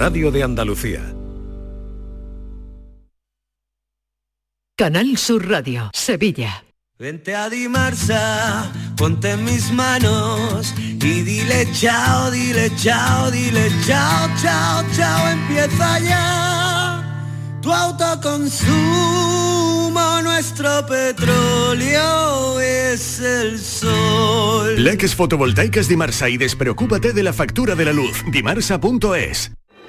Radio 0.00 0.30
de 0.30 0.42
Andalucía. 0.42 1.14
Canal 4.74 5.18
Sur 5.18 5.46
Radio, 5.46 5.90
Sevilla. 5.92 6.64
Vente 6.98 7.36
a 7.36 7.50
Dimarsa, 7.50 8.72
ponte 8.96 9.32
en 9.32 9.44
mis 9.44 9.70
manos 9.70 10.72
y 10.78 11.20
dile 11.20 11.68
chao, 11.72 12.30
dile 12.30 12.74
chao, 12.76 13.30
dile 13.30 13.70
chao, 13.86 14.30
chao, 14.40 14.82
chao, 14.96 15.28
empieza 15.28 15.98
ya 16.00 17.58
tu 17.60 17.70
autoconsumo, 17.70 18.70
nuestro 20.22 20.86
petróleo 20.86 22.58
es 22.58 23.20
el 23.20 23.58
sol. 23.58 24.82
Leques 24.82 25.14
fotovoltaicas 25.14 25.88
Dimarsa 25.88 26.30
y 26.30 26.38
despreocúpate 26.38 27.12
de 27.12 27.22
la 27.22 27.34
factura 27.34 27.74
de 27.74 27.84
la 27.84 27.92
luz. 27.92 28.24
Dimarsa.es. 28.32 29.52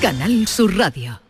Canal 0.00 0.46
Sur 0.46 0.76
Radio. 0.76 1.20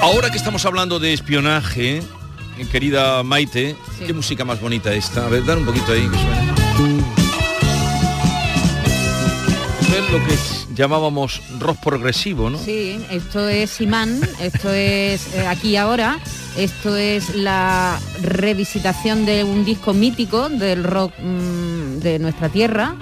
Ahora 0.00 0.30
que 0.30 0.36
estamos 0.36 0.66
hablando 0.66 0.98
de 0.98 1.12
espionaje, 1.12 2.02
querida 2.72 3.22
Maite, 3.22 3.76
qué 4.04 4.12
música 4.12 4.44
más 4.44 4.60
bonita 4.60 4.92
esta. 4.92 5.26
A 5.26 5.28
ver, 5.28 5.44
dar 5.44 5.58
un 5.58 5.64
poquito 5.64 5.92
ahí 5.92 6.08
que 6.08 6.16
suene. 6.16 6.52
Esto 9.80 9.96
es 9.96 10.10
lo 10.10 10.26
que 10.26 10.61
llamábamos 10.74 11.40
rock 11.58 11.78
progresivo, 11.82 12.50
¿no? 12.50 12.58
Sí, 12.58 12.98
esto 13.10 13.48
es 13.48 13.80
Imán, 13.80 14.20
esto 14.40 14.70
es 14.72 15.34
eh, 15.34 15.46
aquí 15.46 15.76
ahora, 15.76 16.18
esto 16.56 16.96
es 16.96 17.34
la 17.34 17.98
revisitación 18.22 19.24
de 19.26 19.44
un 19.44 19.64
disco 19.64 19.92
mítico 19.94 20.48
del 20.48 20.84
rock 20.84 21.12
mm, 21.18 21.98
de 22.00 22.18
nuestra 22.18 22.48
tierra, 22.48 22.96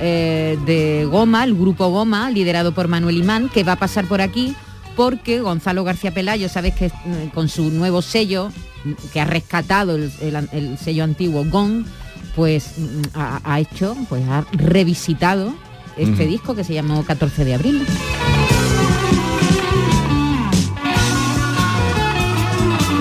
eh, 0.00 0.58
de 0.66 1.06
Goma, 1.10 1.44
el 1.44 1.54
grupo 1.54 1.88
Goma, 1.88 2.30
liderado 2.30 2.72
por 2.72 2.88
Manuel 2.88 3.18
Imán, 3.18 3.48
que 3.48 3.64
va 3.64 3.72
a 3.72 3.76
pasar 3.76 4.06
por 4.06 4.20
aquí 4.20 4.54
porque 4.96 5.40
Gonzalo 5.40 5.84
García 5.84 6.12
Pelayo, 6.12 6.48
sabes 6.48 6.74
que 6.74 6.88
mm, 6.88 7.28
con 7.34 7.48
su 7.48 7.70
nuevo 7.70 8.02
sello, 8.02 8.50
que 9.12 9.20
ha 9.20 9.24
rescatado 9.24 9.94
el, 9.96 10.12
el- 10.20 10.48
el 10.52 10.78
sello 10.78 11.04
antiguo 11.04 11.44
GON, 11.44 11.86
pues 12.36 12.72
mm, 12.78 13.02
ha 13.14 13.60
hecho, 13.60 13.96
pues 14.08 14.22
ha 14.28 14.44
revisitado 14.52 15.54
este 15.96 16.26
disco 16.26 16.54
que 16.54 16.64
se 16.64 16.74
llamó 16.74 17.04
14 17.04 17.44
de 17.44 17.54
abril. 17.54 17.86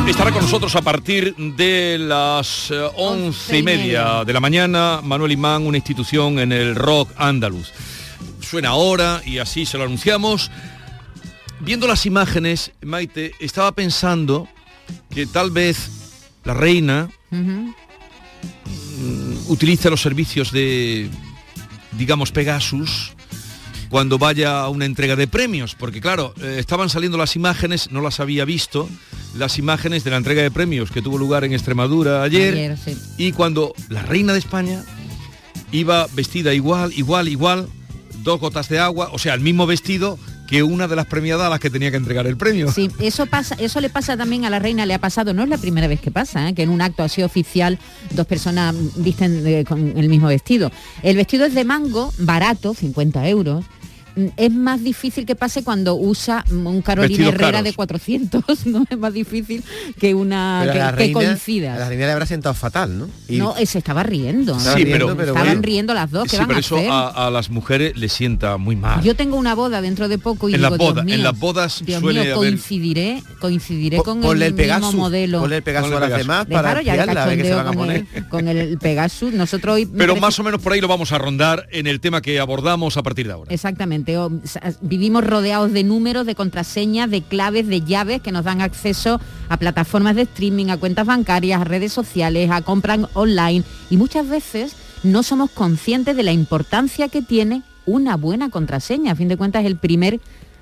Estará 0.07 0.31
con 0.33 0.41
nosotros 0.41 0.75
a 0.75 0.81
partir 0.81 1.35
de 1.35 1.97
las 1.97 2.69
eh, 2.69 2.81
once 2.97 3.57
y 3.57 3.63
media 3.63 4.25
de 4.25 4.33
la 4.33 4.41
mañana 4.41 4.99
Manuel 5.01 5.31
Imán, 5.31 5.65
una 5.65 5.77
institución 5.77 6.37
en 6.39 6.51
el 6.51 6.75
rock 6.75 7.09
andaluz. 7.15 7.71
Suena 8.41 8.69
ahora 8.69 9.21
y 9.25 9.37
así 9.37 9.65
se 9.65 9.77
lo 9.77 9.85
anunciamos. 9.85 10.51
Viendo 11.61 11.87
las 11.87 12.05
imágenes, 12.05 12.71
Maite, 12.81 13.31
estaba 13.39 13.71
pensando 13.71 14.49
que 15.09 15.25
tal 15.27 15.49
vez 15.49 15.89
la 16.43 16.55
reina 16.55 17.09
Ujú. 17.31 17.73
utilice 19.47 19.89
los 19.89 20.01
servicios 20.01 20.51
de, 20.51 21.09
digamos, 21.97 22.31
Pegasus 22.31 23.13
cuando 23.91 24.17
vaya 24.17 24.61
a 24.61 24.69
una 24.69 24.85
entrega 24.85 25.17
de 25.17 25.27
premios, 25.27 25.75
porque 25.75 25.99
claro, 25.99 26.33
eh, 26.41 26.55
estaban 26.59 26.89
saliendo 26.89 27.17
las 27.17 27.35
imágenes, 27.35 27.91
no 27.91 28.01
las 28.01 28.21
había 28.21 28.45
visto, 28.45 28.89
las 29.35 29.59
imágenes 29.59 30.05
de 30.05 30.11
la 30.11 30.17
entrega 30.17 30.41
de 30.41 30.49
premios 30.49 30.91
que 30.91 31.01
tuvo 31.01 31.17
lugar 31.17 31.43
en 31.43 31.51
Extremadura 31.51 32.23
ayer, 32.23 32.53
Ayer, 32.53 32.77
sí. 32.77 32.97
y 33.17 33.33
cuando 33.33 33.73
la 33.89 34.01
reina 34.01 34.31
de 34.31 34.39
España 34.39 34.81
iba 35.73 36.07
vestida 36.13 36.53
igual, 36.53 36.93
igual, 36.95 37.27
igual, 37.27 37.67
dos 38.23 38.39
gotas 38.39 38.69
de 38.69 38.79
agua, 38.79 39.09
o 39.11 39.19
sea, 39.19 39.33
el 39.33 39.41
mismo 39.41 39.67
vestido 39.67 40.17
que 40.51 40.63
una 40.63 40.89
de 40.89 40.97
las 40.97 41.05
premiadas 41.05 41.47
a 41.47 41.49
las 41.49 41.61
que 41.61 41.69
tenía 41.69 41.91
que 41.91 41.97
entregar 41.97 42.27
el 42.27 42.35
premio. 42.35 42.69
Sí, 42.69 42.91
eso 42.99 43.25
pasa, 43.25 43.55
eso 43.57 43.79
le 43.79 43.89
pasa 43.89 44.17
también 44.17 44.43
a 44.43 44.49
la 44.49 44.59
reina, 44.59 44.85
le 44.85 44.93
ha 44.93 44.99
pasado, 44.99 45.33
no 45.33 45.43
es 45.43 45.49
la 45.49 45.57
primera 45.57 45.87
vez 45.87 46.01
que 46.01 46.11
pasa, 46.11 46.49
¿eh? 46.49 46.53
que 46.53 46.63
en 46.63 46.69
un 46.69 46.81
acto 46.81 47.03
así 47.03 47.23
oficial 47.23 47.79
dos 48.09 48.27
personas 48.27 48.75
visten 48.97 49.47
eh, 49.47 49.63
con 49.63 49.97
el 49.97 50.09
mismo 50.09 50.27
vestido. 50.27 50.69
El 51.03 51.15
vestido 51.15 51.45
es 51.45 51.53
de 51.53 51.63
mango, 51.63 52.11
barato, 52.17 52.73
50 52.73 53.29
euros. 53.29 53.63
Mm, 54.15 54.25
Es 54.37 54.51
más 54.51 54.83
difícil 54.83 55.25
que 55.25 55.35
pase 55.35 55.63
cuando 55.63 55.95
usa 55.95 56.43
un 56.51 56.81
Carolina 56.81 57.09
Vestidos 57.09 57.33
Herrera 57.35 57.51
caros. 57.51 57.63
de 57.63 57.73
400, 57.73 58.43
¿no? 58.65 58.85
Es 58.89 58.97
más 58.97 59.13
difícil 59.13 59.63
que 59.99 60.13
una 60.13 60.61
que, 60.71 60.77
la 60.79 60.89
que 60.91 60.95
reina, 60.97 61.13
coincida. 61.13 61.77
la 61.77 61.87
reina 61.89 62.05
le 62.07 62.11
habrá 62.11 62.25
sentado 62.25 62.53
fatal, 62.53 62.97
¿no? 62.97 63.09
Y- 63.27 63.37
No, 63.37 63.55
eh, 63.57 63.65
se 63.65 63.77
estaba 63.77 64.03
riendo. 64.03 64.57
Estaba 64.57 64.75
Sí, 64.77 64.83
riendo, 64.83 65.05
pero- 65.07 65.17
pero 65.17 65.27
Estaban 65.29 65.47
bueno. 65.49 65.61
riendo 65.61 65.93
las 65.93 66.11
dos, 66.11 66.23
¿qué 66.25 66.31
Sí, 66.31 66.37
van 66.37 66.47
pero 66.47 66.57
a 66.57 66.59
eso 66.59 66.75
hacer? 66.77 66.89
a, 66.91 67.07
a 67.27 67.29
las 67.31 67.49
mujeres 67.49 67.95
les 67.97 68.11
sienta 68.11 68.57
muy 68.57 68.75
mal. 68.75 69.01
Yo 69.03 69.15
tengo 69.15 69.37
una 69.37 69.55
boda 69.55 69.81
dentro 69.81 70.07
de 70.07 70.17
poco 70.17 70.49
y 70.49 70.53
En 70.53 70.59
digo, 70.59 70.69
las 70.71 70.79
Dios 70.79 70.93
bodas- 70.93 71.07
en 71.07 71.23
las 71.23 71.39
bodas 71.39 71.83
Dios 71.85 71.99
suele 72.01 72.21
mío, 72.21 72.33
haber- 72.35 72.35
coincidiré, 72.49 73.23
coincidiré 73.39 73.97
Po- 73.97 74.03
con 74.03 74.23
el, 74.25 74.41
el 74.41 74.53
Pegasus, 74.55 74.87
mismo 74.87 75.01
modelo. 75.03 75.39
ponle 75.41 75.57
el 75.57 75.63
Pegasus 75.63 75.87
a 75.91 75.99
las 75.99 76.01
Pegasus. 76.09 76.27
demás 76.27 76.45
para 76.47 76.81
ya 76.81 76.93
el 76.93 76.99
espiarla, 76.99 77.23
a 77.23 77.25
ver 77.27 77.37
qué 77.37 77.43
se 77.43 77.49
cachondeo 77.51 77.63
van 77.63 77.73
a 77.73 77.77
con 77.77 77.91
el, 77.91 78.27
con 78.29 78.47
el 78.47 78.77
Pegasus. 78.77 79.33
Nosotros 79.33 79.75
hoy... 79.75 79.85
Pero 79.85 80.15
más 80.17 80.37
o 80.39 80.43
menos 80.43 80.61
por 80.61 80.73
ahí 80.73 80.81
lo 80.81 80.87
vamos 80.87 81.11
a 81.11 81.17
rondar 81.17 81.67
en 81.71 81.87
el 81.87 81.99
tema 81.99 82.21
que 82.21 82.39
abordamos 82.39 82.97
a 82.97 83.03
partir 83.03 83.27
de 83.27 83.33
ahora. 83.33 83.53
Exactamente. 83.53 84.00
Vivimos 84.81 85.23
rodeados 85.25 85.71
de 85.71 85.83
números, 85.83 86.25
de 86.25 86.35
contraseñas, 86.35 87.09
de 87.09 87.21
claves, 87.21 87.67
de 87.67 87.81
llaves 87.81 88.21
que 88.21 88.31
nos 88.31 88.45
dan 88.45 88.61
acceso 88.61 89.19
a 89.49 89.57
plataformas 89.57 90.15
de 90.15 90.23
streaming, 90.23 90.67
a 90.67 90.77
cuentas 90.77 91.05
bancarias, 91.05 91.61
a 91.61 91.65
redes 91.65 91.93
sociales, 91.93 92.49
a 92.51 92.61
compras 92.61 92.99
online 93.13 93.63
y 93.89 93.97
muchas 93.97 94.27
veces 94.27 94.75
no 95.03 95.23
somos 95.23 95.49
conscientes 95.51 96.15
de 96.15 96.23
la 96.23 96.31
importancia 96.31 97.09
que 97.09 97.21
tiene 97.21 97.63
una 97.85 98.15
buena 98.15 98.49
contraseña. 98.49 99.13
A 99.13 99.15
fin 99.15 99.27
de 99.27 99.37
cuentas, 99.37 99.65
el 99.65 99.75
primer 99.75 100.19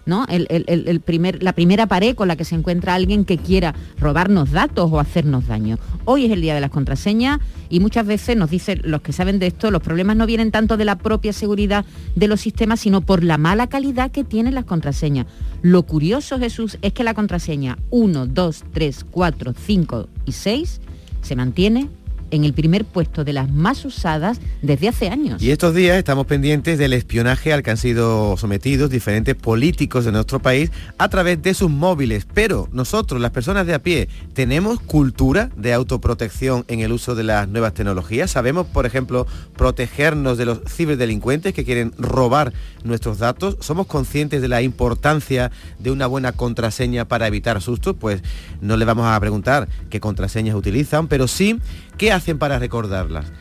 ¿no? 0.10 0.26
El, 0.28 1.00
primer, 1.00 1.42
la 1.42 1.54
primera 1.54 1.88
pared 1.88 2.16
con 2.16 2.28
la 2.28 2.36
que 2.36 2.44
se 2.44 2.56
encuentra 2.56 2.96
alguien 2.96 3.24
que 3.24 3.38
quiera 3.38 3.74
robarnos 4.00 4.52
datos 4.52 4.90
o 4.92 5.00
hacernos 5.00 5.48
daño. 5.48 5.78
Hoy 6.04 6.26
es 6.26 6.32
el 6.32 6.42
día 6.42 6.54
de 6.54 6.60
las 6.60 6.72
contraseñas 6.72 7.40
y 7.70 7.80
muchas 7.80 8.06
veces 8.06 8.36
nos 8.36 8.50
dicen 8.50 8.82
los 8.84 9.02
que 9.02 9.14
saben 9.14 9.40
de 9.40 9.48
esto, 9.48 9.72
los 9.72 9.82
problemas 9.82 10.18
no 10.18 10.26
vienen 10.26 10.52
tanto 10.52 10.76
de 10.76 10.86
la 10.86 10.98
propia 10.98 11.32
seguridad 11.32 11.86
de 12.16 12.28
los 12.28 12.42
sistemas, 12.42 12.82
sino 12.82 13.02
por 13.02 13.24
la 13.24 13.38
mala 13.38 13.68
calidad 13.68 14.12
que 14.12 14.24
tienen 14.26 14.56
las 14.56 14.66
contraseñas. 14.66 15.28
Lo 15.62 15.84
curioso, 15.84 16.40
Jesús, 16.40 16.78
es 16.82 16.94
que 16.94 17.04
la 17.04 17.14
contraseña 17.14 17.78
1, 17.92 18.28
2, 18.28 18.64
3, 18.74 19.06
4, 19.12 19.54
5 19.54 20.10
y 20.26 20.32
6 20.32 20.82
se 21.22 21.36
mantiene 21.36 21.90
en 22.32 22.44
el 22.44 22.54
primer 22.54 22.86
puesto 22.86 23.24
de 23.24 23.34
las 23.34 23.52
más 23.52 23.86
usadas 23.86 24.40
desde 24.62 24.90
hace 24.90 25.10
años. 25.10 25.42
Y 25.42 25.52
estos 25.52 25.74
días 25.74 25.98
estamos 25.98 26.26
pendientes 26.26 26.78
del 26.78 26.94
espionaje 26.94 27.54
al 27.54 27.64
que 27.64 27.72
han 27.72 27.78
sido 27.78 28.38
sometidos 28.38 28.90
diferentes 28.90 29.36
políticos 29.36 30.06
de 30.06 30.12
nuestro 30.12 30.40
país 30.40 30.72
a 30.98 31.10
través 31.10 31.42
de 31.42 31.54
sus 31.54 31.70
móviles. 31.70 32.28
Pero 32.34 32.70
nosotros, 32.72 33.22
las 33.22 33.32
personas 33.32 33.66
de 33.66 33.74
a 33.74 33.80
pie, 33.80 34.10
¿tenemos 34.34 34.80
cultura 34.80 35.50
de 35.56 35.74
autoprotección 35.74 36.66
en 36.68 36.80
el 36.82 36.92
uso 36.92 37.16
de 37.16 37.24
las 37.24 37.48
nuevas 37.48 37.74
tecnologías? 37.74 38.32
¿Sabemos, 38.32 38.68
por 38.68 38.86
ejemplo, 38.86 39.28
protegernos 39.56 40.38
de 40.38 40.46
los 40.46 40.60
ciberdelincuentes 40.68 41.54
que 41.54 41.66
quieren 41.66 41.94
robar 41.98 42.54
nuestros 42.84 43.20
datos? 43.20 43.58
¿Somos 43.60 43.88
conscientes 43.88 44.42
de 44.42 44.48
la 44.48 44.62
importancia 44.62 45.52
de 45.80 45.92
una 45.92 46.08
buena 46.08 46.32
contraseña 46.32 47.06
para 47.06 47.28
evitar 47.28 47.62
sustos? 47.62 47.96
Pues 48.00 48.22
no 48.62 48.78
le 48.78 48.86
vamos 48.86 49.06
a 49.06 49.20
preguntar 49.20 49.68
qué 49.90 50.00
contraseñas 50.00 50.56
utilizan, 50.56 51.08
pero 51.08 51.28
sí 51.28 51.60
qué 52.00 52.12
hacen 52.14 52.40
para 52.40 52.58
recordarlas. 52.58 53.32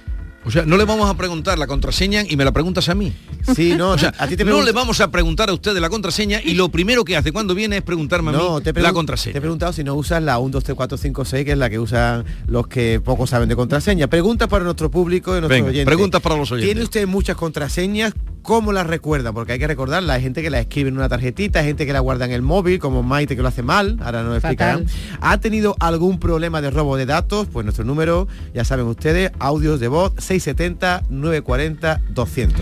O 0.49 0.51
sea, 0.51 0.65
no 0.65 0.79
le 0.79 0.87
vamos 0.87 1.11
a 1.11 1.15
preguntar 1.15 1.59
la 1.59 1.67
contraseña 1.67 2.23
y 2.27 2.35
me 2.39 2.43
la 2.43 2.53
preguntas 2.53 2.89
a 2.89 2.95
mí. 2.95 3.13
Sí, 3.55 3.75
no, 3.77 3.91
O 3.91 3.99
sea, 3.99 4.15
a 4.19 4.27
ti 4.27 4.35
te 4.35 4.47
no 4.47 4.63
le 4.63 4.73
vamos 4.73 4.99
a 5.03 5.11
preguntar 5.11 5.51
a 5.51 5.53
usted 5.53 5.75
de 5.75 5.81
la 5.81 5.91
contraseña 5.91 6.41
y 6.43 6.55
lo 6.55 6.71
primero 6.71 7.05
que 7.05 7.19
hace 7.19 7.33
cuando 7.33 7.55
viene 7.55 7.77
es 7.77 7.83
preguntarme 7.83 8.31
a 8.31 8.33
mí 8.33 8.39
No, 8.39 8.61
te 8.63 8.71
he 8.71 8.73
la 8.73 8.95
contraseña. 8.95 9.33
Te 9.33 9.39
he 9.39 9.43
preguntado 9.43 9.75
si 9.75 9.85
no 9.85 9.95
usas 9.95 10.23
la 10.23 10.39
1, 10.39 10.51
2, 10.51 10.65
3, 10.65 10.75
4, 10.75 10.97
5, 10.97 11.25
6, 11.27 11.45
que 11.45 11.53
es 11.53 11.59
la 11.59 11.69
que 11.69 11.79
usan 11.79 12.25
los 12.47 12.67
que 12.67 12.99
poco 13.05 13.27
saben 13.27 13.51
de 13.51 13.57
contraseña. 13.57 14.07
Preguntas 14.07 14.49
para 14.49 14.65
nuestro 14.65 14.91
público 14.91 15.33
y 15.33 15.41
nuestros 15.41 15.51
Venga, 15.51 15.69
oyentes. 15.69 15.85
preguntas 15.85 16.23
para 16.23 16.37
los 16.37 16.51
oyentes. 16.51 16.69
¿Tiene 16.73 16.83
usted 16.83 17.07
muchas 17.07 17.37
contraseñas? 17.37 18.15
¿Cómo 18.41 18.73
las 18.73 18.87
recuerda? 18.87 19.33
Porque 19.35 19.53
hay 19.53 19.59
que 19.59 19.67
recordarlas. 19.67 20.17
Hay 20.17 20.23
gente 20.23 20.41
que 20.41 20.49
la 20.49 20.59
escribe 20.61 20.89
en 20.89 20.97
una 20.97 21.11
tarjetita, 21.11 21.59
hay 21.59 21.67
gente 21.67 21.85
que 21.85 21.93
la 21.93 22.01
guarda 22.01 22.25
en 22.25 22.33
el 22.33 22.41
móvil, 22.41 22.79
como 22.79 23.03
Maite 23.03 23.37
que 23.37 23.43
lo 23.43 23.49
hace 23.49 23.63
mal, 23.63 23.99
ahora 24.03 24.23
nos 24.23 24.39
explicarán. 24.39 24.87
¿Ha 25.21 25.39
tenido 25.39 25.77
algún 25.81 26.19
problema 26.19 26.63
de 26.63 26.71
robo 26.71 26.97
de 26.97 27.05
datos? 27.05 27.47
Pues 27.53 27.65
nuestro 27.67 27.85
número, 27.85 28.27
ya 28.55 28.65
saben 28.65 28.87
ustedes, 28.87 29.33
audios 29.39 29.81
de 29.81 29.89
voz 29.89 30.13
670 30.41 31.05
940 31.09 32.01
200. 32.11 32.61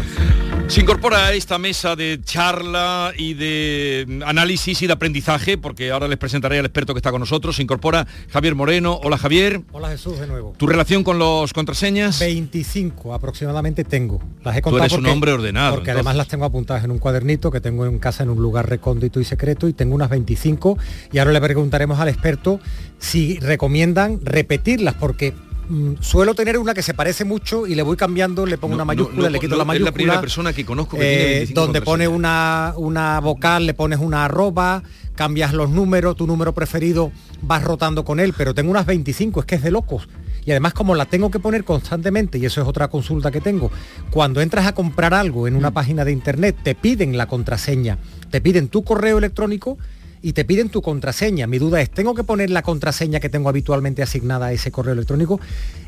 Se 0.69 0.81
incorpora 0.81 1.27
a 1.27 1.33
esta 1.33 1.59
mesa 1.59 1.95
de 1.95 2.21
charla 2.25 3.13
y 3.17 3.35
de 3.35 4.21
análisis 4.27 4.83
y 4.83 4.89
de 4.89 4.95
aprendizaje, 4.95 5.57
porque 5.57 5.93
ahora 5.93 6.09
les 6.09 6.19
presentaré 6.19 6.59
al 6.59 6.65
experto 6.67 6.93
que 6.93 6.99
está 6.99 7.13
con 7.13 7.21
nosotros. 7.21 7.55
Se 7.55 7.63
incorpora 7.63 8.05
Javier 8.31 8.57
Moreno. 8.57 8.99
Hola 9.05 9.17
Javier. 9.17 9.61
Hola 9.71 9.91
Jesús 9.91 10.19
de 10.19 10.27
nuevo. 10.27 10.55
¿Tu 10.57 10.67
relación 10.67 11.05
con 11.05 11.21
los 11.21 11.53
contraseñas? 11.53 12.19
25 12.19 13.15
aproximadamente 13.15 13.85
tengo. 13.85 14.21
Las 14.43 14.57
he 14.57 14.61
Tú 14.61 14.71
contado 14.71 14.85
un 14.97 15.03
porque- 15.03 15.11
hombre 15.11 15.33
ordenado, 15.33 15.77
Porque 15.77 15.91
entonces. 15.91 15.97
además 16.07 16.17
las 16.17 16.29
tengo 16.29 16.45
apuntadas 16.47 16.83
en 16.83 16.91
un 16.91 16.99
cuadernito 16.99 17.53
que 17.53 17.61
tengo 17.61 17.87
en 17.87 18.01
casa 18.01 18.25
en 18.25 18.31
un 18.31 18.43
lugar 18.43 18.69
recóndito 18.69 19.21
y 19.21 19.25
secreto 19.25 19.69
y 19.69 19.73
tengo 19.73 19.95
unas 19.95 20.11
25 20.11 20.77
y 21.13 21.19
ahora 21.19 21.31
le 21.31 21.41
preguntaremos 21.41 22.01
al 22.01 22.09
experto 22.09 22.59
si 22.99 23.39
recomiendan 23.39 24.19
repetirlas 24.25 24.95
porque 24.95 25.33
suelo 26.01 26.35
tener 26.35 26.59
una 26.59 26.75
que 26.75 26.83
se 26.83 26.95
parece 26.95 27.25
mucho 27.25 27.67
y 27.67 27.75
le 27.75 27.83
voy 27.83 27.97
cambiando, 27.97 28.47
le 28.47 28.59
pongo 28.59 28.73
No, 28.73 28.77
una 28.77 28.85
mayúscula, 28.85 29.23
no, 29.23 29.29
le 29.31 29.41
quito 29.41 29.57
la 29.57 29.63
es 29.63 29.67
mayúscula. 29.67 29.91
la 29.91 29.95
primera 29.95 30.21
persona 30.21 30.53
que 30.53 30.65
conozco 30.65 30.97
que 30.97 31.03
tiene 31.03 31.25
eh, 31.25 31.37
25 31.39 31.61
donde 31.61 31.83
pone 31.83 32.09
una, 32.09 32.75
una 32.77 33.21
vocal, 33.21 33.67
le 33.67 33.75
pones 33.75 33.99
una 33.99 34.25
arroba, 34.25 34.83
cambias 35.15 35.53
los 35.53 35.71
números, 35.71 36.17
tu 36.17 36.27
número 36.27 36.55
preferido 36.55 37.11
vas 37.43 37.63
rotando 37.65 38.05
con 38.05 38.21
él, 38.21 38.35
pero 38.37 38.55
tengo 38.55 38.71
unas 38.71 38.87
25, 38.87 39.41
es 39.41 39.47
que 39.47 39.55
es 39.57 39.63
de 39.63 39.71
locos. 39.71 40.09
Y 40.45 40.53
además 40.53 40.75
como 40.75 40.95
la 40.95 41.07
tengo 41.07 41.31
que 41.31 41.41
poner 41.41 41.65
constantemente, 41.65 42.39
y 42.39 42.47
eso 42.47 42.63
es 42.63 42.69
otra 42.69 42.89
consulta 42.89 43.33
que 43.33 43.41
tengo, 43.41 43.71
cuando 44.11 44.41
entras 44.41 44.67
a 44.67 44.75
comprar 44.75 45.13
algo 45.13 45.49
en 45.49 45.57
una 45.57 45.73
página 45.73 46.05
de 46.05 46.13
internet, 46.13 46.57
te 46.63 46.75
piden 46.77 47.17
la 47.19 47.27
contraseña, 47.27 47.99
te 48.31 48.41
piden 48.41 48.69
tu 48.69 48.85
correo 48.85 49.19
electrónico 49.19 49.77
y 50.29 50.33
te 50.33 50.45
piden 50.45 50.71
tu 50.71 50.83
contraseña. 50.83 51.47
Mi 51.47 51.59
duda 51.59 51.81
es, 51.81 51.89
¿tengo 51.89 52.13
que 52.15 52.25
poner 52.25 52.51
la 52.51 52.63
contraseña 52.63 53.21
que 53.21 53.29
tengo 53.29 53.49
habitualmente 53.49 54.03
asignada 54.03 54.47
a 54.47 54.53
ese 54.53 54.73
correo 54.73 54.93
electrónico? 54.95 55.39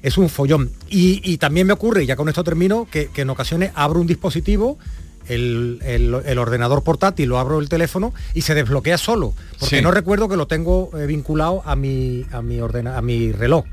Es 0.00 0.17
un 0.17 0.29
follón. 0.29 0.70
Y, 0.88 1.20
y 1.25 1.38
también 1.38 1.67
me 1.67 1.73
ocurre, 1.73 2.06
ya 2.06 2.14
con 2.14 2.29
esto 2.29 2.44
termino, 2.44 2.87
que, 2.88 3.08
que 3.08 3.23
en 3.23 3.31
ocasiones 3.31 3.73
abro 3.75 4.00
un 4.00 4.06
dispositivo, 4.06 4.79
el, 5.26 5.81
el- 5.82 6.14
el 6.25 6.38
ordenador 6.38 6.85
portátil, 6.85 7.29
lo 7.31 7.38
abro 7.40 7.58
el 7.58 7.69
teléfono 7.69 8.14
y 8.32 8.43
se 8.43 8.55
desbloquea 8.55 8.96
solo, 8.96 9.35
porque 9.58 9.79
Sí. 9.79 9.82
no 9.82 9.90
recuerdo 9.90 10.29
que 10.29 10.37
lo 10.37 10.46
tengo 10.46 10.90
eh, 10.96 11.06
vinculado 11.06 11.62
a 11.67 11.75
mi, 11.75 12.25
a 12.31 12.40
mi, 12.40 12.58
ordena- 12.61 12.96
a 12.96 13.02
mi 13.02 13.32
reloj 13.32 13.64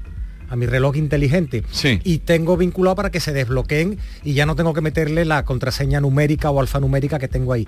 a 0.48 0.56
mi 0.56 0.68
reloj 0.68 0.96
inteligente 0.96 1.64
Sí. 1.72 2.00
y 2.04 2.20
tengo 2.20 2.56
vinculado 2.56 2.96
para 2.96 3.10
que 3.10 3.20
se 3.20 3.34
desbloqueen 3.34 3.98
y 4.24 4.34
ya 4.36 4.46
no 4.46 4.56
tengo 4.56 4.74
que 4.76 4.82
meterle 4.82 5.26
la 5.26 5.44
contraseña 5.44 6.00
numérica 6.02 6.52
o 6.52 6.60
alfanumérica 6.60 7.18
que 7.18 7.28
tengo 7.28 7.52
ahí. 7.52 7.68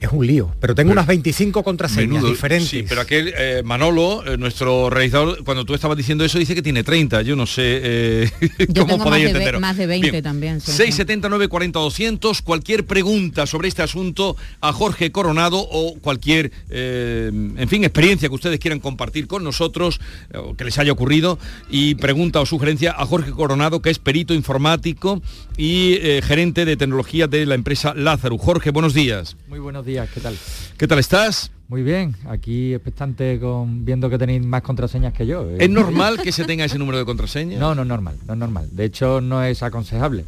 Es 0.00 0.10
un 0.10 0.26
lío, 0.26 0.50
pero 0.60 0.74
tengo 0.74 0.92
unas 0.92 1.06
25 1.06 1.62
contraseñas 1.62 2.08
Menudo, 2.08 2.30
diferentes. 2.30 2.68
Sí, 2.68 2.84
pero 2.88 3.02
aquel 3.02 3.34
eh, 3.36 3.62
Manolo, 3.64 4.24
eh, 4.26 4.38
nuestro 4.38 4.88
realizador, 4.88 5.44
cuando 5.44 5.66
tú 5.66 5.74
estabas 5.74 5.96
diciendo 5.96 6.24
eso, 6.24 6.38
dice 6.38 6.54
que 6.54 6.62
tiene 6.62 6.82
30. 6.82 7.20
Yo 7.20 7.36
no 7.36 7.44
sé 7.44 7.80
eh, 7.82 8.30
Yo 8.68 8.82
cómo 8.82 8.94
tengo 8.94 9.04
podéis 9.04 9.32
más 9.32 9.44
de, 9.44 9.58
más 9.58 9.76
de 9.76 9.86
20 9.86 10.10
Bien. 10.10 10.22
también. 10.24 10.60
sí, 10.60 10.70
sí. 10.70 10.76
679 10.78 11.48
40 11.48 11.78
200 11.78 12.42
cualquier 12.42 12.86
pregunta 12.86 13.46
sobre 13.46 13.68
este 13.68 13.82
asunto 13.82 14.36
a 14.60 14.72
Jorge 14.72 15.12
Coronado 15.12 15.58
o 15.58 15.96
cualquier 16.00 16.50
eh, 16.70 17.30
en 17.30 17.68
fin 17.68 17.84
experiencia 17.84 18.28
que 18.28 18.34
ustedes 18.34 18.58
quieran 18.58 18.80
compartir 18.80 19.26
con 19.26 19.44
nosotros 19.44 20.00
o 20.34 20.54
que 20.54 20.64
les 20.64 20.78
haya 20.78 20.92
ocurrido 20.92 21.38
y 21.68 21.94
pregunta 21.96 22.40
o 22.40 22.46
sugerencia 22.46 22.94
a 22.96 23.04
Jorge 23.04 23.32
Coronado 23.32 23.82
que 23.82 23.90
es 23.90 23.98
perito 23.98 24.32
informático 24.32 25.20
y 25.56 25.94
eh, 26.00 26.22
gerente 26.22 26.64
de 26.64 26.76
tecnología 26.76 27.26
de 27.26 27.44
la 27.44 27.54
empresa 27.54 27.92
Lázaro 27.94 28.38
Jorge 28.38 28.70
buenos 28.70 28.94
días 28.94 29.36
Muy 29.48 29.58
buenos 29.58 29.84
días, 29.84 29.89
¿qué 30.14 30.20
tal? 30.20 30.36
¿qué 30.76 30.86
tal 30.86 30.98
estás? 30.98 31.50
Muy 31.68 31.82
bien, 31.82 32.16
aquí 32.28 32.74
expectante 32.74 33.38
con 33.40 33.84
viendo 33.84 34.10
que 34.10 34.18
tenéis 34.18 34.44
más 34.44 34.62
contraseñas 34.62 35.12
que 35.12 35.26
yo. 35.26 35.48
¿eh? 35.48 35.56
¿Es 35.60 35.70
normal 35.70 36.20
que 36.22 36.32
se 36.32 36.44
tenga 36.44 36.64
ese 36.64 36.78
número 36.78 36.98
de 36.98 37.04
contraseña? 37.04 37.58
No, 37.58 37.74
no 37.74 37.82
es 37.82 37.88
normal, 37.88 38.16
no 38.26 38.32
es 38.32 38.38
normal. 38.38 38.68
De 38.72 38.84
hecho, 38.84 39.20
no 39.20 39.42
es 39.42 39.62
aconsejable. 39.62 40.24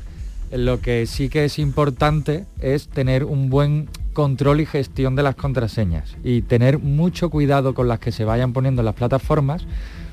Lo 0.53 0.81
que 0.81 1.07
sí 1.07 1.29
que 1.29 1.45
es 1.45 1.59
importante 1.59 2.45
es 2.61 2.89
tener 2.89 3.25
un 3.25 3.51
buen 3.51 3.89
control 4.13 4.61
y 4.61 4.67
gestión 4.67 5.17
de 5.17 5.23
las 5.23 5.35
contraseñas 5.35 6.17
y 6.23 6.43
tener 6.43 6.79
mucho 6.79 7.31
cuidado 7.31 7.75
con 7.75 7.89
las 7.89 7.99
que 7.99 8.13
se 8.13 8.25
vayan 8.25 8.53
poniendo 8.53 8.83
en 8.83 8.87
las 8.87 8.95
plataformas 8.95 9.67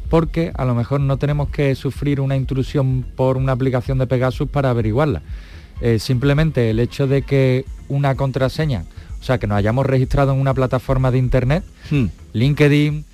porque 0.10 0.52
a 0.56 0.66
lo 0.66 0.76
mejor 0.76 1.02
no 1.02 1.18
tenemos 1.18 1.50
que 1.50 1.76
sufrir 1.76 2.22
una 2.22 2.36
intrusión 2.36 3.06
por 3.16 3.38
una 3.38 3.52
aplicación 3.52 3.98
de 3.98 4.08
Pegasus 4.08 4.50
para 4.50 4.72
averiguarla. 4.72 5.22
Eh, 5.82 6.00
simplemente 6.00 6.72
el 6.72 6.80
hecho 6.80 7.08
de 7.08 7.22
que 7.22 7.66
una 7.88 8.16
contraseña, 8.16 8.84
o 9.20 9.24
sea, 9.24 9.38
que 9.38 9.48
nos 9.48 9.58
hayamos 9.58 9.86
registrado 9.86 10.34
en 10.34 10.40
una 10.40 10.54
plataforma 10.54 11.12
de 11.12 11.18
internet, 11.18 11.64
Hmm. 11.90 12.06
LinkedIn, 12.34 13.06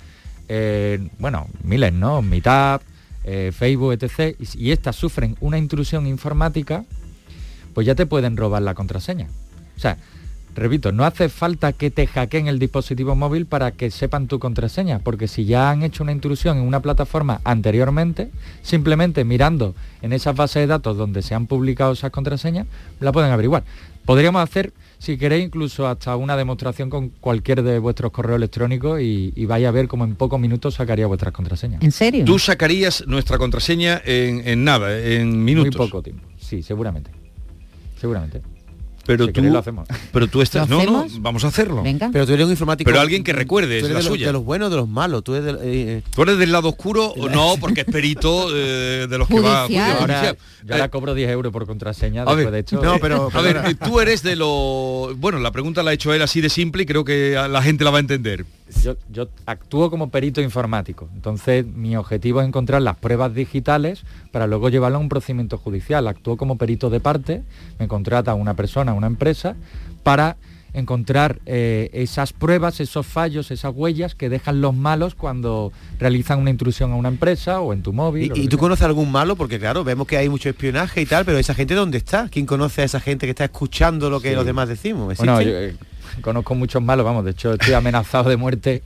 eh, 0.48 1.08
bueno, 1.18 1.48
miles, 1.64 1.92
¿no? 1.92 2.22
Meetup, 2.22 2.82
eh, 3.24 3.52
Facebook, 3.56 3.92
etc. 3.92 4.36
Y, 4.38 4.68
y 4.68 4.70
estas 4.72 4.96
sufren 4.96 5.36
una 5.40 5.58
intrusión 5.58 6.06
informática, 6.06 6.84
pues 7.74 7.86
ya 7.86 7.94
te 7.94 8.06
pueden 8.06 8.36
robar 8.36 8.62
la 8.62 8.74
contraseña. 8.74 9.28
O 9.76 9.80
sea, 9.80 9.98
repito, 10.54 10.92
no 10.92 11.04
hace 11.04 11.28
falta 11.28 11.72
que 11.72 11.90
te 11.90 12.06
hackeen 12.06 12.46
el 12.46 12.58
dispositivo 12.58 13.14
móvil 13.14 13.46
para 13.46 13.72
que 13.72 13.90
sepan 13.90 14.26
tu 14.26 14.38
contraseña, 14.38 15.00
porque 15.00 15.28
si 15.28 15.44
ya 15.44 15.70
han 15.70 15.82
hecho 15.82 16.02
una 16.02 16.12
intrusión 16.12 16.56
en 16.58 16.64
una 16.64 16.80
plataforma 16.80 17.40
anteriormente, 17.44 18.30
simplemente 18.62 19.24
mirando 19.24 19.74
en 20.02 20.12
esas 20.12 20.34
bases 20.34 20.62
de 20.62 20.66
datos 20.68 20.96
donde 20.96 21.22
se 21.22 21.34
han 21.34 21.46
publicado 21.46 21.92
esas 21.92 22.10
contraseñas, 22.10 22.66
la 23.00 23.12
pueden 23.12 23.32
averiguar. 23.32 23.64
Podríamos 24.06 24.42
hacer, 24.42 24.72
si 24.98 25.18
queréis, 25.18 25.44
incluso 25.46 25.86
hasta 25.86 26.16
una 26.16 26.36
demostración 26.36 26.90
con 26.90 27.10
cualquier 27.10 27.62
de 27.62 27.78
vuestros 27.78 28.12
correos 28.12 28.36
electrónicos 28.36 29.00
y, 29.00 29.32
y 29.36 29.44
vais 29.44 29.66
a 29.66 29.70
ver 29.70 29.88
cómo 29.88 30.04
en 30.04 30.16
pocos 30.16 30.40
minutos 30.40 30.74
sacaría 30.74 31.06
vuestras 31.06 31.32
contraseñas. 31.32 31.82
¿En 31.82 31.92
serio? 31.92 32.24
Tú 32.24 32.38
sacarías 32.38 33.04
nuestra 33.06 33.38
contraseña 33.38 34.00
en, 34.04 34.46
en 34.46 34.64
nada, 34.64 34.98
en 34.98 35.44
minutos. 35.44 35.76
Muy 35.76 35.88
poco 35.88 36.02
tiempo. 36.02 36.26
Sí, 36.38 36.62
seguramente. 36.62 37.10
Seguramente. 38.00 38.42
Pero 39.06 39.26
Si 39.26 39.32
tú, 39.32 39.42
lo 39.42 39.58
hacemos. 39.58 39.88
pero 40.12 40.26
tú 40.28 40.42
estás, 40.42 40.68
¿Lo 40.68 40.82
no, 40.84 41.04
no, 41.04 41.06
vamos 41.20 41.44
a 41.44 41.48
hacerlo. 41.48 41.82
Venga. 41.82 42.10
Pero 42.12 42.26
tú 42.26 42.32
eres 42.32 42.44
un 42.46 42.50
informático. 42.52 42.88
Pero 42.90 43.00
alguien 43.00 43.22
que 43.24 43.32
recuerde, 43.32 43.80
tú 43.80 43.86
es 43.86 43.92
la 43.92 43.98
de, 43.98 44.04
los, 44.04 44.12
suya. 44.12 44.26
de 44.26 44.32
los 44.32 44.44
buenos 44.44 44.66
o 44.66 44.70
de 44.70 44.76
los 44.76 44.88
malos. 44.88 45.22
Tú 45.24 45.34
eres 45.34 45.46
del- 45.46 45.58
eh, 45.62 46.02
¿Tú 46.14 46.22
eres 46.22 46.38
del 46.38 46.52
lado 46.52 46.68
oscuro 46.70 47.06
o 47.16 47.28
no? 47.28 47.54
Porque 47.60 47.82
es 47.82 47.86
perito 47.86 48.48
eh, 48.54 49.06
de 49.08 49.18
los 49.18 49.28
que 49.28 49.40
va 49.40 49.62
Judicial. 49.64 49.96
Ahora, 50.00 50.14
judicial. 50.18 50.36
yo 50.64 50.72
ahora 50.74 50.84
Eh, 50.86 50.90
cobro 50.90 51.14
10 51.14 51.30
euros 51.30 51.52
por 51.52 51.66
contraseña 51.66 52.22
A 52.22 52.24
después 52.24 52.44
ver, 52.46 52.52
de 52.52 52.58
hecho. 52.60 52.80
no, 52.82 52.98
pero- 53.00 53.30
a 53.34 53.40
ver, 53.40 53.62
eh, 53.66 53.74
tú 53.74 54.00
eres 54.00 54.22
de 54.22 54.36
lo... 54.36 55.14
Bueno, 55.16 55.38
la 55.38 55.50
pregunta 55.52 55.82
la 55.82 55.90
ha 55.90 55.94
hecho 55.94 56.12
él 56.12 56.22
así 56.22 56.40
de 56.40 56.48
simple 56.48 56.82
y 56.82 56.86
creo 56.86 57.04
que 57.04 57.32
la 57.48 57.62
gente 57.62 57.84
la 57.84 57.90
va 57.90 57.98
a 57.98 58.00
entender. 58.00 58.44
Yo, 58.82 58.96
yo 59.10 59.28
actúo 59.46 59.90
como 59.90 60.10
perito 60.10 60.40
informático. 60.40 61.08
Entonces, 61.14 61.66
mi 61.66 61.96
objetivo 61.96 62.40
es 62.40 62.48
encontrar 62.48 62.82
las 62.82 62.96
pruebas 62.96 63.34
digitales 63.34 64.02
para 64.32 64.46
luego 64.46 64.68
llevarlo 64.68 64.98
a 64.98 65.00
un 65.00 65.08
procedimiento 65.08 65.58
judicial. 65.58 66.06
Actúo 66.08 66.36
como 66.36 66.58
perito 66.58 66.90
de 66.90 67.00
parte, 67.00 67.42
me 67.78 67.88
contrata 67.88 68.34
una 68.34 68.54
persona, 68.54 68.92
una 68.92 69.06
empresa, 69.06 69.56
para 70.02 70.36
encontrar 70.76 71.40
eh, 71.46 71.88
esas 71.94 72.34
pruebas, 72.34 72.80
esos 72.80 73.06
fallos, 73.06 73.50
esas 73.50 73.72
huellas 73.74 74.14
que 74.14 74.28
dejan 74.28 74.60
los 74.60 74.74
malos 74.74 75.14
cuando 75.14 75.72
realizan 75.98 76.38
una 76.38 76.50
intrusión 76.50 76.92
a 76.92 76.96
una 76.96 77.08
empresa 77.08 77.60
o 77.60 77.72
en 77.72 77.82
tu 77.82 77.94
móvil. 77.94 78.30
¿Y, 78.34 78.48
tú 78.48 78.58
conoces 78.58 78.84
algún 78.84 79.10
malo? 79.10 79.36
Porque 79.36 79.58
claro, 79.58 79.84
vemos 79.84 80.06
que 80.06 80.18
hay 80.18 80.28
mucho 80.28 80.50
espionaje 80.50 81.00
y 81.00 81.06
tal, 81.06 81.24
pero 81.24 81.38
esa 81.38 81.54
gente 81.54 81.74
¿dónde 81.74 81.96
está? 81.96 82.28
¿Quién 82.28 82.44
conoce 82.44 82.82
a 82.82 82.84
esa 82.84 83.00
gente 83.00 83.26
que 83.26 83.30
está 83.30 83.44
escuchando 83.44 84.10
lo 84.10 84.20
que 84.20 84.30
Sí. 84.30 84.34
los 84.34 84.44
demás 84.44 84.68
decimos? 84.68 85.16
Bueno, 85.16 85.40
yo, 85.40 85.50
eh, 85.50 85.76
conozco 86.22 86.54
muchos 86.54 86.82
malos, 86.82 87.04
vamos, 87.04 87.24
de 87.24 87.30
hecho 87.32 87.52
estoy 87.54 87.74
amenazado 87.74 88.28
de 88.30 88.36
muerte 88.36 88.82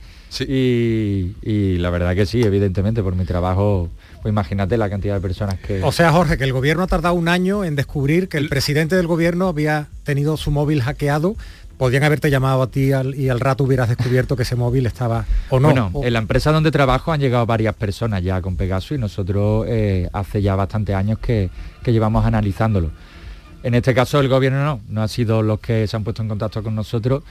y, 0.47 1.35
y 1.41 1.77
la 1.77 1.89
verdad 1.89 2.15
que 2.15 2.25
sí, 2.25 2.41
evidentemente, 2.43 3.01
por 3.03 3.15
mi 3.15 3.25
trabajo, 3.25 3.89
pues 4.21 4.31
imagínate 4.31 4.77
la 4.77 4.89
cantidad 4.89 5.15
de 5.15 5.21
personas 5.21 5.55
que... 5.59 5.81
O 5.83 5.91
sea, 5.91 6.11
Jorge, 6.11 6.37
que 6.37 6.43
el 6.43 6.53
gobierno 6.53 6.83
ha 6.83 6.87
tardado 6.87 7.15
un 7.15 7.27
año 7.27 7.63
en 7.63 7.75
descubrir 7.75 8.27
que 8.29 8.37
el 8.37 8.49
presidente 8.49 8.95
del 8.95 9.07
gobierno 9.07 9.47
había 9.47 9.87
tenido 10.03 10.37
su 10.37 10.51
móvil 10.51 10.81
hackeado. 10.81 11.35
Podrían 11.77 12.03
haberte 12.03 12.29
llamado 12.29 12.61
a 12.61 12.67
ti 12.69 12.91
al- 12.91 13.15
y 13.15 13.29
al 13.29 13.39
rato 13.39 13.63
hubieras 13.63 13.89
descubierto 13.89 14.35
que 14.35 14.43
ese 14.43 14.55
móvil 14.55 14.85
estaba 14.85 15.25
o 15.49 15.59
no. 15.59 15.69
Bueno, 15.69 15.89
O- 15.93 16.05
en 16.05 16.13
la 16.13 16.19
empresa 16.19 16.51
donde 16.51 16.69
trabajo 16.69 17.11
han 17.11 17.19
llegado 17.19 17.45
varias 17.47 17.73
personas 17.73 18.21
ya 18.21 18.39
con 18.39 18.55
Pegasus 18.55 18.97
y 18.97 19.01
nosotros 19.01 19.65
eh, 19.67 20.07
hace 20.13 20.43
ya 20.43 20.55
bastantes 20.55 20.95
años 20.95 21.17
que, 21.17 21.49
que 21.83 21.91
llevamos 21.91 22.23
analizándolo. 22.23 22.91
En 23.63 23.75
este 23.75 23.93
caso 23.93 24.19
el 24.19 24.27
gobierno 24.27 24.63
no, 24.63 24.81
no 24.89 25.03
ha 25.03 25.07
sido 25.07 25.41
los 25.41 25.59
que 25.59 25.87
se 25.87 25.95
han 25.95 26.03
puesto 26.03 26.21
en 26.21 26.29
contacto 26.29 26.63
con 26.63 26.75
nosotros 26.75 27.23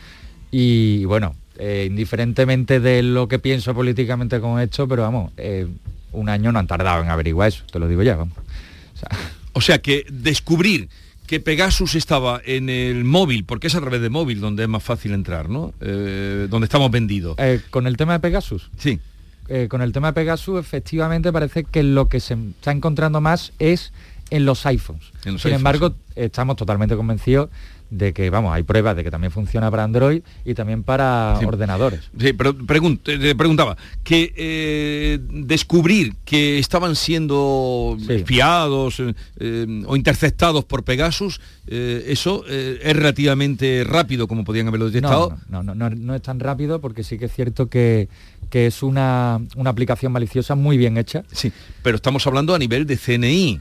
y 0.50 1.04
bueno, 1.04 1.34
eh, 1.58 1.86
indiferentemente 1.88 2.80
de 2.80 3.02
lo 3.02 3.28
que 3.28 3.38
pienso 3.38 3.74
políticamente 3.74 4.40
con 4.40 4.60
esto, 4.60 4.88
pero 4.88 5.02
vamos, 5.02 5.30
eh, 5.36 5.66
un 6.12 6.28
año 6.28 6.52
no 6.52 6.58
han 6.58 6.66
tardado 6.66 7.02
en 7.02 7.10
averiguar 7.10 7.48
eso, 7.48 7.64
te 7.70 7.78
lo 7.78 7.86
digo 7.86 8.02
ya, 8.02 8.16
vamos. 8.16 8.34
O 9.52 9.60
sea 9.60 9.78
que 9.82 10.06
descubrir 10.10 10.88
que 11.26 11.38
Pegasus 11.38 11.94
estaba 11.94 12.40
en 12.44 12.68
el 12.68 13.04
móvil, 13.04 13.44
porque 13.44 13.68
es 13.68 13.74
a 13.76 13.80
través 13.80 14.00
de 14.00 14.10
móvil 14.10 14.40
donde 14.40 14.64
es 14.64 14.68
más 14.68 14.82
fácil 14.82 15.12
entrar, 15.12 15.48
¿no? 15.48 15.72
Eh, 15.80 16.48
donde 16.50 16.64
estamos 16.64 16.90
vendidos. 16.90 17.36
Con 17.70 17.86
el 17.86 17.96
tema 17.96 18.14
de 18.14 18.20
Pegasus. 18.20 18.70
Sí. 18.78 18.98
Con 19.68 19.82
el 19.82 19.92
tema 19.92 20.08
de 20.08 20.12
Pegasus, 20.14 20.58
efectivamente 20.58 21.32
parece 21.32 21.64
que 21.64 21.82
lo 21.82 22.08
que 22.08 22.20
se 22.20 22.34
está 22.34 22.70
encontrando 22.70 23.20
más 23.20 23.52
es 23.58 23.92
en 24.30 24.44
los 24.44 24.64
iPhones. 24.66 25.02
En 25.24 25.34
los 25.34 25.42
Sin 25.42 25.52
iPhones, 25.52 25.56
embargo, 25.56 25.94
estamos 26.14 26.56
totalmente 26.56 26.96
convencidos 26.96 27.50
de 27.90 28.12
que, 28.12 28.30
vamos, 28.30 28.54
hay 28.54 28.62
pruebas 28.62 28.94
de 28.94 29.02
que 29.02 29.10
también 29.10 29.32
funciona 29.32 29.68
para 29.68 29.82
Android 29.82 30.22
y 30.44 30.54
también 30.54 30.84
para 30.84 31.34
Sí. 31.40 31.44
ordenadores. 31.44 32.08
Sí, 32.16 32.32
pero 32.32 32.54
pregun- 32.54 33.00
te- 33.02 33.18
te 33.18 33.34
preguntaba, 33.34 33.76
que 34.04 34.32
eh, 34.36 35.18
descubrir 35.28 36.14
que 36.24 36.60
estaban 36.60 36.94
siendo 36.94 37.96
espiados 38.08 39.00
eh, 39.00 39.14
eh, 39.40 39.82
o 39.86 39.96
interceptados 39.96 40.64
por 40.64 40.84
Pegasus, 40.84 41.40
eh, 41.66 42.04
eso 42.06 42.44
eh, 42.48 42.78
es 42.80 42.94
relativamente 42.94 43.82
rápido 43.84 44.28
como 44.28 44.44
podían 44.44 44.68
haberlo 44.68 44.86
detectado. 44.86 45.36
No, 45.48 45.64
no, 45.64 45.74
no, 45.74 45.90
no, 45.90 45.96
no 45.96 46.14
es 46.14 46.22
tan 46.22 46.38
rápido 46.38 46.80
porque 46.80 47.02
sí 47.02 47.18
que 47.18 47.24
es 47.24 47.32
cierto 47.32 47.68
que, 47.68 48.08
que 48.50 48.66
es 48.68 48.84
una, 48.84 49.40
una 49.56 49.70
aplicación 49.70 50.12
maliciosa 50.12 50.54
muy 50.54 50.76
bien 50.78 50.96
hecha. 50.96 51.24
Sí, 51.32 51.50
pero 51.82 51.96
estamos 51.96 52.24
hablando 52.28 52.54
a 52.54 52.58
nivel 52.60 52.86
de 52.86 52.96
CNI. 52.96 53.60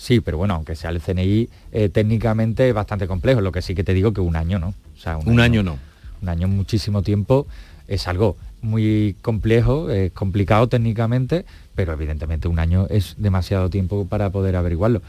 Sí, 0.00 0.20
pero 0.20 0.38
bueno, 0.38 0.54
aunque 0.54 0.76
sea 0.76 0.90
el 0.90 1.00
CNI, 1.00 1.48
eh, 1.72 1.88
técnicamente 1.88 2.68
es 2.68 2.72
bastante 2.74 3.08
complejo. 3.08 3.40
Lo 3.40 3.50
que 3.50 3.62
sí 3.62 3.74
que 3.74 3.82
te 3.82 3.92
digo 3.94 4.12
que 4.12 4.20
un 4.20 4.36
año 4.36 4.60
no. 4.60 4.68
O 4.68 5.00
sea, 5.00 5.16
Un 5.18 5.40
año 5.40 5.64
no. 5.64 5.76
Un 6.22 6.28
año 6.28 6.46
muchísimo 6.46 7.02
tiempo 7.02 7.48
es 7.88 8.06
algo 8.06 8.36
muy 8.62 9.16
complejo, 9.22 9.90
es 9.90 10.12
complicado 10.12 10.68
técnicamente, 10.68 11.44
pero 11.74 11.92
evidentemente 11.92 12.46
un 12.46 12.60
año 12.60 12.86
es 12.90 13.14
demasiado 13.18 13.70
tiempo 13.70 14.06
para 14.06 14.30
poder 14.30 14.54
averiguarlo. 14.54 15.02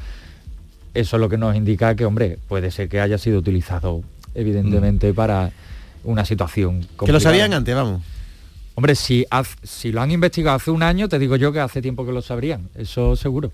Eso 0.96 1.18
es 1.18 1.20
lo 1.22 1.30
que 1.30 1.38
nos 1.38 1.56
indica 1.56 1.94
que, 1.96 2.06
hombre, 2.06 2.40
puede 2.48 2.72
ser 2.72 2.90
que 2.90 3.00
haya 3.00 3.18
sido 3.20 3.38
utilizado 3.40 4.02
evidentemente 4.34 5.14
para 5.14 5.52
una 6.04 6.26
situación 6.26 6.82
complicada. 6.96 7.04
Mm. 7.04 7.06
Que 7.06 7.12
lo 7.12 7.20
sabían 7.20 7.54
antes, 7.54 7.76
vamos. 7.76 8.02
Hombre, 8.74 8.96
si, 8.96 9.26
haz- 9.30 9.58
si 9.62 9.92
lo 9.92 10.02
han 10.02 10.10
investigado 10.12 10.56
hace 10.56 10.72
un 10.72 10.82
año, 10.82 11.08
te 11.10 11.20
digo 11.20 11.36
yo 11.36 11.52
que 11.54 11.60
hace 11.60 11.82
tiempo 11.82 12.06
que 12.08 12.12
lo 12.12 12.22
sabrían. 12.24 12.70
Eso 12.76 13.16
seguro. 13.16 13.52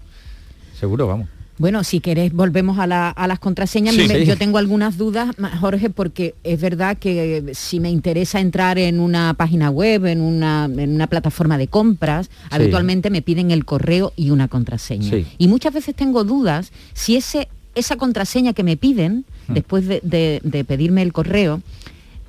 Seguro, 0.79 1.07
vamos. 1.07 1.27
Bueno, 1.57 1.85
si 1.85 2.01
querés, 2.01 2.33
volvemos 2.33 2.79
a, 2.79 2.85
la- 2.87 3.09
a 3.11 3.27
las 3.27 3.39
contraseñas. 3.39 3.95
Sí. 3.95 4.07
Me- 4.09 4.19
Sí. 4.19 4.25
Yo 4.25 4.37
tengo 4.37 4.57
algunas 4.57 4.97
dudas, 4.97 5.33
Jorge, 5.61 5.89
porque 5.89 6.35
es 6.43 6.59
verdad 6.59 6.97
que 6.97 7.51
si 7.53 7.79
me 7.79 7.89
interesa 7.89 8.41
entrar 8.41 8.77
en 8.77 8.99
una 8.99 9.33
página 9.35 9.69
web, 9.69 10.05
en 10.05 10.19
una, 10.19 10.65
en 10.65 10.93
una 10.93 11.07
plataforma 11.07 11.57
de 11.57 11.69
compras, 11.69 12.29
habitualmente 12.49 13.09
me 13.09 13.21
piden 13.21 13.51
el 13.51 13.63
correo 13.63 14.11
y 14.17 14.31
una 14.31 14.49
contraseña. 14.49 15.09
Y 15.37 15.47
muchas 15.47 15.73
veces 15.73 15.95
tengo 15.95 16.25
dudas 16.25 16.73
si 16.93 17.15
ese, 17.15 17.47
esa 17.73 17.95
contraseña 17.95 18.51
que 18.53 18.63
me 18.63 18.75
piden, 18.75 19.23
Hmm. 19.47 19.53
después 19.53 19.85
de, 19.87 20.01
de- 20.03 20.41
de 20.43 20.63
pedirme 20.65 21.03
el 21.03 21.13
correo, 21.13 21.61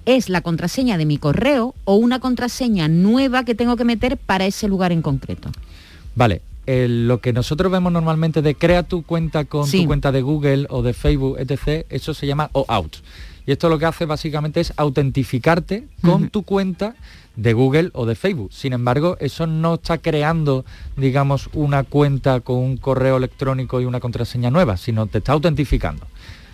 es 0.05 0.29
la 0.29 0.41
contraseña 0.41 0.99
de 0.99 1.05
mi 1.07 1.19
correo 1.19 1.75
o 1.85 1.97
una 1.97 2.21
contraseña 2.21 2.87
nueva 2.87 3.43
que 3.45 3.57
tengo 3.57 3.75
que 3.77 3.85
meter 3.85 4.19
para 4.19 4.47
ese 4.47 4.69
lugar 4.69 4.93
en 4.93 5.03
concreto. 5.03 5.51
Vale, 6.15 6.43
lo 6.67 7.21
que 7.21 7.33
nosotros 7.33 7.71
vemos 7.71 7.93
normalmente 7.93 8.43
de 8.43 8.55
crea 8.55 8.83
tu 8.83 9.03
cuenta 9.03 9.45
con 9.45 9.67
Sí. 9.67 9.83
tu 9.83 9.87
cuenta 9.87 10.13
de 10.13 10.23
Google 10.23 10.67
o 10.71 10.83
de 10.83 10.93
Facebook, 10.95 11.37
etc., 11.39 11.87
eso 11.91 12.15
se 12.15 12.27
llama 12.27 12.51
OAuth. 12.53 12.97
Y 13.47 13.53
esto 13.53 13.69
lo 13.69 13.79
que 13.79 13.87
hace 13.87 14.07
básicamente 14.07 14.61
es 14.61 14.73
autentificarte 14.77 15.85
con 16.03 16.31
tu 16.31 16.43
cuenta 16.43 16.97
de 17.37 17.53
Google 17.53 17.91
o 17.93 18.05
de 18.07 18.17
Facebook. 18.17 18.53
Sin 18.53 18.73
embargo, 18.73 19.17
eso 19.21 19.47
no 19.47 19.75
está 19.75 19.99
creando, 19.99 20.65
digamos, 20.97 21.49
una 21.53 21.85
cuenta 21.85 22.41
con 22.41 22.57
un 22.57 22.77
correo 22.77 23.19
electrónico 23.19 23.81
y 23.81 23.85
una 23.85 24.01
contraseña 24.01 24.51
nueva, 24.51 24.77
sino 24.77 25.07
te 25.07 25.19
está 25.19 25.33
autentificando. 25.33 26.07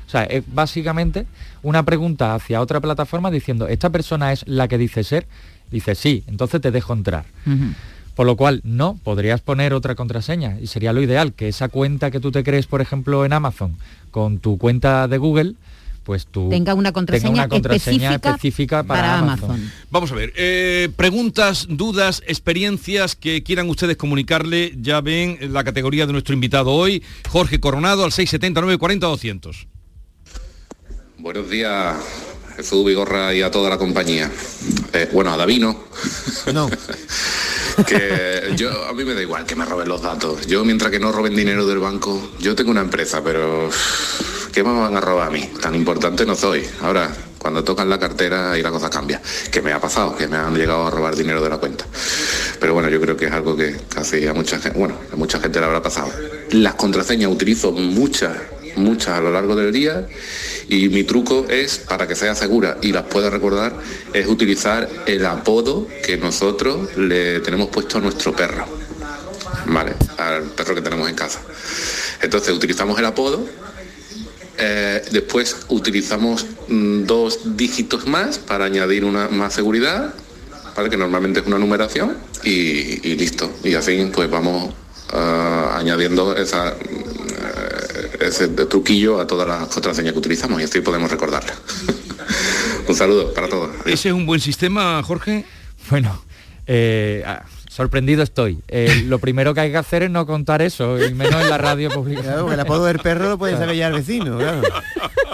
O 0.07 0.11
sea, 0.13 0.25
es 0.25 0.45
básicamente 0.53 1.27
una 1.63 1.85
pregunta 1.85 2.35
hacia 2.35 2.61
otra 2.61 2.81
plataforma 2.81 3.31
diciendo, 3.31 3.69
¿esta 3.69 3.89
persona 3.89 4.33
es 4.33 4.47
la 4.47 4.69
que 4.69 4.77
dice 4.77 5.03
ser? 5.05 5.27
Dice 5.71 5.95
sí, 5.95 6.25
entonces 6.27 6.61
te 6.61 6.71
dejo 6.71 6.93
entrar. 6.93 7.25
Por 8.15 8.27
lo 8.27 8.37
cual, 8.37 8.61
no, 8.65 8.99
podrías 9.03 9.41
poner 9.41 9.73
otra 9.73 9.95
contraseña 9.95 10.59
y 10.61 10.67
sería 10.67 10.93
lo 10.93 11.01
ideal, 11.01 11.33
que 11.33 11.49
esa 11.49 11.69
cuenta 11.69 12.11
que 12.11 12.21
tú 12.21 12.31
te 12.31 12.45
crees, 12.45 12.67
por 12.67 12.81
ejemplo, 12.81 13.25
en 13.25 13.33
Amazon, 13.33 13.77
con 14.11 14.39
tu 14.39 14.59
cuenta 14.59 15.09
de 15.09 15.19
Google, 15.19 15.55
pues 16.05 16.27
tú 16.27 16.49
Tenga 16.51 16.75
una 16.75 16.93
contraseña 16.93 17.45
específica 17.45 18.15
específica 18.15 18.83
para, 18.83 19.03
para 19.03 19.19
Amazon. 19.19 19.51
Amazon. 19.51 19.73
Vamos 19.91 20.13
a 20.13 20.15
ver, 20.15 20.33
eh, 20.37 20.89
preguntas, 20.97 21.67
dudas, 21.69 22.23
experiencias 22.27 23.15
que 23.17 23.43
quieran 23.43 23.69
ustedes 23.69 23.97
comunicarle, 23.97 24.75
ya 24.81 25.01
ven 25.01 25.39
la 25.53 25.65
categoría 25.65 26.07
de 26.07 26.13
nuestro 26.13 26.35
invitado 26.35 26.73
hoy, 26.73 27.03
Jorge 27.29 27.61
Coronado, 27.61 28.05
al 28.05 28.13
679 28.13 28.79
40 28.79 29.07
200. 29.07 29.69
Buenos 31.19 31.49
días, 31.49 31.97
Jesús 32.57 32.85
Vigorra 32.85 33.35
y 33.35 33.43
a 33.43 33.51
toda 33.51 33.71
la 33.71 33.79
compañía. 33.79 34.31
Eh, 34.93 35.09
bueno, 35.13 35.33
a 35.33 35.37
Davino. 35.37 35.85
No. 36.53 36.71
que 37.87 38.53
yo 38.57 38.87
a 38.87 38.93
mí 38.93 39.05
me 39.05 39.15
da 39.15 39.23
igual 39.23 39.47
que 39.47 39.57
me 39.57 39.65
roben 39.65 39.89
los 39.89 40.03
datos. 40.03 40.47
Yo 40.47 40.65
mientras 40.65 40.91
que 40.91 40.99
no 40.99 41.13
roben 41.13 41.35
dinero 41.35 41.67
del 41.67 41.79
banco, 41.79 42.33
yo 42.39 42.55
tengo 42.55 42.71
una 42.71 42.83
empresa, 42.83 43.23
pero 43.23 43.71
¿qué 44.53 44.63
me 44.63 44.73
van 44.73 44.97
a 44.97 45.01
robar 45.01 45.29
a 45.29 45.31
mí? 45.31 45.51
Tan 45.61 45.75
importante 45.75 46.27
no 46.27 46.35
soy. 46.35 46.67
Ahora, 46.83 47.11
cuando 47.43 47.65
tocan 47.65 47.91
la 47.91 47.99
cartera 47.99 48.57
y 48.57 48.63
la 48.63 48.71
cosa 48.71 48.89
cambia. 48.89 49.21
Que 49.51 49.61
me 49.61 49.73
ha 49.73 49.81
pasado, 49.81 50.17
que 50.17 50.29
me 50.29 50.37
han 50.37 50.55
llegado 50.55 50.87
a 50.87 50.91
robar 50.91 51.17
dinero 51.17 51.43
de 51.43 51.51
la 51.51 51.59
cuenta. 51.59 51.85
Pero 52.61 52.73
bueno, 52.73 52.89
yo 52.89 53.01
creo 53.01 53.17
que 53.17 53.27
es 53.27 53.33
algo 53.33 53.57
que 53.57 53.77
casi 53.93 54.29
a 54.29 54.33
mucha 54.33 54.61
gente, 54.61 54.79
bueno, 54.79 54.97
a 55.13 55.17
mucha 55.17 55.41
gente 55.41 55.59
le 55.59 55.67
habrá 55.67 55.83
pasado. 55.83 56.13
Las 56.53 56.75
contraseñas 56.75 57.33
utilizo 57.33 57.73
muchas, 57.73 58.37
muchas 58.77 59.19
a 59.19 59.21
lo 59.21 59.31
largo 59.31 59.57
del 59.57 59.73
día 59.73 60.07
y 60.69 60.89
mi 60.89 61.05
truco 61.05 61.47
es, 61.49 61.79
para 61.79 62.07
que 62.07 62.15
sea 62.15 62.35
segura 62.35 62.79
y 62.83 62.93
las 62.93 63.05
pueda 63.05 63.31
recordar, 63.31 63.75
es 64.13 64.27
utilizar 64.27 64.89
el 65.07 65.27
apodo 65.27 65.89
que 66.05 66.17
nosotros 66.17 66.97
le 66.97 67.41
tenemos 67.41 67.69
puesto 67.69 67.99
a 67.99 68.01
nuestro 68.01 68.35
perro. 68.35 68.65
¿Vale? 69.67 69.95
Al 70.19 70.45
perro 70.45 70.75
que 70.75 70.81
tenemos 70.81 71.09
en 71.09 71.15
casa. 71.15 71.41
Entonces 72.21 72.55
utilizamos 72.55 72.99
el 72.99 73.05
apodo, 73.05 73.47
eh, 74.59 75.03
después 75.11 75.57
utilizamos 75.69 76.47
mm, 76.69 77.05
dos 77.05 77.57
dígitos 77.57 78.07
más 78.07 78.39
para 78.39 78.65
añadir 78.65 79.05
una 79.05 79.29
más 79.29 79.55
seguridad, 79.55 80.15
¿vale? 80.77 80.91
que 80.91 80.97
normalmente 80.97 81.41
es 81.41 81.47
una 81.47 81.59
numeración, 81.59 82.17
y, 82.45 83.15
listo. 83.17 83.53
Y 83.63 83.75
así 83.75 84.11
pues 84.13 84.31
vamos 84.31 84.75
ah, 85.13 85.77
añadiendo 85.79 86.37
esa, 86.37 86.75
ese 88.29 88.49
truquillo 88.49 89.21
a 89.21 89.27
todas 89.27 89.47
las 89.47 89.69
contraseñas 89.69 90.13
que 90.13 90.19
utilizamos 90.19 90.61
y 90.61 90.65
así 90.65 90.81
podemos 90.81 91.11
recordarlas. 91.11 91.57
Un 92.89 92.95
saludo 92.95 93.33
para 93.33 93.49
todos. 93.49 93.71
¿Ese 93.87 94.09
es 94.09 94.15
un 94.15 94.27
buen 94.27 94.41
sistema, 94.41 95.03
Jorge? 95.03 95.45
Bueno, 95.89 96.25
eh, 96.67 97.23
ah, 97.27 97.45
sorprendido 97.73 98.23
estoy. 98.23 98.59
Eh, 98.69 99.03
lo 99.07 99.19
primero 99.19 99.55
que 99.55 99.61
hay 99.61 99.71
que 99.71 99.79
hacer 99.79 100.03
es 100.03 100.11
no 100.11 100.27
contar 100.27 100.63
eso, 100.63 101.03
y 101.03 101.15
menos 101.15 101.43
en 101.43 101.51
la 101.51 101.59
radio 101.59 101.91
pública. 101.91 102.23
Claro, 102.23 102.43
porque 102.43 102.55
el 102.55 102.61
apodo 102.61 102.85
del 102.85 102.99
perro 102.99 103.31
lo 103.31 103.39
puede 103.39 103.57
saber 103.57 103.77
ya 103.77 103.89
el 103.89 103.95
vecino, 103.95 104.39
claro. 104.39 104.63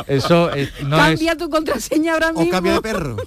Eso 0.06 0.54
eh, 0.54 0.70
no 0.84 0.96
es... 0.96 1.02
Cambia 1.02 1.36
tu 1.36 1.50
contraseña 1.50 2.14
ahora 2.14 2.32
mismo. 2.32 2.46
O 2.46 2.50
cambia 2.50 2.74
de 2.74 2.80
perro. 2.80 3.16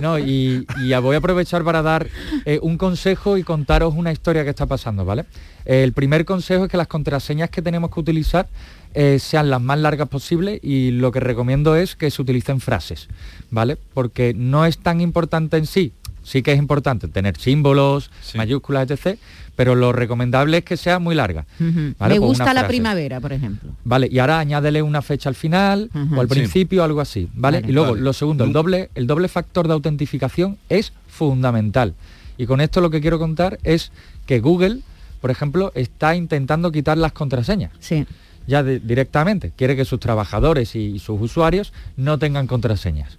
No, 0.00 0.18
y, 0.18 0.66
y 0.80 0.88
ya 0.88 0.98
voy 0.98 1.14
a 1.14 1.18
aprovechar 1.18 1.62
para 1.62 1.80
dar 1.80 2.08
eh, 2.44 2.58
un 2.60 2.76
consejo 2.76 3.38
y 3.38 3.44
contaros 3.44 3.94
una 3.94 4.10
historia 4.10 4.42
que 4.42 4.50
está 4.50 4.66
pasando, 4.66 5.04
¿vale? 5.04 5.26
El 5.64 5.92
primer 5.92 6.24
consejo 6.24 6.64
es 6.64 6.70
que 6.70 6.76
las 6.76 6.88
contraseñas 6.88 7.50
que 7.50 7.62
tenemos 7.62 7.92
que 7.92 8.00
utilizar 8.00 8.48
eh, 8.94 9.18
sean 9.20 9.48
las 9.48 9.60
más 9.60 9.78
largas 9.78 10.08
posibles 10.08 10.58
y 10.62 10.90
lo 10.90 11.12
que 11.12 11.20
recomiendo 11.20 11.76
es 11.76 11.94
que 11.94 12.10
se 12.10 12.20
utilicen 12.20 12.60
frases, 12.60 13.08
¿vale? 13.50 13.78
Porque 13.94 14.34
no 14.34 14.66
es 14.66 14.78
tan 14.78 15.00
importante 15.00 15.56
en 15.56 15.66
sí 15.66 15.92
sí 16.26 16.42
que 16.42 16.52
es 16.52 16.58
importante 16.58 17.06
tener 17.08 17.36
símbolos, 17.38 18.10
mayúsculas, 18.34 18.90
etc. 18.90 19.18
Pero 19.54 19.74
lo 19.74 19.92
recomendable 19.92 20.58
es 20.58 20.64
que 20.64 20.76
sea 20.76 20.98
muy 20.98 21.14
larga. 21.14 21.46
Me 21.58 21.94
Pues 21.96 22.18
gusta 22.20 22.52
la 22.52 22.66
primavera, 22.68 23.20
por 23.20 23.32
ejemplo. 23.32 23.70
Vale, 23.84 24.08
y 24.10 24.18
ahora 24.18 24.38
añádele 24.40 24.82
una 24.82 25.00
fecha 25.02 25.28
al 25.28 25.34
final 25.34 25.88
o 26.14 26.20
al 26.20 26.28
Sí. 26.28 26.34
principio, 26.34 26.82
algo 26.84 27.00
así, 27.00 27.28
¿vale? 27.34 27.58
Vale. 27.60 27.70
Y 27.70 27.72
luego, 27.72 27.92
Vale. 27.92 28.02
lo 28.02 28.12
segundo, 28.12 28.44
el 28.44 28.52
doble, 28.52 28.90
el 28.94 29.06
doble 29.06 29.28
factor 29.28 29.66
de 29.68 29.72
autentificación 29.74 30.58
es 30.68 30.92
fundamental. 31.08 31.94
Y 32.36 32.44
con 32.46 32.60
esto 32.60 32.80
lo 32.82 32.90
que 32.90 33.00
quiero 33.00 33.18
contar 33.18 33.58
es 33.64 33.92
que 34.26 34.40
Google, 34.40 34.80
por 35.22 35.30
ejemplo, 35.30 35.72
está 35.74 36.14
intentando 36.16 36.70
quitar 36.72 36.98
las 36.98 37.12
contraseñas. 37.12 37.70
Sí. 37.78 38.04
Ya 38.46 38.62
de- 38.62 38.78
directamente. 38.78 39.52
Quiere 39.56 39.74
que 39.74 39.84
sus 39.86 40.00
trabajadores 40.00 40.76
y 40.76 40.98
sus 40.98 41.18
usuarios 41.20 41.72
no 41.96 42.18
tengan 42.18 42.46
contraseñas. 42.46 43.16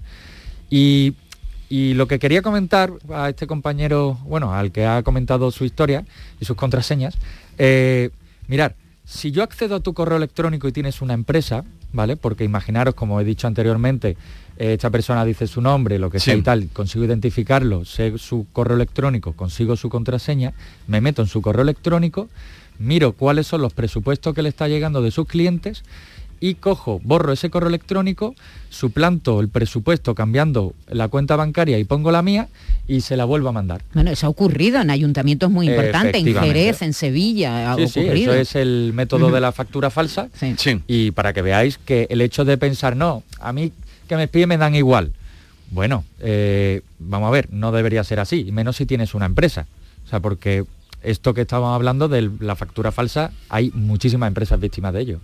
Y, 0.69 1.13
y 1.69 1.93
lo 1.93 2.07
que 2.07 2.19
quería 2.19 2.41
comentar 2.41 2.93
a 3.13 3.29
este 3.29 3.47
compañero, 3.47 4.17
bueno, 4.23 4.53
al 4.53 4.71
que 4.71 4.85
ha 4.85 5.03
comentado 5.03 5.51
su 5.51 5.65
historia 5.65 6.05
y 6.39 6.45
sus 6.45 6.55
contraseñas, 6.55 7.15
eh, 7.57 8.09
mirar, 8.47 8.75
si 9.05 9.31
yo 9.31 9.43
accedo 9.43 9.75
a 9.75 9.79
tu 9.79 9.93
correo 9.93 10.17
electrónico 10.17 10.67
y 10.67 10.71
tienes 10.71 11.01
una 11.01 11.13
empresa, 11.13 11.63
¿vale? 11.93 12.15
Porque 12.15 12.43
imaginaros, 12.43 12.93
como 12.93 13.19
he 13.19 13.23
dicho 13.23 13.47
anteriormente, 13.47 14.17
eh, 14.57 14.73
esta 14.73 14.89
persona 14.89 15.23
dice 15.23 15.47
su 15.47 15.61
nombre, 15.61 15.99
lo 15.99 16.09
que 16.09 16.19
sea 16.19 16.35
y 16.35 16.41
tal, 16.41 16.69
consigo 16.73 17.05
identificarlo, 17.05 17.85
sé 17.85 18.17
su 18.17 18.47
correo 18.51 18.75
electrónico, 18.75 19.33
consigo 19.33 19.75
su 19.75 19.89
contraseña, 19.89 20.53
me 20.87 21.01
meto 21.01 21.21
en 21.21 21.27
su 21.27 21.41
correo 21.41 21.63
electrónico, 21.63 22.29
miro 22.79 23.13
cuáles 23.13 23.47
son 23.47 23.61
los 23.61 23.73
presupuestos 23.73 24.33
que 24.33 24.41
le 24.41 24.49
está 24.49 24.67
llegando 24.67 25.01
de 25.01 25.11
sus 25.11 25.27
clientes 25.27 25.83
y 26.39 26.55
cojo, 26.55 26.99
borro 27.03 27.33
ese 27.33 27.49
correo 27.49 27.69
electrónico, 27.69 28.35
suplanto 28.69 29.39
el 29.39 29.49
presupuesto 29.49 30.13
cambiando 30.15 30.73
la 30.87 31.07
cuenta 31.07 31.35
bancaria 31.35 31.79
y 31.79 31.83
pongo 31.83 32.11
la 32.11 32.21
mía 32.21 32.47
y 32.87 33.01
se 33.01 33.17
la 33.17 33.25
vuelvo 33.25 33.49
a 33.49 33.51
mandar. 33.51 33.83
Bueno, 33.93 34.11
eso 34.11 34.27
ha 34.27 34.29
ocurrido 34.29 34.79
en 34.79 34.89
ayuntamientos 34.89 35.49
muy 35.49 35.69
importantes, 35.69 36.25
en. 36.25 36.35
Jerez, 36.35 36.81
en 36.81 36.93
Sevilla, 36.93 37.71
ha 37.73 37.75
Sí, 37.75 37.87
sí, 37.87 37.99
ocurrido. 38.01 38.33
eso 38.33 38.41
es 38.41 38.55
el 38.55 38.91
método 38.93 39.31
de 39.31 39.41
la 39.41 39.51
factura 39.51 39.89
falsa. 39.89 40.29
Y 40.87 41.11
para 41.11 41.33
que 41.33 41.41
veáis 41.41 41.77
que 41.77 42.07
el 42.09 42.21
hecho 42.21 42.45
de 42.45 42.57
pensar, 42.57 42.95
no, 42.95 43.23
a 43.39 43.51
mí 43.53 43.71
que 44.07 44.15
me 44.15 44.23
espíen 44.23 44.49
me 44.49 44.57
dan 44.57 44.75
igual. 44.75 45.11
Bueno, 45.69 46.05
eh, 46.21 46.81
vamos 46.99 47.27
a 47.27 47.31
ver, 47.31 47.49
no 47.51 47.71
debería 47.71 48.03
ser 48.03 48.19
así, 48.21 48.51
menos 48.51 48.77
si 48.77 48.85
tienes 48.85 49.13
una 49.13 49.25
empresa. 49.25 49.67
O 50.05 50.09
sea, 50.09 50.21
porque 50.21 50.63
esto 51.03 51.33
que 51.33 51.41
estábamos 51.41 51.75
hablando 51.75 52.07
de 52.07 52.29
la 52.39 52.55
factura 52.55 52.91
falsa, 52.91 53.31
hay 53.49 53.71
muchísimas 53.73 54.27
empresas 54.27 54.59
víctimas 54.59 54.93
de 54.93 55.01
ello. 55.01 55.19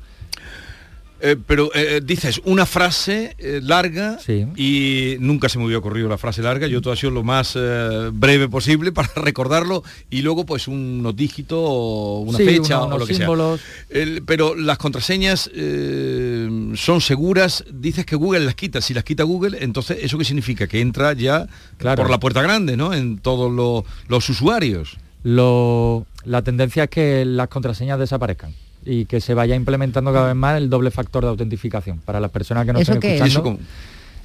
Eh, 1.25 1.37
pero 1.47 1.71
eh, 1.73 2.01
dices 2.03 2.41
una 2.43 2.65
frase 2.65 3.33
eh, 3.37 3.61
larga 3.63 4.19
y 4.57 5.15
nunca 5.21 5.47
se 5.47 5.57
me 5.57 5.63
hubiera 5.63 5.79
ocurrido 5.79 6.09
la 6.09 6.17
frase 6.17 6.41
larga. 6.41 6.67
Yo 6.67 6.81
todo 6.81 6.91
ha 6.91 6.97
sido 6.97 7.11
lo 7.11 7.23
más 7.23 7.53
eh, 7.55 8.09
breve 8.11 8.49
posible 8.49 8.91
para 8.97 9.09
recordarlo 9.15 9.83
y 10.09 10.21
luego 10.21 10.45
pues 10.45 10.67
unos 10.67 11.15
dígitos 11.15 11.59
o 11.61 12.19
una 12.27 12.37
Sí, 12.37 12.43
fecha 12.43 12.83
unos- 12.83 12.95
o 12.95 12.99
lo 12.99 13.05
que 13.07 13.13
símbolos. 13.13 13.61
sea. 13.89 14.01
El- 14.01 14.23
pero 14.23 14.53
las 14.55 14.77
contraseñas 14.77 15.49
eh, 15.53 16.71
son 16.75 16.99
seguras. 16.99 17.63
Dices 17.71 18.05
que 18.05 18.17
Google 18.17 18.41
las 18.41 18.55
quita. 18.55 18.81
Si 18.81 18.93
las 18.93 19.05
quita 19.05 19.23
Google, 19.23 19.59
entonces 19.61 19.99
eso 20.01 20.17
qué 20.17 20.25
significa 20.25 20.67
que 20.67 20.81
entra 20.81 21.13
ya 21.13 21.47
Claro. 21.77 22.01
por 22.03 22.11
la 22.11 22.19
puerta 22.19 22.41
grande, 22.41 22.75
¿no? 22.75 22.93
En 22.93 23.17
todos 23.19 23.49
los- 23.49 23.85
los 24.09 24.27
usuarios. 24.29 24.97
Lo- 25.23 26.05
la 26.25 26.41
tendencia 26.41 26.83
es 26.83 26.89
que 26.89 27.23
las 27.23 27.47
contraseñas 27.47 27.97
desaparezcan 27.97 28.53
y 28.85 29.05
que 29.05 29.21
se 29.21 29.33
vaya 29.33 29.55
implementando 29.55 30.11
cada 30.13 30.27
vez 30.27 30.35
más 30.35 30.57
el 30.57 30.69
doble 30.69 30.91
factor 30.91 31.23
de 31.23 31.29
autentificación 31.29 31.99
para 31.99 32.19
las 32.19 32.31
personas 32.31 32.65
que 32.65 32.73
no 32.73 32.79
¿Eso 32.79 32.93
estén 32.93 33.01
qué 33.01 33.15
es? 33.15 33.21
escuchando. 33.21 33.59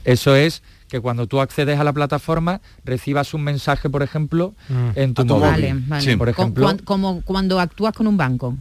¿Eso 0.04 0.34
Eso 0.34 0.36
es 0.36 0.62
que 0.88 1.00
cuando 1.00 1.26
tú 1.26 1.40
accedes 1.40 1.78
a 1.78 1.84
la 1.84 1.92
plataforma 1.92 2.60
recibas 2.84 3.34
un 3.34 3.44
mensaje, 3.44 3.90
por 3.90 4.02
ejemplo, 4.02 4.54
en 4.94 5.14
tu, 5.14 5.24
móvil. 5.24 5.42
Vale, 5.42 5.74
vale. 5.86 6.16
Por 6.16 6.28
ejemplo, 6.28 6.76
como 6.84 7.22
cuando 7.22 7.60
actúas 7.60 7.94
con 7.94 8.06
un 8.06 8.16
banco. 8.16 8.56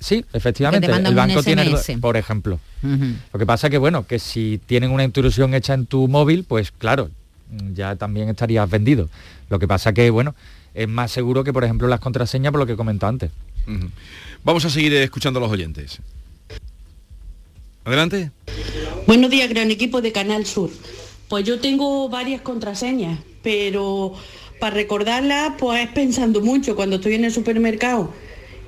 sí, 0.00 0.24
efectivamente, 0.32 0.86
Que 0.86 0.92
te 0.92 0.92
mandan 0.92 1.12
el 1.12 1.18
un 1.18 1.28
banco 1.28 1.42
tiene, 1.42 1.98
por 2.00 2.16
ejemplo. 2.16 2.58
Lo 3.32 3.38
que 3.38 3.46
pasa 3.46 3.70
que 3.70 3.78
bueno, 3.78 4.06
que 4.06 4.18
si 4.18 4.60
tienen 4.66 4.90
una 4.90 5.04
intrusión 5.04 5.54
hecha 5.54 5.74
en 5.74 5.86
tu 5.86 6.08
móvil, 6.08 6.44
pues 6.44 6.72
claro, 6.72 7.10
mm, 7.50 7.74
ya 7.74 7.96
también 7.96 8.28
estarías 8.28 8.68
vendido. 8.68 9.08
Lo 9.50 9.58
que 9.58 9.68
pasa 9.68 9.92
que 9.92 10.10
bueno, 10.10 10.34
es 10.74 10.88
más 10.88 11.10
seguro 11.10 11.44
que 11.44 11.52
por 11.52 11.64
ejemplo 11.64 11.88
las 11.88 12.00
contraseñas 12.00 12.52
por 12.52 12.60
lo 12.60 12.66
que 12.66 12.76
comentó 12.76 13.06
antes. 13.06 13.30
Vamos 14.48 14.64
a 14.64 14.70
seguir 14.70 14.94
escuchando 14.94 15.40
a 15.40 15.42
los 15.42 15.52
oyentes. 15.52 15.98
Adelante. 17.84 18.30
Buenos 19.06 19.30
días, 19.30 19.46
gran 19.50 19.70
equipo 19.70 20.00
de 20.00 20.10
Canal 20.10 20.46
Sur. 20.46 20.70
Pues 21.28 21.44
yo 21.44 21.60
tengo 21.60 22.08
varias 22.08 22.40
contraseñas, 22.40 23.20
pero 23.42 24.14
para 24.58 24.74
recordarlas, 24.74 25.52
pues 25.58 25.84
es 25.84 25.90
pensando 25.90 26.40
mucho 26.40 26.76
cuando 26.76 26.96
estoy 26.96 27.16
en 27.16 27.26
el 27.26 27.30
supermercado 27.30 28.10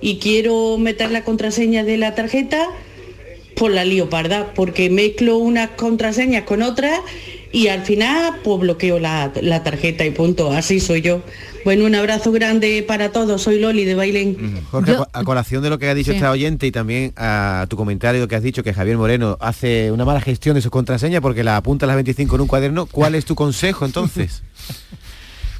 y 0.03 0.19
quiero 0.19 0.77
meter 0.77 1.11
la 1.13 1.25
contraseña 1.25 1.83
de 1.83 1.97
la 1.97 2.15
tarjeta, 2.15 2.69
pues 3.57 3.73
la 3.73 3.87
lío 3.87 4.11
parda, 4.11 4.53
porque 4.53 4.91
mezclo 4.91 5.39
unas 5.39 5.71
contraseñas 5.71 6.43
con 6.43 6.61
otras 6.61 7.01
y 7.53 7.69
al 7.69 7.83
final 7.83 8.37
pues 8.45 8.61
bloqueo 8.61 8.99
la, 8.99 9.33
la 9.43 9.63
tarjeta 9.63 10.05
y 10.05 10.11
punto. 10.11 10.53
Así 10.53 10.81
soy 10.81 11.01
yo. 11.03 11.23
Bueno, 11.65 11.85
un 11.85 11.95
abrazo 11.95 12.33
grande 12.33 12.83
para 12.87 13.13
todos. 13.13 13.43
Soy 13.43 13.59
Loli 13.61 13.85
de 13.85 13.95
Bailén. 13.95 14.63
Jorge, 14.71 14.93
a 14.93 14.97
co- 14.97 15.09
a 15.13 15.25
colación 15.25 15.63
de 15.63 15.69
lo 15.69 15.79
que 15.79 15.89
ha 15.89 15.95
dicho 15.95 16.11
Sí. 16.13 16.17
esta 16.17 16.31
oyente 16.31 16.67
y 16.67 16.73
también 16.73 17.13
a 17.17 17.67
tu 17.69 17.77
comentario 17.77 18.27
que 18.29 18.35
has 18.37 18.43
dicho 18.43 18.63
que 18.63 18.73
Javier 18.73 18.97
Moreno 18.97 19.37
hace 19.41 19.91
una 19.93 20.05
mala 20.07 20.21
gestión 20.23 20.55
de 20.55 20.63
su 20.63 20.71
contraseña 20.71 21.21
porque 21.21 21.45
la 21.45 21.57
apunta 21.59 21.85
a 21.85 21.89
las 21.89 21.97
25 21.97 22.35
en 22.37 22.41
un 22.43 22.47
cuaderno, 22.47 22.87
¿cuál 22.87 23.15
es 23.15 23.25
tu 23.27 23.35
consejo 23.35 23.85
entonces? 23.85 24.43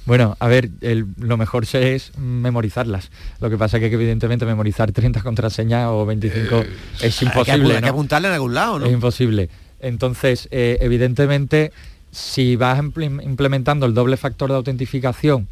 Bueno, 0.07 0.35
a 0.41 0.49
ver, 0.49 0.71
el- 0.81 1.07
lo 1.19 1.37
mejor 1.37 1.67
es 1.73 2.13
memorizarlas. 2.19 3.11
Lo 3.39 3.49
que 3.51 3.57
pasa 3.59 3.77
es 3.77 3.83
que 3.89 3.95
evidentemente 3.95 4.45
memorizar 4.47 4.91
30 4.91 5.23
contraseñas 5.23 5.89
o 5.91 6.07
25 6.07 6.65
es 7.01 7.03
hay 7.03 7.11
que 7.13 7.25
imposible. 7.27 7.75
hay 7.75 7.81
que 7.81 7.87
¿no? 7.87 7.93
apuntarla 7.93 8.29
en 8.29 8.35
algún 8.35 8.55
lado, 8.55 8.79
¿no? 8.79 8.87
Es 8.87 8.93
imposible. 8.93 9.51
Entonces, 9.81 10.49
eh, 10.51 10.79
evidentemente, 10.81 11.73
si 12.13 12.57
vas 12.57 12.79
implementando 12.79 13.87
el 13.87 13.95
doble 13.95 14.17
factor 14.17 14.51
de 14.51 14.57
autentificación, 14.57 15.49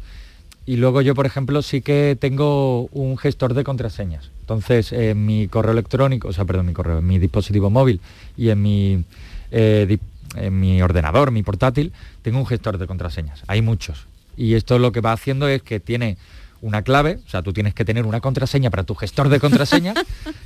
y 0.65 0.75
luego 0.75 1.01
yo, 1.01 1.15
por 1.15 1.25
ejemplo, 1.25 1.63
sí 1.63 1.81
que 1.81 2.15
tengo 2.19 2.83
un 2.91 3.17
gestor 3.17 3.55
de 3.55 3.63
contraseñas. 3.63 4.29
Entonces, 4.41 4.91
en 4.91 5.25
mi 5.25 5.47
correo 5.47 5.71
electrónico, 5.71 6.27
o 6.27 6.33
sea, 6.33 6.45
perdón, 6.45 6.67
mi 6.67 6.73
correo, 6.73 6.99
en 6.99 7.07
mi 7.07 7.17
dispositivo 7.17 7.71
móvil 7.71 8.01
y 8.37 8.49
en 8.49 8.61
mi, 8.61 9.03
eh, 9.49 9.97
en 10.35 10.59
mi 10.59 10.79
ordenador, 10.81 11.31
mi 11.31 11.41
portátil, 11.41 11.91
tengo 12.21 12.37
un 12.37 12.45
gestor 12.45 12.77
de 12.77 12.85
contraseñas. 12.85 13.41
Hay 13.47 13.63
muchos. 13.63 14.05
Y 14.37 14.53
esto 14.53 14.77
lo 14.77 14.91
que 14.91 15.01
va 15.01 15.11
haciendo 15.11 15.47
es 15.47 15.63
que 15.63 15.79
tiene 15.79 16.17
una 16.61 16.83
clave, 16.83 17.19
o 17.25 17.29
sea, 17.29 17.41
tú 17.41 17.51
tienes 17.51 17.73
que 17.73 17.83
tener 17.83 18.05
una 18.05 18.19
contraseña 18.19 18.69
para 18.69 18.83
tu 18.83 18.93
gestor 18.93 19.29
de 19.29 19.39
contraseñas 19.39 19.95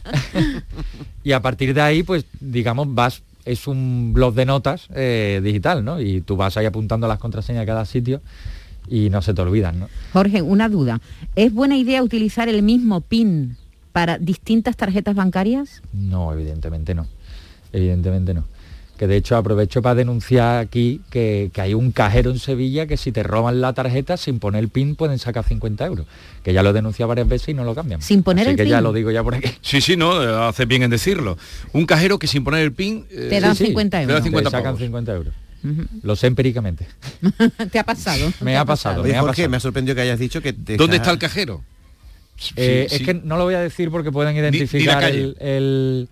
y 1.23 1.31
a 1.33 1.41
partir 1.41 1.73
de 1.73 1.81
ahí, 1.81 2.03
pues, 2.03 2.25
digamos, 2.39 2.93
vas, 2.93 3.23
es 3.45 3.67
un 3.67 4.13
blog 4.13 4.33
de 4.33 4.45
notas 4.45 4.87
eh, 4.93 5.41
digital, 5.43 5.83
¿no? 5.83 5.99
Y 5.99 6.21
tú 6.21 6.35
vas 6.35 6.57
ahí 6.57 6.65
apuntando 6.65 7.07
las 7.07 7.19
contraseñas 7.19 7.63
a 7.63 7.65
cada 7.65 7.85
sitio 7.85 8.21
y 8.87 9.09
no 9.09 9.21
se 9.21 9.33
te 9.33 9.41
olvidan, 9.41 9.79
¿no? 9.79 9.89
Jorge, 10.13 10.41
una 10.41 10.69
duda. 10.69 11.01
¿Es 11.35 11.53
buena 11.53 11.77
idea 11.77 12.03
utilizar 12.03 12.49
el 12.49 12.63
mismo 12.63 13.01
PIN 13.01 13.57
para 13.91 14.17
distintas 14.17 14.75
tarjetas 14.75 15.15
bancarias? 15.15 15.81
No, 15.93 16.33
evidentemente 16.33 16.95
no. 16.95 17.07
Evidentemente 17.71 18.33
no. 18.33 18.43
Que 18.97 19.07
de 19.07 19.17
hecho 19.17 19.35
aprovecho 19.35 19.81
para 19.81 19.95
denunciar 19.95 20.59
aquí 20.59 21.01
que, 21.09 21.49
que 21.51 21.61
hay 21.61 21.73
un 21.73 21.91
cajero 21.91 22.29
en 22.29 22.37
Sevilla 22.39 22.85
que 22.85 22.95
si 22.95 23.11
te 23.11 23.23
roban 23.23 23.59
la 23.59 23.73
tarjeta 23.73 24.17
sin 24.17 24.37
poner 24.39 24.63
el 24.63 24.69
PIN 24.69 24.95
pueden 24.95 25.17
sacar 25.17 25.43
50 25.43 25.85
euros. 25.85 26.05
Que 26.43 26.53
ya 26.53 26.61
lo 26.61 26.69
he 26.69 26.73
denunciado 26.73 27.07
varias 27.09 27.27
veces 27.27 27.49
y 27.49 27.53
no 27.55 27.63
lo 27.63 27.73
cambian. 27.73 28.01
Sin 28.03 28.21
poner 28.21 28.43
Así 28.47 28.51
el 28.51 28.57
que 28.57 28.67
ya 28.69 28.77
PIN. 28.77 28.83
lo 28.83 28.93
digo 28.93 29.09
ya 29.11 29.23
por 29.23 29.33
aquí. 29.35 29.49
Sí, 29.61 29.81
sí, 29.81 29.97
no, 29.97 30.21
eh, 30.23 30.47
hace 30.47 30.65
bien 30.65 30.83
en 30.83 30.91
decirlo. 30.91 31.37
Un 31.73 31.85
cajero 31.87 32.19
que 32.19 32.27
sin 32.27 32.43
poner 32.43 32.61
el 32.61 32.71
PIN... 32.71 33.05
eh, 33.09 33.27
Te 33.31 33.39
dan 33.41 33.55
Sí, 33.55 33.63
sí, 33.63 33.69
50 33.71 33.97
te 33.97 34.03
euros. 34.03 34.13
dan 34.15 34.23
50 34.23 34.49
Te 34.49 34.51
sacan 34.51 34.63
pavos. 34.65 34.79
50 34.81 35.13
euros. 35.13 35.33
Lo 36.03 36.15
sé 36.15 36.27
empíricamente. 36.27 36.85
¿Te 37.71 37.79
ha 37.79 37.83
pasado? 37.85 38.31
Me 38.41 38.57
ha 38.57 38.65
pasado, 38.65 39.01
Oye, 39.01 39.13
me 39.13 39.17
ha 39.17 39.21
Jorge, 39.21 39.33
pasado. 39.43 39.49
me 39.49 39.57
ha 39.57 39.59
sorprendido 39.61 39.95
que 39.95 40.01
hayas 40.01 40.19
dicho 40.19 40.41
que... 40.41 40.53
te 40.53 40.77
¿Dónde 40.77 40.97
está 40.97 41.09
el 41.11 41.17
cajero? 41.19 41.63
Eh, 42.55 42.87
Sí, 42.89 42.95
es 42.95 42.99
sí. 42.99 43.05
que 43.05 43.13
no 43.13 43.37
lo 43.37 43.45
voy 43.45 43.53
a 43.55 43.59
decir 43.61 43.89
porque 43.89 44.11
pueden 44.11 44.35
Di- 44.35 44.41
di 44.41 44.41
la 44.41 44.57
identificar 44.57 45.03
el- 45.05 46.09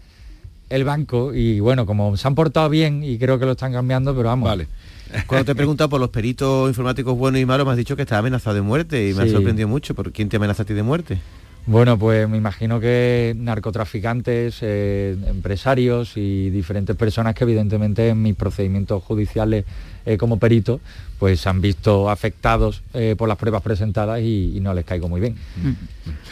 el 0.72 0.84
banco 0.86 1.34
y 1.34 1.60
bueno, 1.60 1.86
como 1.86 2.16
se 2.18 2.28
han 2.28 2.36
portado 2.36 2.70
bien 2.70 3.04
y 3.04 3.18
creo 3.18 3.38
que 3.38 3.46
lo 3.46 3.52
están 3.52 3.74
cambiando, 3.74 4.16
pero 4.16 4.30
vamos. 4.30 4.50
Vale. 4.50 4.68
Cuando 5.28 5.46
te 5.46 5.52
he 5.52 5.56
preguntado 5.56 5.90
por 5.90 6.00
los 6.00 6.10
peritos 6.10 6.70
informáticos 6.70 7.18
buenos 7.18 7.42
y 7.42 7.46
malos, 7.46 7.66
me 7.66 7.72
has 7.74 7.78
dicho 7.78 7.98
que 7.98 8.04
estaba 8.04 8.20
amenazado 8.20 8.56
de 8.56 8.62
muerte 8.62 9.10
y 9.10 9.14
me 9.14 9.24
ha 9.24 9.28
sorprendido 9.28 9.68
mucho. 9.68 9.94
¿Por 9.94 10.12
quién 10.14 10.30
te 10.30 10.38
amenaza 10.38 10.64
a 10.64 10.66
ti 10.66 10.74
de 10.74 10.84
muerte? 10.84 11.20
Bueno, 11.68 11.98
pues 11.98 12.28
me 12.28 12.38
imagino 12.38 12.80
que 12.80 13.34
narcotraficantes, 13.38 14.58
eh, 14.62 15.16
empresarios 15.28 16.18
y 16.18 16.50
diferentes 16.50 16.96
personas 16.96 17.36
que 17.36 17.44
evidentemente 17.44 18.10
en 18.10 18.22
mis 18.22 18.36
procedimientos 18.36 19.04
judiciales 19.04 19.66
eh, 20.06 20.18
como 20.18 20.40
perito, 20.40 20.82
pues 21.20 21.40
se 21.42 21.50
han 21.50 21.62
visto 21.62 22.10
afectados 22.10 22.82
eh, 22.96 23.16
por 23.16 23.30
las 23.30 23.38
pruebas 23.38 23.62
presentadas 23.62 24.22
y, 24.22 24.58
y 24.58 24.60
no 24.60 24.74
les 24.74 24.86
caigo 24.86 25.08
muy 25.08 25.22
bien. 25.22 25.36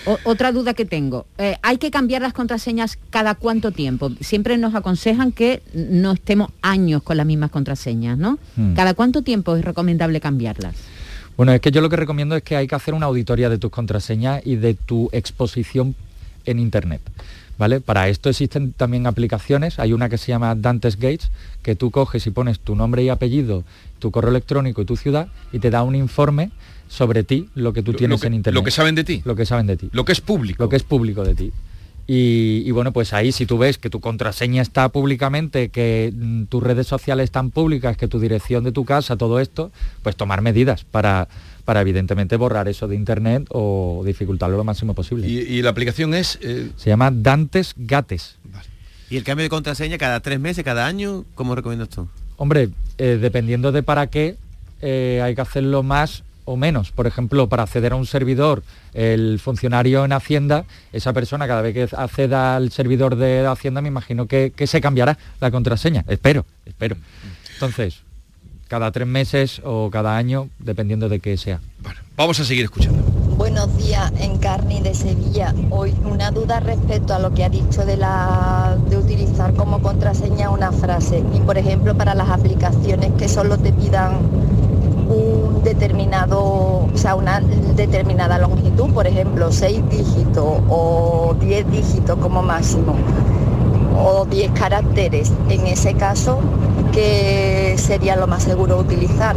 O- 0.08 0.18
otra 0.24 0.52
duda 0.52 0.74
que 0.74 0.86
tengo. 0.86 1.28
¿Hay 1.62 1.78
que 1.78 1.92
cambiar 1.92 2.24
las 2.24 2.34
contraseñas 2.34 2.98
cada 3.12 3.36
cuánto 3.36 3.72
tiempo? 3.72 4.10
Siempre 4.22 4.58
nos 4.58 4.74
aconsejan 4.74 5.32
que 5.32 5.62
no 5.76 6.14
estemos 6.14 6.50
años 6.64 7.04
con 7.04 7.18
las 7.18 7.28
mismas 7.28 7.52
contraseñas, 7.52 8.18
¿no? 8.18 8.40
Hmm. 8.58 8.74
¿Cada 8.74 8.96
cuánto 8.96 9.22
tiempo 9.22 9.56
es 9.56 9.64
recomendable 9.64 10.20
cambiarlas? 10.20 10.76
Bueno, 11.40 11.54
es 11.54 11.62
que 11.62 11.72
yo 11.72 11.80
lo 11.80 11.88
que 11.88 11.96
recomiendo 11.96 12.36
es 12.36 12.44
que 12.44 12.58
hay 12.58 12.68
que 12.68 12.76
hacer 12.76 12.94
una 12.94 13.06
auditoría 13.06 13.48
de 13.48 13.58
tus 13.58 13.72
contraseñas 13.72 14.46
y 14.46 14.58
de 14.58 14.74
tu 14.74 15.08
exposición 15.14 15.96
en 16.44 16.60
Internet. 16.60 17.00
¿Vale? 17.58 17.80
Para 17.80 18.10
esto 18.10 18.28
existen 18.30 18.74
también 18.74 19.08
aplicaciones, 19.08 19.80
hay 19.80 19.94
una 19.94 20.10
que 20.10 20.18
se 20.18 20.34
llama 20.34 20.54
Dantes 20.56 20.98
Gates, 20.98 21.32
que 21.64 21.78
tú 21.78 21.92
coges 21.92 22.28
y 22.28 22.32
pones 22.32 22.60
tu 22.60 22.76
nombre 22.76 23.04
y 23.04 23.08
apellido, 23.08 23.64
tu 24.00 24.12
correo 24.12 24.32
electrónico 24.32 24.82
y 24.82 24.86
tu 24.86 24.98
ciudad 24.98 25.30
y 25.54 25.60
te 25.60 25.70
da 25.70 25.84
un 25.84 25.96
informe 25.96 26.52
sobre 26.90 27.24
ti, 27.24 27.48
lo 27.56 27.72
que 27.72 27.84
tú 27.84 27.94
tienes 27.94 28.20
que- 28.20 28.28
en 28.28 28.34
Internet. 28.34 28.60
lo 28.60 28.66
que 28.66 28.72
saben 28.72 28.96
de 28.96 29.06
ti. 29.06 29.22
Lo 29.24 29.36
que 29.38 29.46
saben 29.46 29.66
de 29.66 29.78
ti. 29.78 29.90
Lo 29.94 30.04
que 30.04 30.12
es 30.12 30.20
público. 30.20 30.62
Lo 30.62 30.68
que 30.68 30.76
es 30.76 30.84
público 30.84 31.24
de 31.24 31.36
ti. 31.36 31.54
Y, 32.12 32.64
y 32.66 32.72
bueno, 32.72 32.92
pues 32.92 33.14
ahí 33.14 33.32
si 33.32 33.46
tú 33.46 33.60
ves 33.60 33.78
que 33.78 33.92
tu 33.92 34.00
contraseña 34.00 34.64
está 34.64 34.90
públicamente, 34.90 35.70
que 35.70 36.12
mm, 36.12 36.46
tus 36.46 36.64
redes 36.64 36.88
sociales 36.88 37.26
están 37.26 37.52
públicas, 37.52 37.98
que 37.98 38.08
tu 38.08 38.20
dirección 38.20 38.64
de 38.64 38.72
tu 38.72 38.84
casa, 38.84 39.16
todo 39.16 39.40
esto, 39.40 39.72
pues 40.02 40.16
tomar 40.16 40.42
medidas 40.42 40.86
para, 40.86 41.28
para 41.66 41.82
evidentemente 41.82 42.36
borrar 42.36 42.68
eso 42.68 42.88
de 42.88 42.96
internet 42.96 43.46
o 43.52 44.02
dificultarlo 44.04 44.58
lo 44.58 44.64
máximo 44.64 44.96
posible. 44.96 45.28
Y, 45.28 45.38
y 45.38 45.62
la 45.62 45.70
aplicación 45.70 46.16
es... 46.16 46.40
eh, 46.42 46.72
Se 46.78 46.90
llama 46.90 47.12
Dantes 47.14 47.76
Gates. 47.78 48.38
¿Y 49.12 49.18
el 49.18 49.24
cambio 49.24 49.44
de 49.44 49.50
contraseña 49.50 50.00
cada 50.00 50.20
tres 50.20 50.40
meses, 50.40 50.64
cada 50.64 50.88
año? 50.88 51.26
¿Cómo 51.36 51.54
recomiendas 51.54 51.90
tú? 51.90 52.08
Hombre, 52.38 52.70
eh, 52.98 53.20
dependiendo 53.22 53.72
de 53.72 53.84
para 53.84 54.08
qué, 54.08 54.36
eh, 54.82 55.22
hay 55.24 55.36
que 55.36 55.42
hacerlo 55.42 55.84
más 55.84 56.24
o 56.50 56.58
menos. 56.58 56.92
Por 56.92 57.06
ejemplo, 57.06 57.48
para 57.48 57.64
acceder 57.64 57.94
a 57.94 57.96
un 57.96 58.08
servidor, 58.08 58.64
el 58.94 59.40
funcionario 59.40 60.04
en 60.04 60.14
Hacienda, 60.14 60.66
esa 60.92 61.14
persona 61.14 61.48
cada 61.48 61.62
vez 61.62 61.74
que 61.76 61.96
acceda 61.96 62.56
al 62.56 62.72
servidor 62.72 63.16
de 63.16 63.46
Hacienda, 63.46 63.82
me 63.82 63.88
imagino 63.88 64.26
que, 64.26 64.52
que 64.56 64.66
se 64.66 64.82
cambiará 64.82 65.18
la 65.40 65.52
contraseña. 65.52 66.04
Espero, 66.08 66.46
espero. 66.66 66.98
Entonces, 67.54 68.02
cada 68.68 68.92
tres 68.92 69.08
meses 69.08 69.62
o 69.64 69.90
cada 69.92 70.18
año, 70.18 70.50
dependiendo 70.58 71.08
de 71.08 71.20
qué 71.20 71.38
sea. 71.38 71.60
Vamos 72.16 72.40
a 72.40 72.44
seguir 72.44 72.66
escuchando. 72.66 73.02
Buenos 73.38 73.78
días, 73.78 74.12
Encarni 74.20 74.82
de 74.82 74.94
Sevilla. 74.94 75.54
Hoy 75.70 75.94
una 76.04 76.32
duda 76.32 76.60
respecto 76.60 77.14
a 77.14 77.20
lo 77.20 77.34
que 77.34 77.46
ha 77.46 77.50
dicho 77.50 77.86
de 77.86 77.96
la 77.96 78.78
de 78.90 78.98
utilizar 78.98 79.54
como 79.54 79.82
contraseña 79.82 80.50
una 80.50 80.72
frase. 80.72 81.24
Y 81.34 81.40
por 81.40 81.58
ejemplo 81.58 81.96
para 81.96 82.16
las 82.16 82.30
aplicaciones 82.30 83.12
que 83.18 83.30
solo 83.30 83.58
te 83.58 83.72
pidan 83.72 84.20
un 85.10 85.64
determinado, 85.64 86.40
o 86.40 86.92
sea, 86.96 87.16
una 87.16 87.42
determinada 87.42 88.38
longitud, 88.38 88.94
por 88.94 89.08
ejemplo, 89.08 89.52
6 89.52 89.90
dígitos 89.90 90.62
o 90.70 91.36
10 91.40 91.72
dígitos 91.72 92.18
como 92.20 92.42
máximo, 92.42 92.96
o 93.98 94.26
10 94.26 94.52
caracteres. 94.52 95.34
En 95.50 95.66
ese 95.68 95.96
caso, 95.96 96.40
¿qué 96.94 97.76
sería 97.78 98.16
lo 98.16 98.28
más 98.28 98.44
seguro 98.44 98.78
utilizar? 98.78 99.36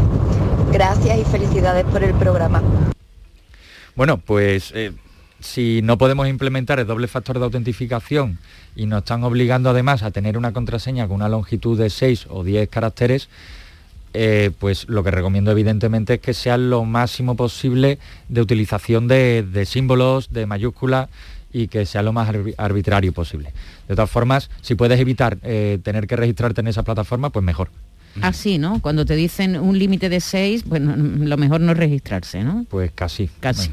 Gracias 0.70 1.18
y 1.18 1.24
felicidades 1.24 1.84
por 1.84 2.04
el 2.04 2.14
programa. 2.14 2.62
Bueno, 3.94 4.18
pues 4.18 4.72
eh, 4.74 4.92
si 5.40 5.80
no 5.82 5.98
podemos 5.98 6.28
implementar 6.28 6.80
el 6.80 6.86
doble 6.86 7.08
factor 7.08 7.38
de 7.38 7.44
autentificación 7.44 8.38
y 8.76 8.86
nos 8.86 8.98
están 8.98 9.24
obligando 9.24 9.70
además 9.70 10.02
a 10.02 10.10
tener 10.10 10.38
una 10.38 10.52
contraseña 10.52 11.06
con 11.06 11.16
una 11.16 11.28
longitud 11.28 11.78
de 11.78 11.90
6 11.90 12.26
o 12.30 12.44
10 12.44 12.68
caracteres, 12.68 13.28
eh, 14.14 14.50
pues 14.58 14.88
lo 14.88 15.02
que 15.02 15.10
recomiendo 15.10 15.50
evidentemente 15.50 16.14
es 16.14 16.20
que 16.20 16.34
sea 16.34 16.56
lo 16.58 16.84
máximo 16.84 17.36
posible 17.36 17.98
de 18.28 18.40
utilización 18.40 19.08
de, 19.08 19.42
de 19.42 19.64
símbolos, 19.66 20.30
de 20.30 20.46
mayúsculas 20.46 21.08
y 21.52 21.68
que 21.68 21.84
sea 21.86 22.02
lo 22.02 22.12
más 22.12 22.28
arbi- 22.28 22.54
arbitrario 22.56 23.12
posible. 23.12 23.52
De 23.88 23.94
todas 23.94 24.10
formas, 24.10 24.50
si 24.62 24.74
puedes 24.74 24.98
evitar 25.00 25.38
eh, 25.42 25.78
tener 25.82 26.06
que 26.06 26.16
registrarte 26.16 26.60
en 26.60 26.68
esa 26.68 26.82
plataforma, 26.82 27.30
pues 27.30 27.44
mejor. 27.44 27.68
Así, 28.20 28.58
¿no? 28.58 28.80
Cuando 28.82 29.06
te 29.06 29.16
dicen 29.16 29.58
un 29.58 29.78
límite 29.78 30.10
de 30.10 30.20
seis, 30.20 30.64
bueno, 30.64 30.94
lo 30.96 31.36
mejor 31.38 31.62
no 31.62 31.72
es 31.72 31.78
registrarse, 31.78 32.44
¿no? 32.44 32.66
Pues 32.68 32.90
casi. 32.94 33.30
Casi. 33.40 33.70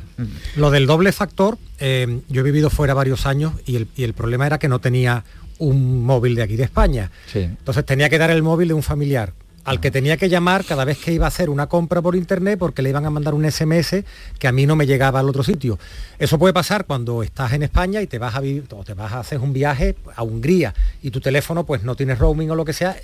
Lo 0.55 0.71
del 0.71 0.87
doble 0.87 1.11
factor, 1.11 1.57
eh, 1.79 2.21
yo 2.29 2.39
he 2.39 2.43
vivido 2.43 2.69
fuera 2.69 2.93
varios 2.93 3.25
años 3.25 3.51
y 3.65 3.75
el, 3.75 3.87
y 3.97 4.03
el 4.03 4.13
problema 4.13 4.45
era 4.45 4.57
que 4.57 4.69
no 4.69 4.79
tenía 4.79 5.25
un 5.57 6.05
móvil 6.05 6.35
de 6.35 6.43
aquí 6.43 6.55
de 6.55 6.63
España. 6.63 7.11
Sí. 7.27 7.39
Entonces 7.39 7.85
tenía 7.85 8.09
que 8.09 8.17
dar 8.17 8.31
el 8.31 8.41
móvil 8.41 8.69
de 8.69 8.75
un 8.75 8.83
familiar 8.83 9.33
al 9.69 9.79
que 9.79 9.91
tenía 9.91 10.17
que 10.17 10.29
llamar 10.29 10.65
cada 10.65 10.83
vez 10.83 10.97
que 10.97 11.13
iba 11.13 11.25
a 11.25 11.27
hacer 11.27 11.47
una 11.47 11.67
compra 11.67 12.01
por 12.01 12.15
internet 12.15 12.57
porque 12.57 12.81
le 12.81 12.89
iban 12.89 13.05
a 13.05 13.11
mandar 13.11 13.35
un 13.35 13.45
SMS 13.45 14.03
que 14.39 14.47
a 14.47 14.51
mí 14.51 14.65
no 14.65 14.75
me 14.75 14.87
llegaba 14.87 15.19
al 15.19 15.29
otro 15.29 15.43
sitio. 15.43 15.77
Eso 16.17 16.39
puede 16.39 16.55
pasar 16.55 16.85
cuando 16.87 17.21
estás 17.21 17.53
en 17.53 17.61
España 17.61 18.01
y 18.01 18.07
te 18.07 18.17
vas 18.17 18.33
a 18.33 18.39
vivir, 18.39 18.63
o 18.71 18.83
te 18.83 18.95
vas 18.95 19.13
a 19.13 19.19
hacer 19.19 19.37
un 19.37 19.53
viaje 19.53 19.95
a 20.15 20.23
Hungría 20.23 20.73
y 21.03 21.11
tu 21.11 21.21
teléfono 21.21 21.67
pues 21.67 21.83
no 21.83 21.93
tienes 21.93 22.17
roaming 22.17 22.49
o 22.49 22.55
lo 22.55 22.65
que 22.65 22.73
sea. 22.73 22.95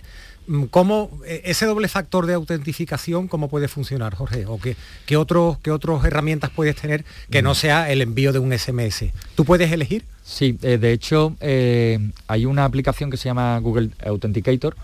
Mm, 0.47 0.63
¿Cómo 0.65 1.12
eh, 1.28 1.43
ese 1.45 1.67
doble 1.67 1.88
factor 1.88 2.25
de 2.25 2.34
autentificación 2.34 3.28
cómo 3.28 3.47
puede 3.47 3.67
funcionar, 3.67 4.15
Jorge? 4.15 4.47
¿O 4.47 4.60
qué, 4.60 4.75
qué 5.06 5.17
otros 5.17 5.60
qué 5.60 5.69
otras 5.69 6.04
herramientas 6.04 6.49
puedes 6.49 6.75
tener 6.75 7.06
que 7.30 7.43
no 7.43 7.54
sea 7.54 7.91
el 7.91 8.01
envío 8.01 8.34
de 8.34 8.39
un 8.39 8.58
SMS? 8.58 9.06
¿Tú 9.36 9.45
puedes 9.45 9.71
elegir? 9.71 10.04
Sí, 10.25 10.58
eh, 10.63 10.80
de 10.80 10.91
hecho 10.91 11.36
eh, 11.39 11.99
hay 12.28 12.47
una 12.47 12.65
aplicación 12.65 13.12
que 13.12 13.17
se 13.17 13.25
llama 13.25 13.60
Google 13.60 13.91
Authenticator, 14.04 14.75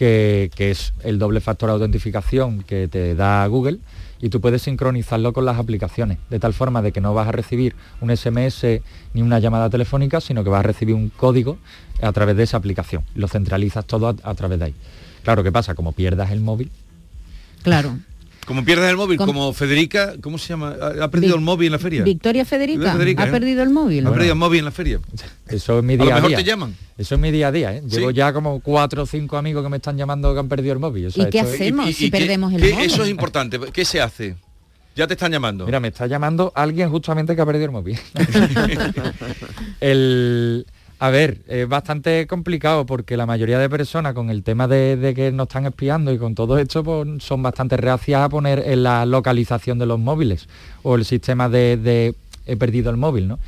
que, 0.00 0.70
es 0.70 0.94
el 1.04 1.18
doble 1.18 1.40
factor 1.40 1.68
de 1.68 1.74
autentificación 1.74 2.62
que 2.62 2.88
te 2.88 3.14
da 3.14 3.46
Google 3.46 3.80
y 4.18 4.30
tú 4.30 4.40
puedes 4.40 4.62
sincronizarlo 4.62 5.34
con 5.34 5.44
las 5.44 5.58
aplicaciones, 5.58 6.16
de 6.30 6.40
tal 6.40 6.54
forma 6.54 6.80
de 6.80 6.90
que 6.90 7.02
no 7.02 7.12
vas 7.12 7.28
a 7.28 7.32
recibir 7.32 7.74
un 8.00 8.14
SMS 8.16 8.80
ni 9.12 9.20
una 9.20 9.38
llamada 9.40 9.68
telefónica, 9.68 10.22
sino 10.22 10.42
que 10.42 10.48
vas 10.48 10.60
a 10.60 10.62
recibir 10.62 10.94
un 10.94 11.10
código 11.10 11.58
a 12.00 12.12
través 12.12 12.34
de 12.36 12.44
esa 12.44 12.56
aplicación. 12.56 13.04
Lo 13.14 13.28
centralizas 13.28 13.84
todo 13.84 14.08
a, 14.08 14.16
a 14.22 14.34
través 14.34 14.58
de 14.58 14.64
ahí. 14.66 14.74
Claro, 15.22 15.42
¿qué 15.42 15.52
pasa? 15.52 15.74
Como 15.74 15.92
pierdas 15.92 16.30
el 16.30 16.40
móvil, 16.40 16.70
Claro. 17.62 17.98
Como 18.50 18.64
pierdes 18.64 18.90
el 18.90 18.96
móvil, 18.96 19.16
Com- 19.16 19.26
como 19.28 19.52
Federica, 19.52 20.14
¿cómo 20.20 20.36
se 20.36 20.48
llama? 20.48 20.74
¿Ha 20.80 21.04
ha 21.04 21.08
perdido 21.08 21.36
el 21.36 21.40
móvil 21.40 21.66
en 21.66 21.72
la 21.74 21.78
feria? 21.78 22.02
Victoria 22.02 22.44
Federica, 22.44 22.94
Federica, 22.94 23.22
ha 23.22 23.28
¿eh? 23.28 23.30
perdido 23.30 23.62
el 23.62 23.70
móvil. 23.70 24.04
Ha 24.04 24.10
perdido 24.12 24.32
el 24.32 24.38
móvil 24.40 24.58
en 24.58 24.64
la 24.64 24.70
feria. 24.72 24.98
Eso 25.46 25.78
es 25.78 25.84
mi 25.84 25.94
A 25.94 25.96
lo 25.98 26.04
día 26.04 26.12
a, 26.14 26.16
mejor 26.16 26.28
día. 26.30 26.36
te 26.38 26.42
llaman. 26.44 26.74
Eso 26.98 27.14
es 27.14 27.20
mi 27.20 27.30
día 27.30 27.46
a 27.46 27.52
día, 27.52 27.76
¿eh? 27.76 27.82
Llevo 27.88 28.08
Sí. 28.10 28.16
ya 28.16 28.32
como 28.32 28.58
cuatro 28.58 29.04
o 29.04 29.06
cinco 29.06 29.36
amigos 29.36 29.62
que 29.62 29.68
me 29.68 29.76
están 29.76 29.96
llamando 29.96 30.32
que 30.34 30.40
han 30.40 30.48
perdido 30.48 30.72
el 30.72 30.80
móvil. 30.80 31.06
O 31.06 31.10
sea, 31.12 31.28
¿Y 31.28 31.30
qué 31.30 31.38
hacemos 31.38 31.94
si 31.94 32.10
qué- 32.10 32.18
perdemos 32.18 32.52
el 32.54 32.60
qué- 32.60 32.72
móvil? 32.72 32.86
Eso 32.86 33.04
es 33.04 33.08
importante. 33.10 33.60
¿Qué 33.72 33.84
se 33.84 34.00
hace? 34.00 34.34
Ya 34.96 35.06
te 35.06 35.14
están 35.14 35.30
llamando. 35.30 35.64
Mira, 35.64 35.78
me 35.78 35.86
está 35.86 36.08
llamando 36.08 36.50
alguien 36.56 36.90
justamente 36.90 37.36
que 37.36 37.40
ha 37.42 37.46
perdido 37.46 37.66
el 37.66 37.70
móvil. 37.70 37.98
el, 39.80 40.66
a 41.02 41.08
ver, 41.08 41.38
es 41.48 41.66
bastante 41.66 42.26
complicado 42.26 42.84
porque 42.84 43.16
la 43.16 43.24
mayoría 43.24 43.58
de 43.58 43.70
personas 43.70 44.12
con 44.12 44.28
el 44.28 44.42
tema 44.42 44.68
de, 44.68 45.14
que 45.16 45.32
nos 45.32 45.48
están 45.48 45.64
espiando 45.64 46.12
y 46.12 46.18
con 46.18 46.34
todo 46.34 46.58
esto 46.58 46.84
pues, 46.84 47.24
son 47.24 47.42
bastante 47.42 47.78
reacias 47.78 48.20
a 48.20 48.28
poner 48.28 48.62
en 48.66 48.82
la 48.82 49.06
localización 49.06 49.78
de 49.78 49.86
los 49.86 49.98
móviles 49.98 50.46
o 50.82 50.96
el 50.96 51.06
sistema 51.06 51.48
de, 51.48 52.14
he 52.44 52.56
perdido 52.56 52.90
el 52.90 52.98
móvil, 52.98 53.28
¿no? 53.28 53.38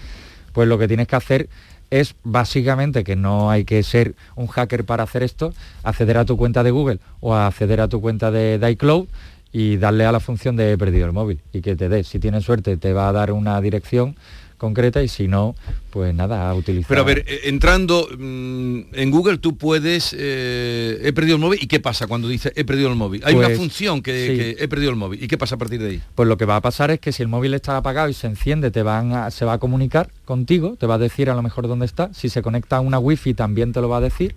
Pues 0.54 0.66
lo 0.66 0.78
que 0.78 0.88
tienes 0.88 1.06
que 1.08 1.16
hacer 1.16 1.50
es 1.90 2.14
básicamente 2.24 3.04
que 3.04 3.16
no 3.16 3.50
hay 3.50 3.66
que 3.66 3.82
ser 3.82 4.14
un 4.34 4.46
hacker 4.46 4.86
para 4.86 5.02
hacer 5.02 5.22
esto, 5.22 5.52
acceder 5.82 6.16
a 6.16 6.24
tu 6.24 6.38
cuenta 6.38 6.62
de 6.62 6.70
Google 6.70 7.00
o 7.20 7.34
acceder 7.34 7.82
a 7.82 7.88
tu 7.88 8.00
cuenta 8.00 8.30
de 8.30 8.66
iCloud 8.70 9.08
y 9.52 9.76
darle 9.76 10.06
a 10.06 10.12
la 10.12 10.20
función 10.20 10.56
de 10.56 10.72
he 10.72 10.78
perdido 10.78 11.04
el 11.04 11.12
móvil 11.12 11.40
y 11.52 11.60
que 11.60 11.76
te 11.76 11.90
dé. 11.90 12.02
Si 12.02 12.18
tienes 12.18 12.44
suerte 12.44 12.78
te 12.78 12.94
va 12.94 13.08
a 13.08 13.12
dar 13.12 13.30
una 13.30 13.60
dirección 13.60 14.16
concreta 14.62 15.02
y 15.02 15.08
si 15.08 15.28
no, 15.28 15.54
pues 15.90 16.14
nada, 16.14 16.48
a 16.48 16.54
utilizar. 16.54 16.88
Pero 16.88 17.02
a 17.02 17.04
ver, 17.04 17.24
eh, 17.26 17.40
entrando 17.44 18.08
mm, 18.18 18.80
en 18.94 19.10
Google 19.10 19.36
tú 19.38 19.58
puedes, 19.58 20.14
eh, 20.18 21.00
he 21.02 21.12
perdido 21.12 21.36
el 21.36 21.42
móvil, 21.42 21.58
¿y 21.62 21.66
qué 21.66 21.80
pasa 21.80 22.06
cuando 22.06 22.28
dice 22.28 22.52
he 22.56 22.64
perdido 22.64 22.88
el 22.88 22.94
móvil? 22.96 23.20
Hay 23.26 23.34
una 23.34 23.48
Pues, 23.48 23.58
función 23.58 24.00
que, 24.00 24.26
sí. 24.28 24.36
que 24.56 24.64
he 24.64 24.68
perdido 24.68 24.90
el 24.90 24.96
móvil, 24.96 25.22
¿y 25.22 25.28
qué 25.28 25.36
pasa 25.36 25.56
a 25.56 25.58
partir 25.58 25.80
de 25.82 25.88
ahí? 25.90 26.02
Pues 26.14 26.26
lo 26.28 26.36
que 26.38 26.46
va 26.46 26.56
a 26.56 26.60
pasar 26.62 26.90
es 26.90 27.00
que 27.00 27.12
si 27.12 27.22
el 27.22 27.28
móvil 27.28 27.52
está 27.54 27.76
apagado 27.76 28.08
y 28.08 28.14
se 28.14 28.26
enciende, 28.28 28.70
te 28.70 28.82
van 28.82 29.12
a- 29.12 29.30
se 29.30 29.44
va 29.44 29.54
a 29.54 29.58
comunicar 29.58 30.08
contigo, 30.24 30.76
te 30.78 30.86
va 30.86 30.94
a 30.94 30.98
decir 30.98 31.28
a 31.28 31.34
lo 31.34 31.42
mejor 31.42 31.68
dónde 31.68 31.84
está. 31.84 32.08
Si 32.14 32.28
se 32.30 32.40
conecta 32.40 32.76
a 32.76 32.80
una 32.80 32.98
wifi 32.98 33.34
también 33.34 33.72
te 33.72 33.80
lo 33.80 33.88
va 33.88 33.98
a 33.98 34.00
decir. 34.00 34.34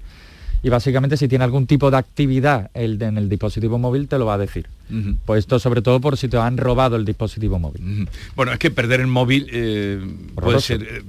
Y 0.63 0.69
básicamente 0.69 1.15
si 1.17 1.27
tiene 1.27 1.43
algún 1.43 1.67
tipo 1.67 1.91
de 1.91 1.97
actividad 1.97 2.71
el 2.73 2.97
de- 2.97 3.05
en 3.05 3.17
el 3.17 3.29
dispositivo 3.29 3.77
móvil 3.77 4.07
te 4.07 4.17
lo 4.17 4.25
va 4.25 4.33
a 4.35 4.37
decir. 4.39 4.67
Ujú. 4.89 5.15
Pues 5.25 5.39
esto 5.39 5.59
sobre 5.59 5.81
todo 5.81 5.99
por 6.01 6.17
si 6.17 6.27
te 6.27 6.37
han 6.37 6.57
robado 6.57 6.95
el 6.95 7.05
dispositivo 7.05 7.59
móvil. 7.59 8.07
Bueno, 8.35 8.51
es 8.51 8.59
que 8.59 8.71
perder 8.71 8.99
el 9.01 9.07
móvil 9.07 9.47
eh, 9.51 9.99
puede 10.35 10.59
ser 10.59 10.81
eh, 10.83 11.03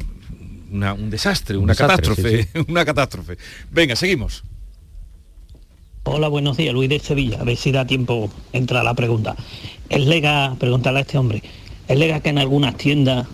una- 0.70 0.92
un 0.92 1.08
desastre, 1.10 1.56
Un 1.56 1.64
una 1.64 1.72
desastre, 1.72 2.02
catástrofe, 2.06 2.42
sí, 2.44 2.48
una 2.68 2.84
catástrofe. 2.84 3.38
Venga, 3.70 3.96
seguimos. 3.96 4.44
Hola, 6.04 6.28
buenos 6.28 6.56
días, 6.56 6.72
Luis 6.72 6.88
de 6.88 7.00
Sevilla. 7.00 7.40
A 7.40 7.44
ver 7.44 7.56
si 7.56 7.72
da 7.72 7.84
tiempo 7.86 8.30
entrar 8.52 8.82
a 8.82 8.84
la 8.84 8.94
pregunta. 8.94 9.34
Es 9.88 10.06
legal, 10.06 10.56
preguntarle 10.58 11.00
a 11.00 11.02
este 11.02 11.18
hombre, 11.18 11.42
¿es 11.88 11.98
legal 11.98 12.22
que 12.22 12.28
en 12.28 12.38
algunas 12.38 12.76
tiendas, 12.76 13.26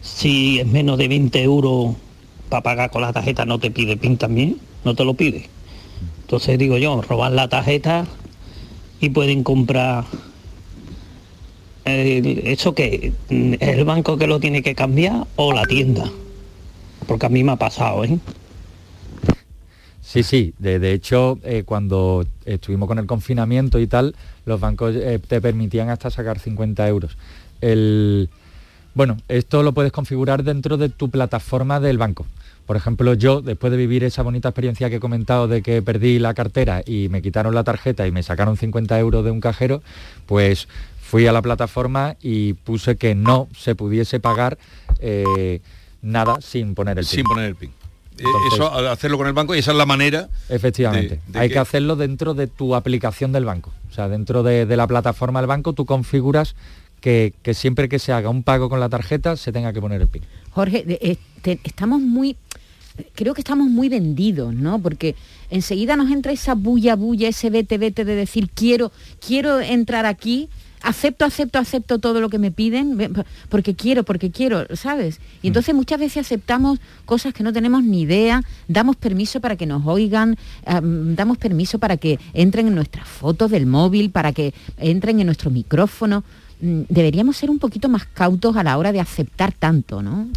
si 0.00 0.60
es 0.60 0.66
menos 0.66 0.96
de 0.98 1.08
20 1.08 1.42
euros 1.42 1.96
para 2.48 2.62
pagar 2.62 2.90
con 2.90 3.02
la 3.02 3.12
tarjeta, 3.12 3.44
no 3.46 3.58
te 3.58 3.70
pide 3.70 3.96
PIN 3.96 4.16
también? 4.16 4.58
¿No 4.88 4.94
te 4.94 5.04
lo 5.04 5.12
pide? 5.12 5.50
Entonces 6.22 6.58
digo 6.58 6.78
yo, 6.78 7.02
robar 7.02 7.32
la 7.32 7.46
tarjeta 7.46 8.06
y 9.02 9.10
pueden 9.10 9.44
comprar... 9.44 10.06
¿Eso 11.84 12.74
que 12.74 13.12
¿Es 13.28 13.68
el 13.68 13.84
banco 13.84 14.16
que 14.16 14.26
lo 14.26 14.40
tiene 14.40 14.62
que 14.62 14.74
cambiar 14.74 15.26
o 15.36 15.52
la 15.52 15.66
tienda? 15.66 16.10
Porque 17.06 17.26
a 17.26 17.28
mí 17.28 17.44
me 17.44 17.52
ha 17.52 17.56
pasado, 17.56 18.02
¿eh? 18.02 18.18
Sí, 20.00 20.22
sí. 20.22 20.54
De, 20.58 20.78
de 20.78 20.94
hecho, 20.94 21.38
eh, 21.44 21.64
cuando 21.66 22.24
estuvimos 22.46 22.88
con 22.88 22.98
el 22.98 23.04
confinamiento 23.04 23.78
y 23.80 23.86
tal, 23.86 24.16
los 24.46 24.58
bancos 24.58 24.96
eh, 24.96 25.18
te 25.18 25.42
permitían 25.42 25.90
hasta 25.90 26.08
sacar 26.08 26.38
50 26.38 26.88
euros. 26.88 27.18
El, 27.60 28.30
bueno, 28.94 29.18
esto 29.28 29.62
lo 29.62 29.72
puedes 29.72 29.92
configurar 29.92 30.44
dentro 30.44 30.78
de 30.78 30.88
tu 30.88 31.10
plataforma 31.10 31.78
del 31.78 31.98
banco. 31.98 32.24
Por 32.68 32.76
ejemplo, 32.76 33.14
yo, 33.14 33.40
después 33.40 33.70
de 33.72 33.76
vivir 33.78 34.04
esa 34.04 34.22
bonita 34.22 34.50
experiencia 34.50 34.88
que 34.90 34.96
he 34.96 35.00
comentado 35.00 35.48
de 35.48 35.62
que 35.62 35.80
perdí 35.82 36.18
la 36.20 36.34
cartera 36.34 36.82
y 36.86 37.08
me 37.08 37.22
quitaron 37.22 37.54
la 37.54 37.64
tarjeta 37.64 38.06
y 38.06 38.12
me 38.12 38.22
sacaron 38.22 38.56
50 38.58 38.96
euros 39.00 39.24
de 39.24 39.30
un 39.32 39.40
cajero, 39.40 39.82
pues 40.26 40.68
fui 41.00 41.26
a 41.26 41.32
la 41.32 41.40
plataforma 41.42 42.16
y 42.22 42.52
puse 42.52 42.96
que 42.96 43.14
no 43.14 43.48
se 43.56 43.74
pudiese 43.74 44.20
pagar 44.20 44.58
eh, 45.00 45.60
nada 46.02 46.40
sin 46.42 46.74
poner 46.74 46.98
el 46.98 47.04
PIN. 47.06 47.10
Sin 47.10 47.24
poner 47.24 47.44
el 47.46 47.56
PIN. 47.56 47.70
Eh, 48.18 48.24
Eso, 48.52 48.70
hacerlo 48.90 49.16
con 49.16 49.26
el 49.28 49.32
banco 49.32 49.54
y 49.54 49.60
esa 49.60 49.70
es 49.70 49.76
la 49.78 49.86
manera. 49.86 50.28
Efectivamente. 50.50 51.20
de- 51.26 51.32
de 51.32 51.38
Hay 51.38 51.48
que- 51.48 51.54
que... 51.54 51.58
hacerlo 51.60 51.96
dentro 51.96 52.34
de 52.34 52.48
tu 52.48 52.74
aplicación 52.74 53.32
del 53.32 53.46
banco. 53.46 53.72
O 53.90 53.94
sea, 53.94 54.08
dentro 54.08 54.42
de, 54.42 54.66
de 54.66 54.76
la 54.76 54.86
plataforma 54.86 55.40
del 55.40 55.46
banco 55.48 55.72
tú 55.72 55.86
configuras 55.86 56.54
que, 57.00 57.32
que 57.42 57.54
siempre 57.54 57.88
que 57.88 57.98
se 57.98 58.12
haga 58.12 58.28
un 58.28 58.42
pago 58.42 58.68
con 58.68 58.80
la 58.80 58.88
tarjeta 58.90 59.36
se 59.36 59.52
tenga 59.52 59.72
que 59.72 59.80
poner 59.80 60.02
el 60.02 60.08
PIN. 60.08 60.22
Jorge, 60.50 60.82
de- 60.84 60.98
eh, 61.00 61.16
te- 61.40 61.60
estamos 61.62 62.00
muy, 62.00 62.36
creo 63.14 63.34
que 63.34 63.40
estamos 63.40 63.68
muy 63.68 63.88
vendidos, 63.88 64.54
¿no? 64.54 64.78
Porque 64.78 65.14
enseguida 65.50 65.96
nos 65.96 66.10
entra 66.10 66.32
esa 66.32 66.54
bulla, 66.54 66.96
bulla, 66.96 67.28
ese 67.28 67.50
vete, 67.50 67.78
vete 67.78 68.04
de 68.04 68.14
decir 68.14 68.50
quiero, 68.54 68.92
quiero 69.20 69.60
entrar 69.60 70.06
aquí, 70.06 70.48
acepto, 70.82 71.24
acepto, 71.24 71.58
acepto 71.58 71.98
todo 71.98 72.20
lo 72.20 72.28
que 72.28 72.38
me 72.38 72.50
piden, 72.50 73.24
porque 73.48 73.74
quiero, 73.74 74.04
porque 74.04 74.30
quiero, 74.30 74.64
¿sabes? 74.76 75.20
Y 75.42 75.48
entonces 75.48 75.74
muchas 75.74 75.98
veces 75.98 76.26
aceptamos 76.26 76.78
cosas 77.04 77.34
que 77.34 77.42
no 77.42 77.52
tenemos 77.52 77.82
ni 77.82 78.02
idea, 78.02 78.42
damos 78.68 78.96
permiso 78.96 79.40
para 79.40 79.56
que 79.56 79.66
nos 79.66 79.86
oigan, 79.86 80.36
am, 80.66 81.14
damos 81.14 81.38
permiso 81.38 81.78
para 81.78 81.96
que 81.96 82.18
entren 82.32 82.68
en 82.68 82.74
nuestras 82.74 83.08
fotos 83.08 83.50
del 83.50 83.66
móvil, 83.66 84.10
para 84.10 84.32
que 84.32 84.54
entren 84.78 85.20
en 85.20 85.26
nuestro 85.26 85.50
micrófono. 85.50 86.24
Mm, 86.60 86.82
Deberíamos 86.88 87.36
ser 87.36 87.50
un 87.50 87.58
poquito 87.58 87.88
más 87.88 88.04
cautos 88.06 88.56
a 88.56 88.62
la 88.62 88.76
hora 88.78 88.92
de 88.92 89.00
aceptar 89.00 89.52
tanto, 89.52 90.02
¿no? 90.02 90.28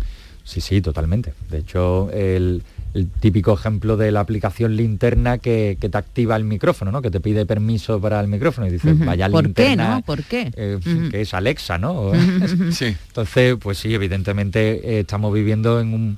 Sí, 0.43 0.59
sí, 0.61 0.81
totalmente. 0.81 1.33
De 1.49 1.59
hecho, 1.59 2.09
el, 2.11 2.63
el 2.93 3.07
típico 3.07 3.53
ejemplo 3.53 3.95
de 3.95 4.11
la 4.11 4.19
aplicación 4.21 4.75
linterna 4.75 5.37
que, 5.37 5.77
que 5.79 5.87
te 5.89 5.97
activa 5.97 6.35
el 6.35 6.43
micrófono, 6.43 6.91
¿no? 6.91 7.01
Que 7.01 7.11
te 7.11 7.19
pide 7.19 7.45
permiso 7.45 8.01
para 8.01 8.19
el 8.19 8.27
micrófono 8.27 8.67
y 8.67 8.71
dices, 8.71 8.97
vaya 9.05 9.29
¿Por 9.29 9.41
qué, 9.41 9.47
linterna. 9.69 9.95
no? 9.95 10.01
¿Por 10.01 10.23
qué? 10.23 10.51
eh, 10.55 10.77
Ujú. 10.79 11.09
que 11.09 11.21
es 11.21 11.33
Alexa, 11.33 11.77
¿no? 11.77 12.11
Sí. 12.71 12.95
Entonces, 13.07 13.55
pues 13.61 13.77
sí, 13.77 13.93
evidentemente 13.93 14.97
eh, 14.97 14.99
estamos 15.01 15.33
viviendo 15.33 15.79
en 15.79 15.93
un, 15.93 16.17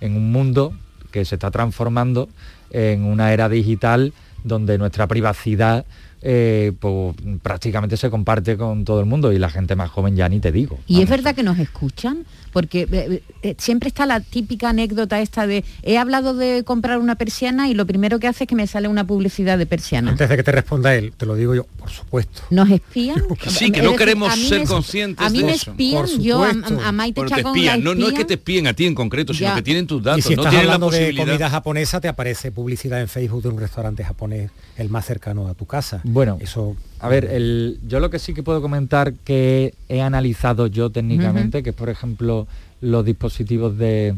en 0.00 0.16
un 0.16 0.30
mundo 0.32 0.72
que 1.10 1.24
se 1.24 1.34
está 1.34 1.50
transformando 1.50 2.28
en 2.70 3.04
una 3.04 3.32
era 3.32 3.48
digital 3.48 4.12
donde 4.44 4.78
nuestra 4.78 5.06
privacidad 5.06 5.84
eh, 6.22 6.72
pues, 6.80 7.14
prácticamente 7.42 7.96
se 7.96 8.08
comparte 8.10 8.56
con 8.56 8.84
todo 8.84 9.00
el 9.00 9.06
mundo 9.06 9.32
y 9.32 9.38
la 9.38 9.50
gente 9.50 9.76
más 9.76 9.90
joven 9.90 10.16
ya 10.16 10.28
ni 10.28 10.40
te 10.40 10.52
digo. 10.52 10.78
Y 10.86 11.02
es 11.02 11.08
verdad 11.08 11.34
que 11.34 11.42
nos 11.42 11.58
escuchan, 11.58 12.24
porque 12.54 12.88
eh, 12.90 13.22
eh, 13.42 13.54
siempre 13.58 13.88
está 13.88 14.06
la 14.06 14.20
típica 14.20 14.70
anécdota 14.70 15.20
esta 15.20 15.46
de 15.46 15.62
he 15.82 15.98
hablado 15.98 16.34
de 16.34 16.64
comprar 16.64 16.98
una 16.98 17.16
persiana 17.16 17.68
y 17.68 17.74
lo 17.74 17.84
primero 17.84 18.18
que 18.18 18.28
hace 18.28 18.44
es 18.44 18.48
que 18.48 18.54
me 18.54 18.66
sale 18.66 18.88
una 18.88 19.06
publicidad 19.06 19.58
de 19.58 19.66
persiana. 19.66 20.12
Antes 20.12 20.28
de 20.30 20.36
que 20.36 20.42
te 20.42 20.52
responda 20.52 20.94
él, 20.94 21.12
te 21.16 21.26
lo 21.26 21.34
digo 21.34 21.54
yo, 21.54 21.64
por 21.78 21.90
supuesto. 21.90 22.42
¿Nos 22.50 22.70
espían? 22.70 23.22
Sí, 23.48 23.70
que 23.70 23.82
no 23.82 23.90
decir, 23.90 23.98
queremos 23.98 24.34
ser 24.38 24.64
conscientes 24.64 25.26
A 25.26 25.28
mí 25.28 25.40
de 25.40 25.44
me 25.44 25.52
eso. 25.52 25.72
espían, 25.72 26.00
Por 26.06 26.18
yo 26.20 26.42
a, 26.44 26.50
a 26.86 26.92
Maite 26.92 27.20
Bueno, 27.20 27.36
te 27.36 27.42
la 27.42 27.48
espían. 27.50 27.84
No, 27.84 27.94
no 27.94 28.06
es 28.06 28.12
que 28.14 28.20
espían. 28.22 28.26
te 28.28 28.34
espíen 28.34 28.66
a 28.68 28.72
ti 28.74 28.86
en 28.86 28.94
concreto, 28.94 29.34
sino 29.34 29.50
Ya. 29.50 29.54
que 29.56 29.62
tienen 29.62 29.86
tus 29.86 30.00
Y 30.00 30.04
datos. 30.04 30.24
si 30.24 30.34
no 30.36 30.42
estás 30.42 30.54
la 30.54 30.60
hablando 30.60 30.90
de 30.90 31.14
comida 31.16 31.50
japonesa, 31.50 32.00
te 32.00 32.08
aparece 32.08 32.52
publicidad 32.52 33.00
en 33.00 33.08
Facebook 33.08 33.42
de 33.42 33.48
un 33.48 33.58
restaurante 33.58 34.04
japonés, 34.04 34.50
el 34.76 34.88
más 34.88 35.04
cercano 35.04 35.48
a 35.48 35.54
tu 35.54 35.66
casa. 35.66 36.00
Bueno, 36.04 36.38
eso 36.40 36.76
A 37.04 37.08
ver, 37.08 37.24
el- 37.26 37.78
yo 37.86 38.00
lo 38.00 38.08
que 38.10 38.18
sí 38.18 38.32
que 38.34 38.42
puedo 38.42 38.62
comentar 38.62 39.12
que 39.12 39.74
he 39.88 40.00
analizado 40.00 40.66
yo 40.68 40.90
técnicamente, 40.90 41.62
que 41.62 41.70
es 41.70 41.76
por 41.76 41.88
ejemplo 41.90 42.46
los 42.80 43.04
dispositivos 43.04 43.76
de, 43.78 44.14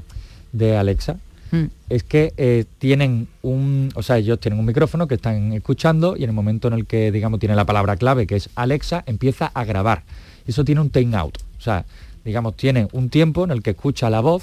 de 0.53 0.77
Alexa, 0.77 1.17
Mm. 1.53 1.65
es 1.91 2.03
que 2.03 2.33
eh, 2.37 2.65
tienen 2.81 3.29
un, 3.43 3.91
o 3.95 4.03
sea, 4.03 4.19
ellos 4.19 4.41
tienen 4.41 4.59
un 4.59 4.67
micrófono 4.67 5.07
que 5.07 5.15
están 5.15 5.53
escuchando 5.53 6.17
y 6.17 6.25
en 6.25 6.31
el 6.31 6.35
momento 6.35 6.67
en 6.67 6.75
el 6.75 6.87
que, 6.87 7.13
digamos, 7.13 7.39
tiene 7.39 7.55
la 7.55 7.65
palabra 7.65 7.97
clave, 7.97 8.27
que 8.27 8.35
es 8.35 8.51
Alexa, 8.57 9.05
empieza 9.07 9.47
a 9.55 9.65
grabar. 9.65 10.03
Eso 10.49 10.65
tiene 10.65 10.81
un 10.81 10.91
time 10.91 11.17
out, 11.17 11.39
o 11.59 11.61
sea, 11.61 11.85
digamos, 12.25 12.57
tiene 12.57 12.89
un 12.93 13.11
tiempo 13.11 13.45
en 13.45 13.53
el 13.53 13.63
que 13.63 13.71
escucha 13.71 14.11
la 14.11 14.21
voz 14.21 14.43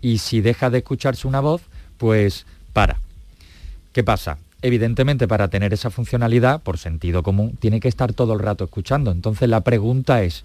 y 0.00 0.18
si 0.18 0.40
deja 0.40 0.68
de 0.68 0.78
escucharse 0.78 1.28
una 1.28 1.38
voz, 1.40 1.62
pues 1.96 2.44
para. 2.72 2.96
¿Qué 3.92 4.02
pasa? 4.02 4.36
Evidentemente, 4.62 5.26
para 5.26 5.48
tener 5.48 5.72
esa 5.72 5.90
funcionalidad, 5.90 6.62
por 6.62 6.78
sentido 6.78 7.22
común, 7.22 7.56
tiene 7.58 7.80
que 7.80 7.88
estar 7.88 8.12
todo 8.12 8.32
el 8.34 8.38
rato 8.38 8.64
escuchando. 8.64 9.10
Entonces, 9.10 9.48
la 9.48 9.62
pregunta 9.62 10.22
es, 10.22 10.44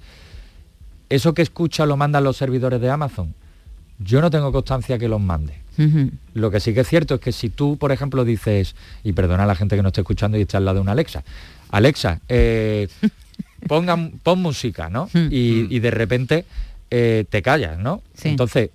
¿eso 1.10 1.34
que 1.34 1.44
escucha 1.44 1.86
lo 1.86 1.98
mandan 1.98 2.24
los 2.24 2.36
servidores 2.36 2.82
de 2.82 2.90
Amazon? 2.90 3.34
Yo 4.00 4.22
no 4.22 4.30
tengo 4.30 4.52
constancia 4.52 4.98
que 4.98 5.08
los 5.08 5.22
mande. 5.22 5.54
Lo 6.34 6.50
que 6.50 6.60
sí 6.60 6.74
que 6.74 6.80
es 6.80 6.88
cierto 6.88 7.16
es 7.16 7.22
que 7.22 7.32
si 7.32 7.50
tú, 7.50 7.78
por 7.78 7.92
ejemplo, 7.92 8.26
dices, 8.26 8.76
y 9.04 9.14
perdona 9.14 9.44
a 9.44 9.46
la 9.46 9.56
gente 9.56 9.76
que 9.76 9.84
no 9.84 9.90
esté 9.90 10.02
escuchando 10.02 10.38
y 10.38 10.42
está 10.42 10.58
al 10.58 10.66
lado 10.66 10.76
de 10.78 10.82
una 10.82 10.94
Alexa, 10.94 11.24
Alexa, 11.70 12.20
eh, 12.28 12.88
pongan, 13.68 14.14
pon 14.24 14.42
música, 14.42 14.90
¿no? 14.90 15.08
Y, 15.30 15.68
y 15.70 15.80
de 15.80 15.92
repente 15.92 16.46
eh, 16.90 17.26
te 17.30 17.44
callas, 17.44 17.78
¿no? 17.78 18.02
Sí. 18.16 18.30
Entonces, 18.30 18.72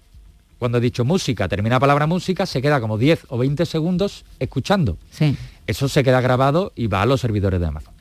cuando 0.63 0.79
he 0.79 0.81
dicho 0.81 1.05
música, 1.05 1.49
termina 1.49 1.75
la 1.75 1.81
palabra 1.81 2.07
música, 2.07 2.47
se 2.47 2.63
queda 2.63 2.81
como 2.81 2.97
10 2.99 3.27
o 3.31 3.37
20 3.39 3.67
segundos 3.67 4.25
escuchando. 4.39 4.97
Sí. 5.11 5.37
Eso 5.67 5.89
se 5.89 6.05
queda 6.05 6.21
grabado 6.21 6.71
y 6.77 6.87
va 6.87 7.03
a 7.03 7.07
los 7.07 7.21
servidores 7.21 7.59
de 7.61 7.67
Amazon. 7.67 7.93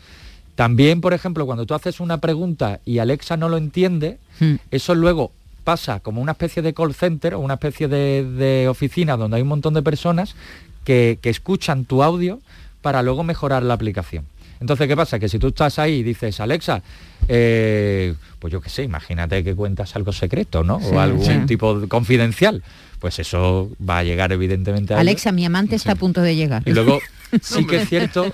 También, 0.54 1.02
por 1.02 1.14
ejemplo, 1.14 1.48
cuando 1.48 1.66
tú 1.66 1.74
haces 1.74 2.00
una 2.00 2.20
pregunta 2.20 2.80
y 2.86 3.00
Alexa 3.00 3.36
no 3.36 3.50
lo 3.50 3.58
entiende, 3.58 4.20
Mm. 4.40 4.56
eso 4.70 4.94
luego 4.94 5.32
pasa 5.64 6.02
como 6.02 6.22
una 6.22 6.34
especie 6.34 6.62
de 6.62 6.74
call 6.76 6.94
center 6.94 7.34
o 7.34 7.40
una 7.40 7.56
especie 7.56 7.88
de, 7.88 8.24
de 8.24 8.68
oficina 8.68 9.18
donde 9.18 9.38
hay 9.38 9.42
un 9.42 9.48
montón 9.48 9.74
de 9.74 9.82
personas 9.82 10.36
que, 10.84 11.18
que 11.20 11.30
escuchan 11.32 11.86
tu 11.86 12.04
audio 12.04 12.40
para 12.84 13.02
luego 13.02 13.24
mejorar 13.24 13.64
la 13.64 13.74
aplicación. 13.74 14.26
Entonces, 14.62 14.88
¿qué 14.88 14.96
pasa? 14.96 15.20
Que 15.20 15.28
si 15.28 15.40
tú 15.40 15.48
estás 15.48 15.78
ahí 15.80 15.96
y 15.96 16.04
dices, 16.04 16.40
Alexa, 16.40 16.82
eh, 17.28 18.14
pues 18.40 18.52
yo 18.54 18.62
qué 18.62 18.70
sé, 18.70 18.84
imagínate 18.84 19.44
que 19.44 19.56
cuentas 19.56 19.96
algo 19.96 20.14
secreto, 20.14 20.64
¿no? 20.64 20.80
Sí, 20.80 20.86
o 20.94 21.00
algún 21.00 21.26
sí. 21.26 21.34
tipo 21.48 21.80
de- 21.80 21.88
confidencial. 21.88 22.64
Pues 23.00 23.18
eso 23.18 23.72
va 23.88 23.98
a 23.98 24.04
llegar 24.04 24.32
evidentemente 24.32 24.94
a. 24.94 25.00
Alexa, 25.00 25.32
mi 25.32 25.44
amante 25.44 25.76
está 25.76 25.94
a 25.94 25.96
punto 25.96 26.22
de 26.22 26.36
llegar. 26.36 26.62
Y 26.68 26.72
luego 26.74 27.00
sí 27.42 27.66
que 27.66 27.78
es 27.82 27.90
cierto 27.90 28.32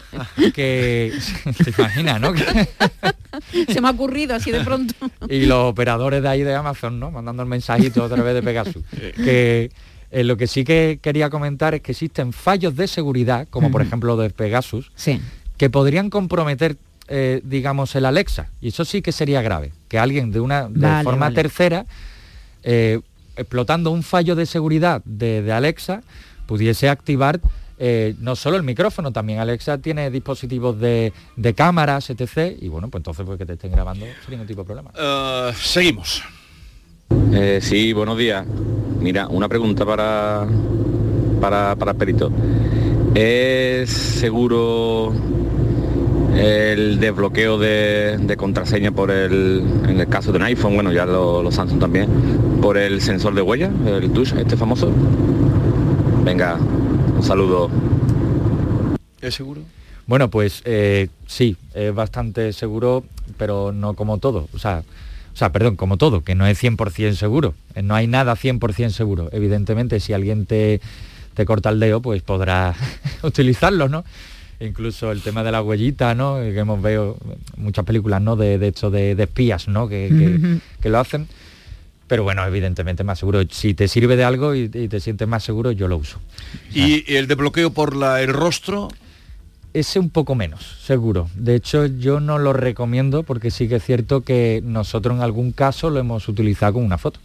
que 0.53 1.13
te 1.63 1.69
imaginas, 1.77 2.19
¿no? 2.19 2.33
Se 3.71 3.79
me 3.79 3.87
ha 3.87 3.91
ocurrido 3.91 4.35
así 4.35 4.51
de 4.51 4.61
pronto. 4.61 4.93
y 5.29 5.45
los 5.45 5.71
operadores 5.71 6.21
de 6.21 6.27
ahí 6.27 6.43
de 6.43 6.53
Amazon, 6.53 6.99
¿no? 6.99 7.11
Mandando 7.11 7.43
el 7.43 7.49
mensajito 7.49 8.03
otra 8.03 8.21
vez 8.23 8.33
de 8.33 8.43
Pegasus. 8.43 8.83
que 9.15 9.69
eh, 10.11 10.23
lo 10.23 10.35
que 10.37 10.47
sí 10.47 10.63
que 10.65 10.99
quería 11.01 11.29
comentar 11.29 11.73
es 11.75 11.81
que 11.81 11.91
existen 11.91 12.33
fallos 12.33 12.75
de 12.75 12.87
seguridad, 12.87 13.47
como 13.49 13.71
por 13.71 13.81
ejemplo 13.81 14.15
lo 14.15 14.21
de 14.21 14.29
Pegasus, 14.31 14.91
Sí. 14.95 15.21
Que 15.57 15.69
podrían 15.69 16.09
comprometer, 16.09 16.77
eh, 17.07 17.41
digamos, 17.43 17.95
el 17.95 18.05
Alexa. 18.05 18.49
Y 18.61 18.69
eso 18.69 18.85
sí 18.85 19.01
que 19.01 19.11
sería 19.11 19.41
grave. 19.41 19.71
Que 19.87 19.99
alguien 19.99 20.31
de 20.31 20.39
una 20.39 20.67
de 20.69 20.79
Vale, 20.79 21.03
forma 21.03 21.25
vale. 21.27 21.35
tercera, 21.35 21.85
eh, 22.63 22.99
explotando 23.35 23.91
un 23.91 24.03
fallo 24.03 24.35
de 24.35 24.45
seguridad 24.45 25.01
de, 25.05 25.41
de 25.41 25.51
Alexa, 25.51 26.01
pudiese 26.45 26.89
activar 26.89 27.39
eh, 27.79 28.15
no 28.19 28.35
solo 28.35 28.57
el 28.57 28.63
micrófono, 28.63 29.11
también 29.11 29.37
Alexa 29.39 29.77
tiene 29.77 30.09
dispositivos 30.09 30.79
de, 30.79 31.13
de 31.35 31.53
cámaras, 31.53 32.09
etc. 32.09 32.57
Y 32.59 32.67
bueno, 32.69 32.89
pues 32.89 33.01
entonces 33.01 33.23
pues 33.25 33.37
que 33.37 33.45
te 33.45 33.53
estén 33.53 33.71
grabando 33.71 34.05
sin 34.23 34.31
ningún 34.31 34.47
tipo 34.47 34.61
de 34.61 34.65
problema. 34.65 35.53
Seguimos. 35.53 36.23
Eh, 37.33 37.59
sí, 37.61 37.93
buenos 37.93 38.17
días. 38.17 38.45
Mira, 38.99 39.27
una 39.27 39.47
pregunta 39.47 39.85
para, 39.85 40.47
para, 41.39 41.75
para 41.75 41.93
Perito. 41.93 42.31
¿Es 43.15 43.89
seguro 43.89 45.13
el 46.35 46.99
desbloqueo 46.99 47.57
de, 47.57 48.17
de 48.19 48.37
contraseña 48.37 48.91
por 48.91 49.09
el, 49.11 49.63
en 49.87 49.99
el 49.99 50.07
caso 50.07 50.31
de 50.31 50.37
un 50.37 50.43
iPhone, 50.43 50.75
bueno, 50.75 50.91
ya 50.91 51.05
lo- 51.05 51.41
los 51.41 51.55
Samsung 51.55 51.79
también, 51.79 52.09
por 52.61 52.77
el 52.77 53.01
sensor 53.01 53.33
de 53.33 53.41
huella, 53.41 53.71
el 53.85 54.11
touch, 54.11 54.33
este 54.33 54.55
famoso? 54.55 54.91
Venga, 56.23 56.57
un 57.15 57.23
saludo. 57.23 57.69
¿Es 59.21 59.33
seguro? 59.35 59.61
Bueno, 60.05 60.29
pues 60.29 60.61
eh, 60.65 61.07
sí, 61.25 61.57
es 61.73 61.93
bastante 61.93 62.53
seguro, 62.53 63.03
pero 63.37 63.71
no 63.71 63.93
como 63.95 64.19
todo. 64.19 64.47
O 64.53 64.59
sea, 64.59 64.83
o 65.33 65.37
sea, 65.37 65.51
perdón, 65.51 65.75
como 65.75 65.97
todo, 65.97 66.21
que 66.23 66.35
no 66.35 66.45
es 66.47 66.61
100% 66.63 67.13
seguro. 67.13 67.53
Eh, 67.75 67.81
No 67.81 67.95
hay 67.95 68.07
nada 68.07 68.35
100% 68.35 68.89
seguro. 68.91 69.29
Evidentemente, 69.31 69.99
si 69.99 70.13
alguien 70.13 70.45
te, 70.45 70.81
te 71.37 71.45
corta 71.45 71.69
el 71.69 71.79
dedo, 71.79 72.01
pues 72.01 72.23
podrás 72.23 72.75
utilizarlo, 73.23 73.87
¿no? 73.87 74.03
Incluso 74.59 75.11
el 75.11 75.21
tema 75.21 75.43
de 75.43 75.51
la 75.51 75.61
huellita, 75.61 76.15
¿no? 76.15 76.37
Que 76.37 76.57
hemos 76.57 76.81
visto 76.83 77.15
muchas 77.57 77.85
películas, 77.85 78.23
¿no? 78.23 78.35
De, 78.35 78.57
de 78.57 78.67
hecho, 78.69 78.89
de, 78.89 79.13
de 79.13 79.23
espías, 79.23 79.67
¿no? 79.67 79.87
Que, 79.87 80.59
que- 80.81 80.89
lo 80.89 80.97
hacen. 80.99 81.27
Pero 82.07 82.23
bueno, 82.23 82.43
evidentemente 82.43 83.03
más 83.03 83.19
seguro. 83.19 83.41
Si 83.51 83.75
te 83.75 83.87
sirve 83.87 84.15
de 84.15 84.23
algo 84.23 84.55
y, 84.55 84.61
y 84.73 84.87
te 84.87 84.99
sientes 84.99 85.27
más 85.27 85.43
seguro, 85.43 85.71
yo 85.71 85.87
lo 85.87 85.97
uso. 85.97 86.17
¿Y 86.73 87.03
el 87.15 87.27
desbloqueo 87.27 87.69
por 87.71 87.95
la, 87.95 88.21
el 88.23 88.33
rostro? 88.33 88.87
Ese 89.73 89.99
un 89.99 90.09
poco 90.09 90.33
menos, 90.33 90.77
seguro. 90.83 91.29
De 91.35 91.53
hecho, 91.53 91.85
yo 91.85 92.19
no 92.19 92.39
lo 92.39 92.51
recomiendo 92.53 93.21
porque 93.21 93.51
sí 93.51 93.67
que 93.67 93.75
es 93.75 93.83
cierto 93.83 94.21
que 94.21 94.61
nosotros 94.63 95.15
en 95.17 95.21
algún 95.21 95.51
caso 95.51 95.91
lo 95.91 95.99
hemos 95.99 96.27
utilizado 96.29 96.73
con 96.73 96.83
una 96.83 96.97
foto. 96.97 97.19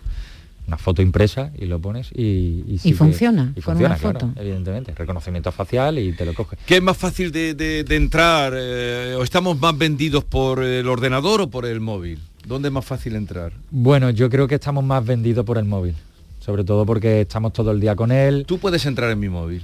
Una 0.67 0.79
foto 0.79 1.03
impresa 1.03 1.51
y 1.59 1.67
lo 1.67 1.81
pones 1.81 2.11
y... 2.15 2.79
funciona 2.97 3.53
y 3.57 3.61
con 3.61 3.75
funciona, 3.75 3.95
una 3.95 3.99
claro, 4.01 4.21
foto. 4.21 4.41
evidentemente. 4.41 4.95
Reconocimiento 4.95 5.51
facial 5.53 5.99
y 5.99 6.13
te 6.13 6.25
lo 6.25 6.35
coges. 6.35 6.59
¿Qué 6.65 6.77
es 6.77 6.83
más 6.83 6.97
fácil 6.97 7.33
de, 7.33 7.55
de- 7.55 7.83
de 7.85 7.97
entrar? 7.97 8.53
eh, 8.57 9.17
¿O 9.19 9.23
estamos 9.25 9.59
más 9.59 9.77
vendidos 9.77 10.25
por 10.25 10.63
el 10.63 10.87
ordenador 10.89 11.41
o 11.43 11.51
por 11.51 11.67
el 11.67 11.81
móvil? 11.81 12.21
¿Dónde 12.47 12.69
es 12.69 12.73
más 12.73 12.85
fácil 12.85 13.17
entrar? 13.17 13.53
Bueno, 13.71 14.11
yo 14.11 14.31
creo 14.31 14.47
que 14.49 14.55
estamos 14.55 14.85
más 14.85 15.05
vendidos 15.05 15.45
por 15.45 15.59
el 15.59 15.65
móvil. 15.65 15.95
Sobre 16.41 16.65
todo 16.65 16.85
porque 16.87 17.21
estamos 17.21 17.53
todo 17.53 17.71
el 17.71 17.81
día 17.81 17.95
con 17.95 18.11
él. 18.11 18.45
Tú 18.47 18.59
puedes 18.59 18.85
entrar 18.87 19.11
en 19.11 19.21
mi 19.21 19.29
móvil. 19.29 19.63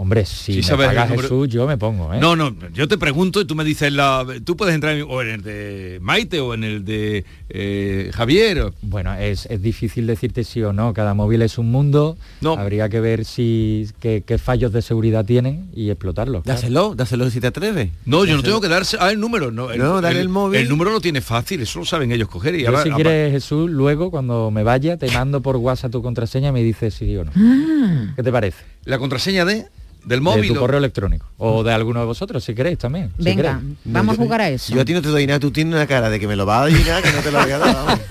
Hombre, 0.00 0.24
si 0.24 0.54
Sí 0.54 0.56
me 0.60 0.62
sabes 0.62 1.10
Jesús, 1.10 1.46
yo 1.50 1.66
me 1.66 1.76
pongo, 1.76 2.14
¿eh? 2.14 2.18
No, 2.18 2.34
no, 2.34 2.56
yo 2.72 2.88
te 2.88 2.96
pregunto 2.96 3.42
y 3.42 3.44
tú 3.44 3.54
me 3.54 3.64
dices 3.64 3.92
la... 3.92 4.26
Tú 4.46 4.56
puedes 4.56 4.74
entrar 4.74 4.96
en, 4.96 5.04
o 5.06 5.20
en 5.20 5.28
el 5.28 5.42
de 5.42 5.98
Maite 6.00 6.40
o 6.40 6.54
en 6.54 6.64
el 6.64 6.86
de 6.86 7.26
eh, 7.50 8.10
Javier. 8.14 8.72
Bueno, 8.80 9.12
es, 9.12 9.44
es 9.44 9.60
difícil 9.60 10.06
decirte 10.06 10.42
sí 10.44 10.62
o 10.62 10.72
no. 10.72 10.94
Cada 10.94 11.12
móvil 11.12 11.42
es 11.42 11.58
un 11.58 11.70
mundo. 11.70 12.16
Habría 12.42 12.88
que 12.88 12.98
ver 12.98 13.26
si 13.26 13.88
qué, 14.00 14.24
qué 14.26 14.38
fallos 14.38 14.72
de 14.72 14.80
seguridad 14.80 15.26
tienen 15.26 15.68
y 15.74 15.90
explotarlos. 15.90 16.44
claro. 16.44 16.58
Dáselo, 16.58 16.94
dáselo 16.94 17.28
si 17.28 17.38
te 17.38 17.48
atreves. 17.48 17.90
No, 18.06 18.24
yo 18.24 18.36
no 18.36 18.42
tengo 18.42 18.62
que 18.62 18.68
darse 18.68 18.96
ah, 19.00 19.10
el 19.10 19.20
número. 19.20 19.50
No, 19.50 19.70
el, 19.70 19.80
No, 19.80 20.00
dale 20.00 20.22
el 20.22 20.30
móvil. 20.30 20.62
El 20.62 20.70
número 20.70 20.92
lo 20.92 21.02
tiene 21.02 21.20
fácil, 21.20 21.60
eso 21.60 21.78
lo 21.78 21.84
saben 21.84 22.10
ellos 22.10 22.30
coger. 22.30 22.54
Y 22.54 22.62
Yo, 22.62 22.68
ahora- 22.68 22.84
si 22.84 22.90
quieres, 22.90 23.32
Jesús, 23.32 23.70
luego 23.70 24.10
cuando 24.10 24.50
me 24.50 24.62
vaya, 24.62 24.96
te 24.96 25.10
mando 25.10 25.42
por 25.42 25.56
WhatsApp 25.56 25.92
tu 25.92 26.00
contraseña 26.00 26.48
y 26.48 26.52
me 26.52 26.62
dices 26.62 26.94
sí 26.94 27.14
o 27.18 27.26
no. 27.26 27.32
Ah. 27.36 28.14
¿Qué 28.16 28.22
te 28.22 28.32
parece? 28.32 28.64
¿La 28.86 28.98
contraseña 28.98 29.44
de? 29.44 29.66
¿Del 30.04 30.18
De 30.18 30.20
móvil? 30.20 30.52
tu 30.52 30.58
correo 30.58 30.78
electrónico. 30.78 31.26
O 31.38 31.62
de 31.62 31.72
alguno 31.72 32.00
de 32.00 32.06
vosotros, 32.06 32.44
si 32.44 32.54
queréis 32.54 32.78
también. 32.78 33.12
si 33.18 33.24
Venga, 33.24 33.58
queréis. 33.60 33.78
vamos 33.84 34.18
a 34.18 34.22
jugar 34.22 34.40
a 34.42 34.48
eso. 34.50 34.74
Yo 34.74 34.80
a 34.80 34.84
ti 34.84 34.92
no 34.92 35.02
te 35.02 35.08
doy 35.08 35.26
nada, 35.26 35.40
tú 35.40 35.50
tienes 35.50 35.74
una 35.74 35.86
cara 35.86 36.10
de 36.10 36.20
que 36.20 36.26
me 36.28 36.36
lo 36.36 36.44
vas 36.46 36.58
a 36.58 36.60
dar 36.62 36.70
y 36.80 36.84
nada, 36.84 37.02
que 37.02 37.12
no 37.12 37.20
te 37.22 37.30
lo 37.30 37.40
voy 37.42 37.50
a 37.50 37.58
dar. 37.58 37.74
vamos. 37.74 38.00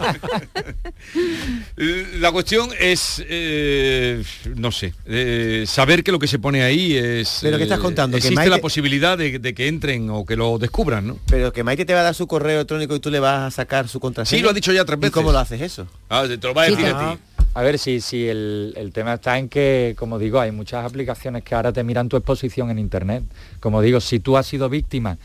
La 2.20 2.32
cuestión 2.32 2.70
es, 2.80 3.24
eh, 3.28 4.24
no 4.56 4.72
sé, 4.72 4.94
eh, 5.06 5.64
saber 5.66 6.04
que 6.04 6.12
lo 6.12 6.20
que 6.20 6.28
se 6.28 6.38
pone 6.40 6.62
ahí 6.64 6.96
es... 6.98 7.40
Pero 7.42 7.58
¿qué 7.58 7.64
estás 7.64 7.80
eh, 7.80 7.82
contando? 7.82 8.18
Que 8.18 8.28
Existe 8.28 8.50
la 8.50 8.58
posibilidad 8.60 9.18
de, 9.18 9.40
de 9.40 9.54
que 9.54 9.68
entren 9.68 10.10
o 10.10 10.26
que 10.26 10.36
lo 10.36 10.58
descubran, 10.60 11.08
¿no? 11.08 11.18
Pero 11.28 11.54
que 11.54 11.64
Maite 11.64 11.86
te 11.86 11.94
va 11.94 12.02
a 12.02 12.04
dar 12.04 12.16
su 12.16 12.28
correo 12.28 12.56
electrónico 12.58 12.96
y 12.96 13.00
tú 13.00 13.10
le 13.10 13.20
vas 13.20 13.48
a 13.48 13.52
sacar 13.52 13.88
su 13.88 14.00
contraseña. 14.00 14.38
Sí, 14.40 14.44
lo 14.44 14.50
ha 14.50 14.54
dicho 14.54 14.74
ya 14.74 14.84
tres 14.84 14.98
¿Y 14.98 15.02
veces. 15.02 15.14
cómo 15.14 15.32
lo 15.32 15.40
haces 15.40 15.62
eso? 15.62 15.88
Ah, 16.10 16.26
te 16.28 16.38
lo 16.48 16.54
va 16.54 16.64
a 16.64 16.70
decir 16.70 16.86
a 16.86 17.16
ti. 17.16 17.39
A 17.56 17.64
ver, 17.64 17.80
si, 17.80 18.00
el, 18.28 18.92
tema 18.94 19.16
está 19.16 19.38
en 19.38 19.50
que, 19.50 19.96
como 19.98 20.20
digo, 20.20 20.40
hay 20.40 20.52
muchas 20.52 20.86
aplicaciones 20.86 21.44
que 21.44 21.56
ahora 21.56 21.74
te 21.74 21.84
miran 21.84 22.08
tu 22.08 22.16
exposición 22.16 22.70
en 22.70 22.78
Internet. 22.78 23.24
Como 23.60 23.82
digo, 23.82 24.00
si 24.00 24.20
tú 24.20 24.38
has 24.38 24.46
sido 24.46 24.70
víctima, 24.70 25.18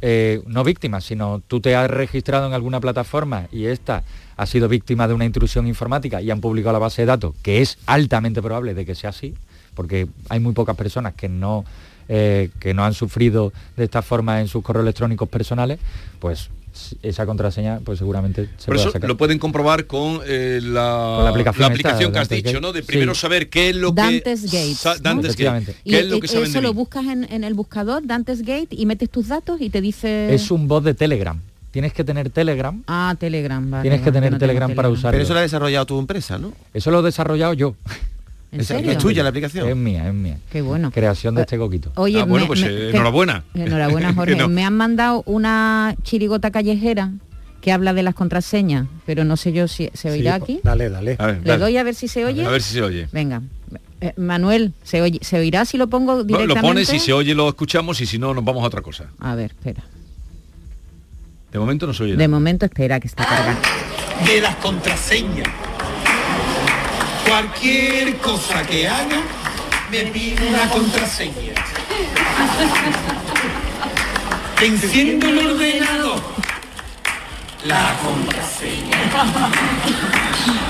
eh, 0.00 0.42
no 0.46 0.64
víctima, 0.64 1.00
sino 1.00 1.42
tú 1.46 1.60
te 1.60 1.76
has 1.76 1.90
registrado 1.90 2.46
en 2.46 2.54
alguna 2.54 2.80
plataforma 2.80 3.46
y 3.52 3.66
esta 3.66 4.02
ha 4.36 4.46
sido 4.46 4.68
víctima 4.68 5.06
de 5.06 5.14
una 5.14 5.24
intrusión 5.24 5.66
informática 5.66 6.20
y 6.20 6.30
han 6.30 6.40
publicado 6.40 6.74
la 6.74 6.78
base 6.78 7.02
de 7.02 7.06
datos, 7.06 7.34
que 7.42 7.62
es 7.62 7.78
altamente 7.86 8.42
probable 8.42 8.74
de 8.74 8.84
que 8.84 8.94
sea 8.94 9.10
así, 9.10 9.34
porque 9.74 10.06
hay 10.28 10.40
muy 10.40 10.52
pocas 10.52 10.76
personas 10.76 11.14
que 11.14 11.28
no, 11.28 11.64
eh, 12.08 12.50
que 12.58 12.74
no 12.74 12.84
han 12.84 12.94
sufrido 12.94 13.52
de 13.76 13.84
esta 13.84 14.02
forma 14.02 14.40
en 14.40 14.48
sus 14.48 14.62
correos 14.62 14.84
electrónicos 14.84 15.28
personales, 15.28 15.78
pues 16.20 16.50
esa 17.02 17.26
contraseña 17.26 17.80
pues 17.84 17.98
seguramente 17.98 18.48
se 18.58 18.66
Por 18.66 18.74
puede 18.74 18.80
eso 18.80 18.92
sacar. 18.92 19.08
lo 19.08 19.16
pueden 19.16 19.38
comprobar 19.38 19.86
con, 19.86 20.20
eh, 20.26 20.60
la, 20.62 21.14
Con 21.16 21.24
la 21.24 21.30
aplicación 21.30 21.72
esta, 21.72 21.96
que 21.98 22.04
has 22.04 22.12
Dantes 22.12 22.28
dicho, 22.38 22.48
Gate. 22.52 22.60
¿no? 22.60 22.72
De 22.72 22.80
Sí. 22.82 22.86
primero 22.86 23.14
saber 23.14 23.48
qué 23.48 23.70
es 23.70 23.76
lo 23.76 23.92
Dantes 23.92 24.42
que... 24.42 24.46
Gates, 24.46 24.84
¿no? 24.84 24.90
Dantes 24.98 25.02
Gate. 25.02 25.26
Efectivamente. 25.28 25.76
Y 25.84 25.90
¿Qué 25.90 25.98
es 26.00 26.06
lo 26.06 26.16
eh, 26.16 26.20
que 26.20 26.28
saben 26.28 26.44
eso 26.44 26.52
de 26.58 26.62
lo 26.62 26.68
mí? 26.72 26.74
buscas 26.76 27.04
en, 27.06 27.24
en 27.32 27.44
el 27.44 27.54
buscador, 27.54 28.06
Dantes 28.06 28.40
Gate, 28.42 28.68
y 28.70 28.86
metes 28.86 29.10
tus 29.10 29.28
datos 29.28 29.60
y 29.60 29.70
te 29.70 29.80
dice... 29.80 30.32
Es 30.34 30.50
un 30.50 30.68
bot 30.68 30.84
de 30.84 30.94
Telegram. 30.94 31.40
Tienes 31.70 31.92
que 31.92 32.04
tener 32.04 32.30
Telegram. 32.30 32.82
Ah, 32.86 33.14
Telegram, 33.18 33.70
vale, 33.70 33.82
Tienes 33.82 34.00
que 34.00 34.06
vale, 34.06 34.16
tener 34.16 34.32
no 34.32 34.38
Telegram 34.38 34.74
para 34.74 34.88
usarlo. 34.88 35.10
Pero 35.10 35.24
eso 35.24 35.32
lo 35.34 35.40
ha 35.40 35.42
desarrollado 35.42 35.84
tu 35.84 35.98
empresa, 35.98 36.38
¿no? 36.38 36.52
Eso 36.72 36.90
lo 36.90 37.00
he 37.00 37.02
desarrollado 37.02 37.52
yo. 37.52 37.74
¿En 38.52 38.60
Es- 38.60 38.66
serio? 38.68 38.92
es 38.92 38.98
tuya 38.98 39.22
la 39.22 39.30
aplicación. 39.30 39.68
Es 39.68 39.76
mía, 39.76 40.06
es 40.08 40.14
mía. 40.14 40.38
Qué 40.50 40.62
bueno. 40.62 40.90
Creación 40.90 41.34
de 41.34 41.42
este 41.42 41.58
coquito. 41.58 41.92
Oye, 41.96 42.20
Ah, 42.20 42.24
bueno, 42.24 42.44
me- 42.44 42.48
pues, 42.48 42.60
me- 42.62 42.68
eh, 42.68 42.90
enhorabuena. 42.90 43.44
Enhorabuena, 43.54 44.12
Jorge. 44.14 44.36
No. 44.36 44.48
Me 44.48 44.64
han 44.64 44.74
mandado 44.76 45.22
una 45.26 45.94
chirigota 46.02 46.50
callejera 46.50 47.10
que 47.60 47.72
habla 47.72 47.92
de 47.92 48.02
las 48.04 48.14
contraseñas, 48.14 48.86
pero 49.04 49.24
no 49.24 49.36
sé 49.36 49.52
yo 49.52 49.66
si 49.66 49.90
se 49.92 50.10
oirá 50.10 50.36
Sí, 50.36 50.42
aquí. 50.42 50.60
Dale, 50.62 50.88
dale. 50.88 51.16
A 51.18 51.26
ver, 51.26 51.36
Le 51.38 51.42
dale. 51.42 51.58
doy 51.64 51.76
a 51.76 51.82
ver 51.82 51.94
si 51.96 52.06
se 52.08 52.24
oye. 52.24 52.44
A 52.46 52.50
ver 52.50 52.62
si 52.62 52.74
se 52.74 52.82
oye. 52.82 53.08
Venga. 53.12 53.42
Eh, 54.00 54.12
Manuel, 54.16 54.72
¿se, 54.84 55.00
oye, 55.02 55.18
¿se 55.22 55.38
oirá 55.38 55.64
si 55.64 55.76
lo 55.78 55.88
pongo 55.88 56.12
Bueno, 56.12 56.24
directamente? 56.24 56.62
Lo 56.62 56.68
pones 56.68 56.92
y 56.92 56.98
se 57.00 57.12
oye 57.12 57.34
lo 57.34 57.48
escuchamos 57.48 58.00
y 58.00 58.06
si 58.06 58.18
no 58.18 58.32
nos 58.34 58.44
vamos 58.44 58.62
a 58.62 58.66
otra 58.68 58.82
cosa. 58.82 59.06
A 59.18 59.34
ver, 59.34 59.52
espera. 59.52 59.82
De 61.50 61.58
momento 61.58 61.86
no 61.86 61.94
se 61.94 62.04
oye. 62.04 62.16
De 62.16 62.28
momento 62.28 62.66
espera 62.66 63.00
que 63.00 63.08
está 63.08 63.24
cargando. 63.24 63.60
de 64.26 64.40
las 64.40 64.56
contraseñas. 64.56 65.48
Cualquier 67.36 68.16
cosa 68.16 68.66
que 68.66 68.88
haga 68.88 69.20
me 69.90 70.04
pide 70.04 70.48
una 70.48 70.70
contraseña. 70.70 71.52
Enciendo 74.62 75.28
el 75.28 75.38
ordenador. 75.46 76.22
La 77.64 77.94
contraseña. 78.02 78.96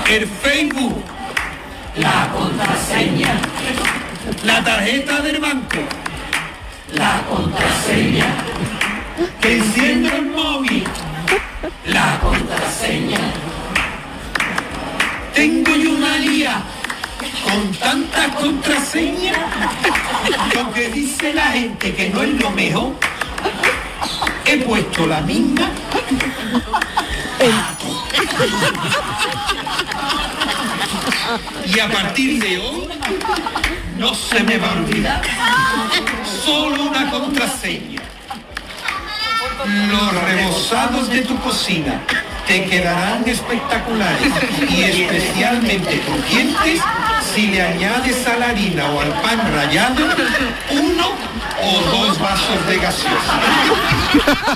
El 0.09 0.27
Facebook. 0.27 1.01
La 1.95 2.33
contraseña. 2.35 3.39
La 4.43 4.61
tarjeta 4.61 5.21
del 5.21 5.39
banco. 5.39 5.77
La 6.95 7.21
contraseña. 7.29 8.25
Que 9.39 9.55
enciendo 9.55 10.09
el 10.09 10.25
móvil. 10.25 10.83
La 11.85 12.19
contraseña. 12.19 13.56
Tengo 15.37 15.75
yo 15.75 15.91
una 15.91 16.17
lía 16.17 16.63
con 17.43 17.71
tantas 17.73 18.35
contraseñas. 18.37 19.37
Lo 20.55 20.73
que 20.73 20.89
dice 20.89 21.31
la 21.31 21.51
gente 21.51 21.93
que 21.93 22.09
no 22.09 22.23
es 22.23 22.41
lo 22.41 22.49
mejor. 22.49 22.95
He 24.45 24.57
puesto 24.57 25.05
la 25.05 25.21
misma. 25.21 25.69
Y 31.71 31.79
a 31.81 31.87
partir 31.87 32.41
de 32.41 32.57
hoy 32.57 32.87
no 33.99 34.15
se 34.15 34.41
me 34.41 34.57
va 34.57 34.71
a 34.71 34.73
olvidar. 34.73 35.21
Solo 36.43 36.81
una 36.81 37.11
contraseña. 37.11 38.01
Los 39.91 40.13
rebozados 40.23 41.09
de 41.09 41.21
tu 41.21 41.37
cocina 41.41 42.01
te 42.47 42.65
quedarán 42.65 43.27
espectaculares 43.27 44.31
y 44.69 44.83
especialmente 44.83 45.99
crujientes 45.99 46.81
si 47.33 47.47
le 47.47 47.61
añades 47.61 48.25
a 48.25 48.37
la 48.37 48.49
harina 48.49 48.89
o 48.91 49.01
al 49.01 49.11
pan 49.21 49.39
rallado 49.53 50.05
uno 50.71 51.26
o 51.61 51.91
dos 52.07 52.19
vasos 52.19 52.67
de 52.67 52.77
gaseosa. 52.77 53.41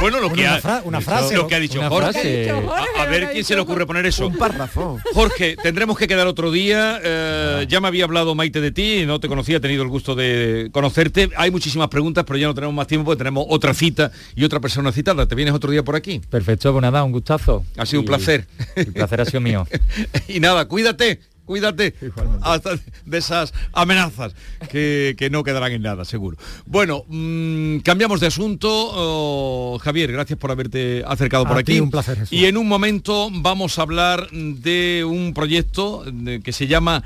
Bueno, 0.00 0.20
lo 0.20 0.30
que 0.32 0.42
una 0.42 0.54
ha, 0.54 0.60
fra- 0.60 0.82
una 0.84 1.00
frase, 1.00 1.34
lo 1.34 1.48
que 1.48 1.56
ha 1.56 1.58
dicho 1.58 1.80
una 1.80 1.88
Jorge. 1.88 2.12
frase. 2.12 2.50
A, 2.50 3.02
a 3.02 3.06
ver 3.06 3.30
quién 3.32 3.42
se 3.44 3.56
le 3.56 3.60
ocurre 3.62 3.84
poner 3.84 4.06
eso. 4.06 4.28
Un 4.28 4.36
párrafo. 4.36 4.96
Jorge, 5.12 5.56
tendremos 5.60 5.98
que 5.98 6.06
quedar 6.06 6.28
otro 6.28 6.52
día. 6.52 7.00
eh, 7.02 7.66
ya 7.68 7.80
me 7.80 7.88
había 7.88 8.04
hablado 8.04 8.36
Maite 8.36 8.60
de 8.60 8.70
ti, 8.70 9.04
no 9.06 9.18
te 9.18 9.26
conocía, 9.26 9.56
he 9.56 9.60
tenido 9.60 9.82
el 9.82 9.88
gusto 9.88 10.14
de 10.14 10.68
conocerte. 10.72 11.30
Hay 11.36 11.50
muchísimas 11.50 11.88
preguntas, 11.88 12.22
pero 12.24 12.38
ya 12.38 12.46
no 12.46 12.54
tenemos 12.54 12.76
más 12.76 12.86
tiempo 12.86 13.06
porque 13.06 13.18
tenemos 13.18 13.44
otra 13.48 13.74
cita 13.74 14.12
y 14.36 14.44
otra 14.44 14.60
persona 14.60 14.92
citada. 14.92 15.26
¿Te 15.26 15.34
vienes 15.34 15.52
otro 15.52 15.72
día 15.72 15.82
por 15.82 15.96
aquí? 15.96 16.20
Perfecto, 16.30 16.70
pues 16.70 16.82
nada, 16.82 17.02
un 17.02 17.10
gustazo. 17.10 17.64
Ha 17.76 17.84
sido 17.84 18.00
un 18.02 18.06
placer. 18.06 18.46
El 18.76 18.92
placer 18.92 19.20
ha 19.22 19.24
sido 19.24 19.40
mío. 19.40 19.66
y 20.28 20.38
nada, 20.38 20.68
cuídate, 20.68 21.18
cuídate 21.48 21.94
hasta 22.42 22.78
de 23.06 23.18
esas 23.18 23.54
amenazas 23.72 24.34
que, 24.70 25.16
que 25.18 25.30
no 25.30 25.42
quedarán 25.42 25.72
en 25.72 25.80
nada, 25.82 26.04
seguro. 26.04 26.36
Bueno, 26.66 27.04
mm, 27.08 27.78
cambiamos 27.78 28.20
de 28.20 28.26
asunto. 28.26 28.68
Oh, 28.70 29.78
Javier, 29.82 30.12
gracias 30.12 30.38
por 30.38 30.50
haberte 30.50 31.02
acercado 31.06 31.46
A 31.46 31.48
por 31.48 31.56
ti 31.64 31.72
aquí. 31.72 31.80
un 31.80 31.90
placer, 31.90 32.18
Jesús. 32.18 32.32
y 32.32 32.44
en 32.44 32.58
un 32.58 32.68
momento 32.68 33.30
vamos 33.32 33.78
a 33.78 33.82
hablar 33.82 34.28
de 34.30 35.04
un 35.08 35.32
proyecto 35.32 36.04
que 36.44 36.52
se 36.52 36.66
llama 36.66 37.02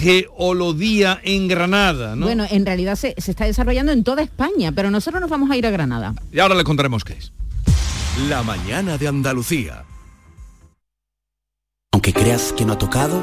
Geolodía 0.00 1.20
en 1.24 1.48
Granada, 1.48 2.14
¿no? 2.14 2.26
Bueno, 2.26 2.46
en 2.48 2.64
realidad 2.64 2.94
se, 2.94 3.14
se 3.18 3.32
está 3.32 3.44
desarrollando 3.44 3.90
en 3.90 4.04
toda 4.04 4.22
España, 4.22 4.70
pero 4.70 4.90
nosotros 4.92 5.20
nos 5.20 5.28
vamos 5.30 5.50
a 5.50 5.56
ir 5.56 5.66
a 5.66 5.70
Granada. 5.70 6.14
Y 6.32 6.38
ahora 6.38 6.54
le 6.54 6.62
contaremos 6.62 7.02
qué 7.02 7.14
es. 7.14 7.32
La 8.28 8.44
mañana 8.44 8.96
de 8.98 9.08
Andalucía. 9.08 9.82
Aunque 11.92 12.12
creas 12.12 12.52
que 12.56 12.64
no 12.64 12.74
ha 12.74 12.78
tocado, 12.78 13.22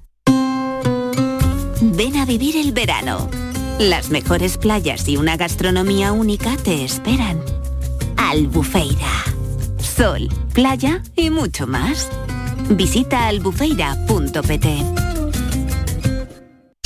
Ven 1.83 2.15
a 2.17 2.25
vivir 2.25 2.57
el 2.57 2.73
verano. 2.73 3.27
Las 3.79 4.11
mejores 4.11 4.57
playas 4.57 5.07
y 5.07 5.17
una 5.17 5.35
gastronomía 5.35 6.11
única 6.11 6.55
te 6.57 6.85
esperan. 6.85 7.41
Albufeira. 8.17 9.23
Sol, 9.79 10.29
playa 10.53 11.01
y 11.15 11.31
mucho 11.31 11.65
más. 11.65 12.07
Visita 12.69 13.27
albufeira.pt. 13.27 15.10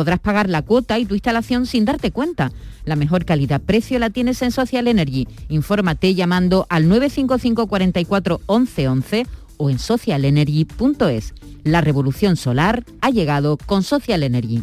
podrás 0.00 0.18
pagar 0.18 0.48
la 0.48 0.62
cuota 0.62 0.98
y 0.98 1.04
tu 1.04 1.12
instalación 1.12 1.66
sin 1.66 1.84
darte 1.84 2.10
cuenta. 2.10 2.52
La 2.86 2.96
mejor 2.96 3.26
calidad-precio 3.26 3.98
la 3.98 4.08
tienes 4.08 4.40
en 4.40 4.50
Social 4.50 4.88
Energy. 4.88 5.28
Infórmate 5.50 6.14
llamando 6.14 6.64
al 6.70 6.88
955 6.88 7.66
44 7.66 8.40
11 8.46 8.88
11 8.88 9.26
o 9.58 9.68
en 9.68 9.78
socialenergy.es. 9.78 11.34
La 11.64 11.82
revolución 11.82 12.36
solar 12.36 12.82
ha 13.02 13.10
llegado 13.10 13.58
con 13.58 13.82
Social 13.82 14.22
Energy. 14.22 14.62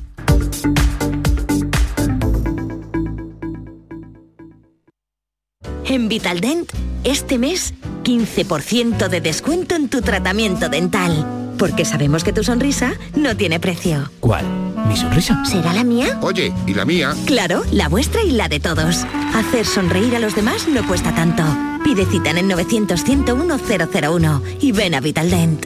En 5.86 6.10
Vitaldent, 6.10 6.72
este 7.04 7.38
mes, 7.38 7.76
15% 8.04 9.08
de 9.08 9.22
descuento 9.22 9.76
en 9.76 9.88
tu 9.88 10.02
tratamiento 10.02 10.68
dental. 10.68 11.47
Porque 11.58 11.86
sabemos 11.86 12.24
que 12.24 12.34
tu 12.34 12.43
sonrisa 12.43 12.93
no 13.16 13.36
tiene 13.36 13.60
precio. 13.60 14.12
¿Cuál? 14.20 14.45
¿Mi 14.88 14.95
sonrisa? 14.95 15.43
¿Será 15.45 15.74
la 15.74 15.84
mía? 15.84 16.20
Oye, 16.22 16.53
¿y 16.66 16.74
la 16.74 16.86
mía? 16.86 17.14
Claro, 17.26 17.64
la 17.72 17.89
vuestra 17.89 18.24
y 18.24 18.32
la 18.32 18.47
de 18.47 18.60
todos. 18.60 19.05
Hacer 19.36 19.66
sonreír 19.66 20.16
a 20.16 20.20
los 20.20 20.36
demás 20.36 20.68
no 20.68 20.86
cuesta 20.88 21.14
tanto. 21.14 21.43
Pide 21.84 22.05
cita 22.05 22.30
en 22.30 22.38
el 22.38 22.47
900 22.47 23.03
101 23.03 23.58
001 23.58 24.43
y 24.62 24.72
ven 24.72 24.95
a 24.95 24.99
Vitaldent. 24.99 25.66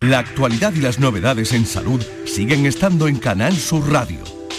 La 0.00 0.18
actualidad 0.18 0.74
y 0.74 0.80
las 0.80 0.98
novedades 0.98 1.52
en 1.52 1.64
salud 1.64 2.02
siguen 2.26 2.66
estando 2.66 3.08
en 3.08 3.16
Canal 3.16 3.56
Sur 3.56 3.90
Radio, 3.90 4.18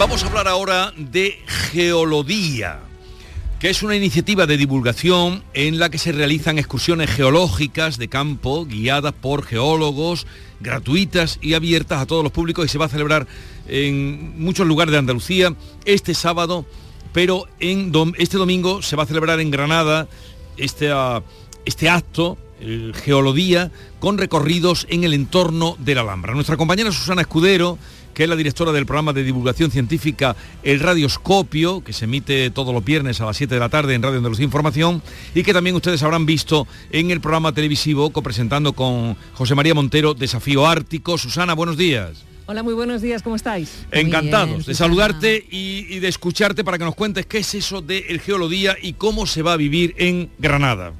Vamos 0.00 0.24
a 0.24 0.28
hablar 0.28 0.48
ahora 0.48 0.94
de 0.96 1.38
geología. 1.46 2.80
que 3.58 3.68
es 3.68 3.82
una 3.82 3.94
iniciativa 3.94 4.46
de 4.46 4.56
divulgación 4.56 5.44
en 5.52 5.78
la 5.78 5.90
que 5.90 5.98
se 5.98 6.12
realizan 6.12 6.58
excursiones 6.58 7.10
geológicas 7.10 7.98
de 7.98 8.08
campo 8.08 8.64
guiadas 8.64 9.12
por 9.12 9.42
geólogos, 9.42 10.26
gratuitas 10.60 11.38
y 11.42 11.52
abiertas 11.52 12.00
a 12.00 12.06
todos 12.06 12.24
los 12.24 12.32
públicos 12.32 12.64
y 12.64 12.68
se 12.68 12.78
va 12.78 12.86
a 12.86 12.88
celebrar 12.88 13.26
en 13.68 14.42
muchos 14.42 14.66
lugares 14.66 14.92
de 14.92 14.98
Andalucía 14.98 15.54
este 15.84 16.14
sábado, 16.14 16.64
pero 17.12 17.46
este 17.60 18.38
domingo 18.38 18.80
se 18.80 18.96
va 18.96 19.02
a 19.02 19.06
celebrar 19.06 19.38
en 19.38 19.50
Granada 19.50 20.08
este, 20.56 20.90
ah, 20.90 21.22
este 21.66 21.90
acto 21.90 22.38
el 22.60 22.94
Geolodía, 22.94 23.70
con 23.98 24.18
recorridos 24.18 24.86
en 24.90 25.04
el 25.04 25.14
entorno 25.14 25.76
de 25.78 25.94
la 25.94 26.02
Alhambra. 26.02 26.34
Nuestra 26.34 26.56
compañera 26.56 26.92
Susana 26.92 27.22
Escudero 27.22 27.78
que 28.20 28.24
es 28.24 28.28
la 28.28 28.36
directora 28.36 28.70
del 28.70 28.84
programa 28.84 29.14
de 29.14 29.24
divulgación 29.24 29.70
científica 29.70 30.36
El 30.62 30.80
Radioscopio, 30.80 31.82
que 31.82 31.94
se 31.94 32.04
emite 32.04 32.50
todos 32.50 32.74
los 32.74 32.84
viernes 32.84 33.18
a 33.22 33.24
las 33.24 33.38
7 33.38 33.54
de 33.54 33.58
la 33.58 33.70
tarde 33.70 33.94
en 33.94 34.02
Radio 34.02 34.18
Andalucía 34.18 34.44
Información, 34.44 35.00
y 35.34 35.42
que 35.42 35.54
también 35.54 35.74
ustedes 35.74 36.02
habrán 36.02 36.26
visto 36.26 36.66
en 36.92 37.10
el 37.10 37.22
programa 37.22 37.54
televisivo 37.54 38.10
copresentando 38.10 38.74
con 38.74 39.16
José 39.32 39.54
María 39.54 39.72
Montero 39.72 40.12
Desafío 40.12 40.66
Ártico. 40.66 41.16
Susana, 41.16 41.54
buenos 41.54 41.78
días. 41.78 42.26
Hola, 42.44 42.62
muy 42.62 42.74
buenos 42.74 43.00
días, 43.00 43.22
¿cómo 43.22 43.36
estáis? 43.36 43.86
Encantados 43.90 44.66
de 44.66 44.74
saludarte 44.74 45.46
y, 45.50 45.86
y, 45.88 46.00
de 46.00 46.08
escucharte 46.08 46.62
para 46.62 46.76
que 46.76 46.84
nos 46.84 46.96
cuentes 46.96 47.24
qué 47.24 47.38
es 47.38 47.54
eso 47.54 47.80
del 47.80 48.20
Geolodía 48.20 48.76
y 48.82 48.92
cómo 48.92 49.24
se 49.24 49.40
va 49.40 49.54
a 49.54 49.56
vivir 49.56 49.94
en 49.96 50.28
Granada. 50.38 50.92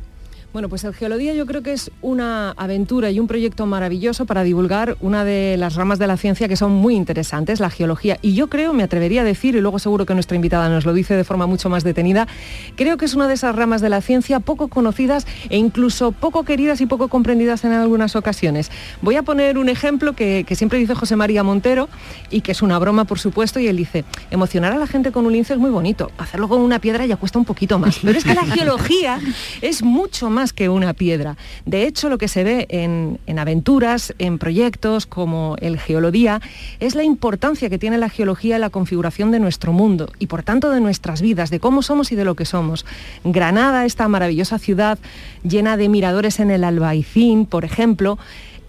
Bueno, 0.52 0.68
pues 0.68 0.82
el 0.82 0.92
Geolodía 0.94 1.32
yo 1.32 1.46
creo 1.46 1.62
que 1.62 1.72
es 1.72 1.92
una 2.02 2.50
aventura 2.56 3.08
y 3.12 3.20
un 3.20 3.28
proyecto 3.28 3.66
maravilloso 3.66 4.26
para 4.26 4.42
divulgar 4.42 4.96
una 5.00 5.24
de 5.24 5.56
las 5.56 5.76
ramas 5.76 6.00
de 6.00 6.08
la 6.08 6.16
ciencia 6.16 6.48
que 6.48 6.56
son 6.56 6.72
muy 6.72 6.96
interesantes, 6.96 7.60
la 7.60 7.70
geología. 7.70 8.18
Y 8.20 8.34
yo 8.34 8.48
creo, 8.48 8.72
me 8.72 8.82
atrevería 8.82 9.20
a 9.20 9.24
decir, 9.24 9.54
y 9.54 9.60
luego 9.60 9.78
seguro 9.78 10.06
que 10.06 10.14
nuestra 10.14 10.34
invitada 10.34 10.68
nos 10.68 10.84
lo 10.84 10.92
dice 10.92 11.14
de 11.14 11.22
forma 11.22 11.46
mucho 11.46 11.70
más 11.70 11.84
detenida, 11.84 12.26
creo 12.74 12.96
que 12.96 13.04
es 13.04 13.14
una 13.14 13.28
de 13.28 13.34
esas 13.34 13.54
ramas 13.54 13.80
de 13.80 13.90
la 13.90 14.00
ciencia 14.00 14.40
poco 14.40 14.66
conocidas 14.66 15.24
e 15.50 15.56
incluso 15.56 16.10
poco 16.10 16.42
queridas 16.42 16.80
y 16.80 16.86
poco 16.86 17.06
comprendidas 17.06 17.62
en 17.62 17.70
algunas 17.70 18.16
ocasiones. 18.16 18.72
Voy 19.02 19.14
a 19.14 19.22
poner 19.22 19.56
un 19.56 19.68
ejemplo 19.68 20.14
que, 20.14 20.44
siempre 20.56 20.80
dice 20.80 20.96
José 20.96 21.14
María 21.14 21.44
Montero 21.44 21.88
y 22.28 22.40
que 22.40 22.50
es 22.50 22.60
una 22.60 22.76
broma, 22.80 23.04
por 23.04 23.20
supuesto, 23.20 23.60
y 23.60 23.68
él 23.68 23.76
dice, 23.76 24.04
emocionar 24.32 24.72
a 24.72 24.78
la 24.78 24.88
gente 24.88 25.12
con 25.12 25.26
un 25.26 25.32
lince 25.32 25.52
es 25.52 25.60
muy 25.60 25.70
bonito, 25.70 26.10
hacerlo 26.18 26.48
con 26.48 26.60
una 26.60 26.80
piedra 26.80 27.06
ya 27.06 27.14
cuesta 27.14 27.38
un 27.38 27.44
poquito 27.44 27.78
más. 27.78 28.00
Pero 28.02 28.18
es 28.18 28.24
que 28.24 28.34
la 28.34 28.46
geología 28.46 29.20
es 29.60 29.84
mucho 29.84 30.28
más 30.28 30.39
más 30.40 30.54
que 30.54 30.70
una 30.70 30.94
piedra. 30.94 31.36
De 31.66 31.86
hecho, 31.86 32.08
lo 32.08 32.16
que 32.16 32.26
se 32.26 32.44
ve 32.44 32.66
en, 32.70 33.18
en 33.26 33.38
aventuras, 33.38 34.14
en 34.18 34.38
proyectos 34.38 35.04
como 35.04 35.56
el 35.60 35.78
Geolodía, 35.78 36.40
es 36.80 36.94
la 36.94 37.04
importancia 37.04 37.68
que 37.68 37.78
tiene 37.78 37.98
la 37.98 38.08
geología 38.08 38.54
en 38.54 38.62
la 38.62 38.70
configuración 38.70 39.30
de 39.32 39.38
nuestro 39.38 39.74
mundo 39.74 40.10
y 40.18 40.28
por 40.28 40.42
tanto 40.42 40.70
de 40.70 40.80
nuestras 40.80 41.20
vidas, 41.20 41.50
de 41.50 41.60
cómo 41.60 41.82
somos 41.82 42.10
y 42.10 42.16
de 42.16 42.24
lo 42.24 42.36
que 42.36 42.46
somos. 42.46 42.86
Granada, 43.22 43.84
esta 43.84 44.08
maravillosa 44.08 44.58
ciudad 44.58 44.98
llena 45.42 45.76
de 45.76 45.90
miradores 45.90 46.40
en 46.40 46.50
el 46.50 46.64
Albaicín, 46.64 47.44
por 47.44 47.66
ejemplo, 47.66 48.18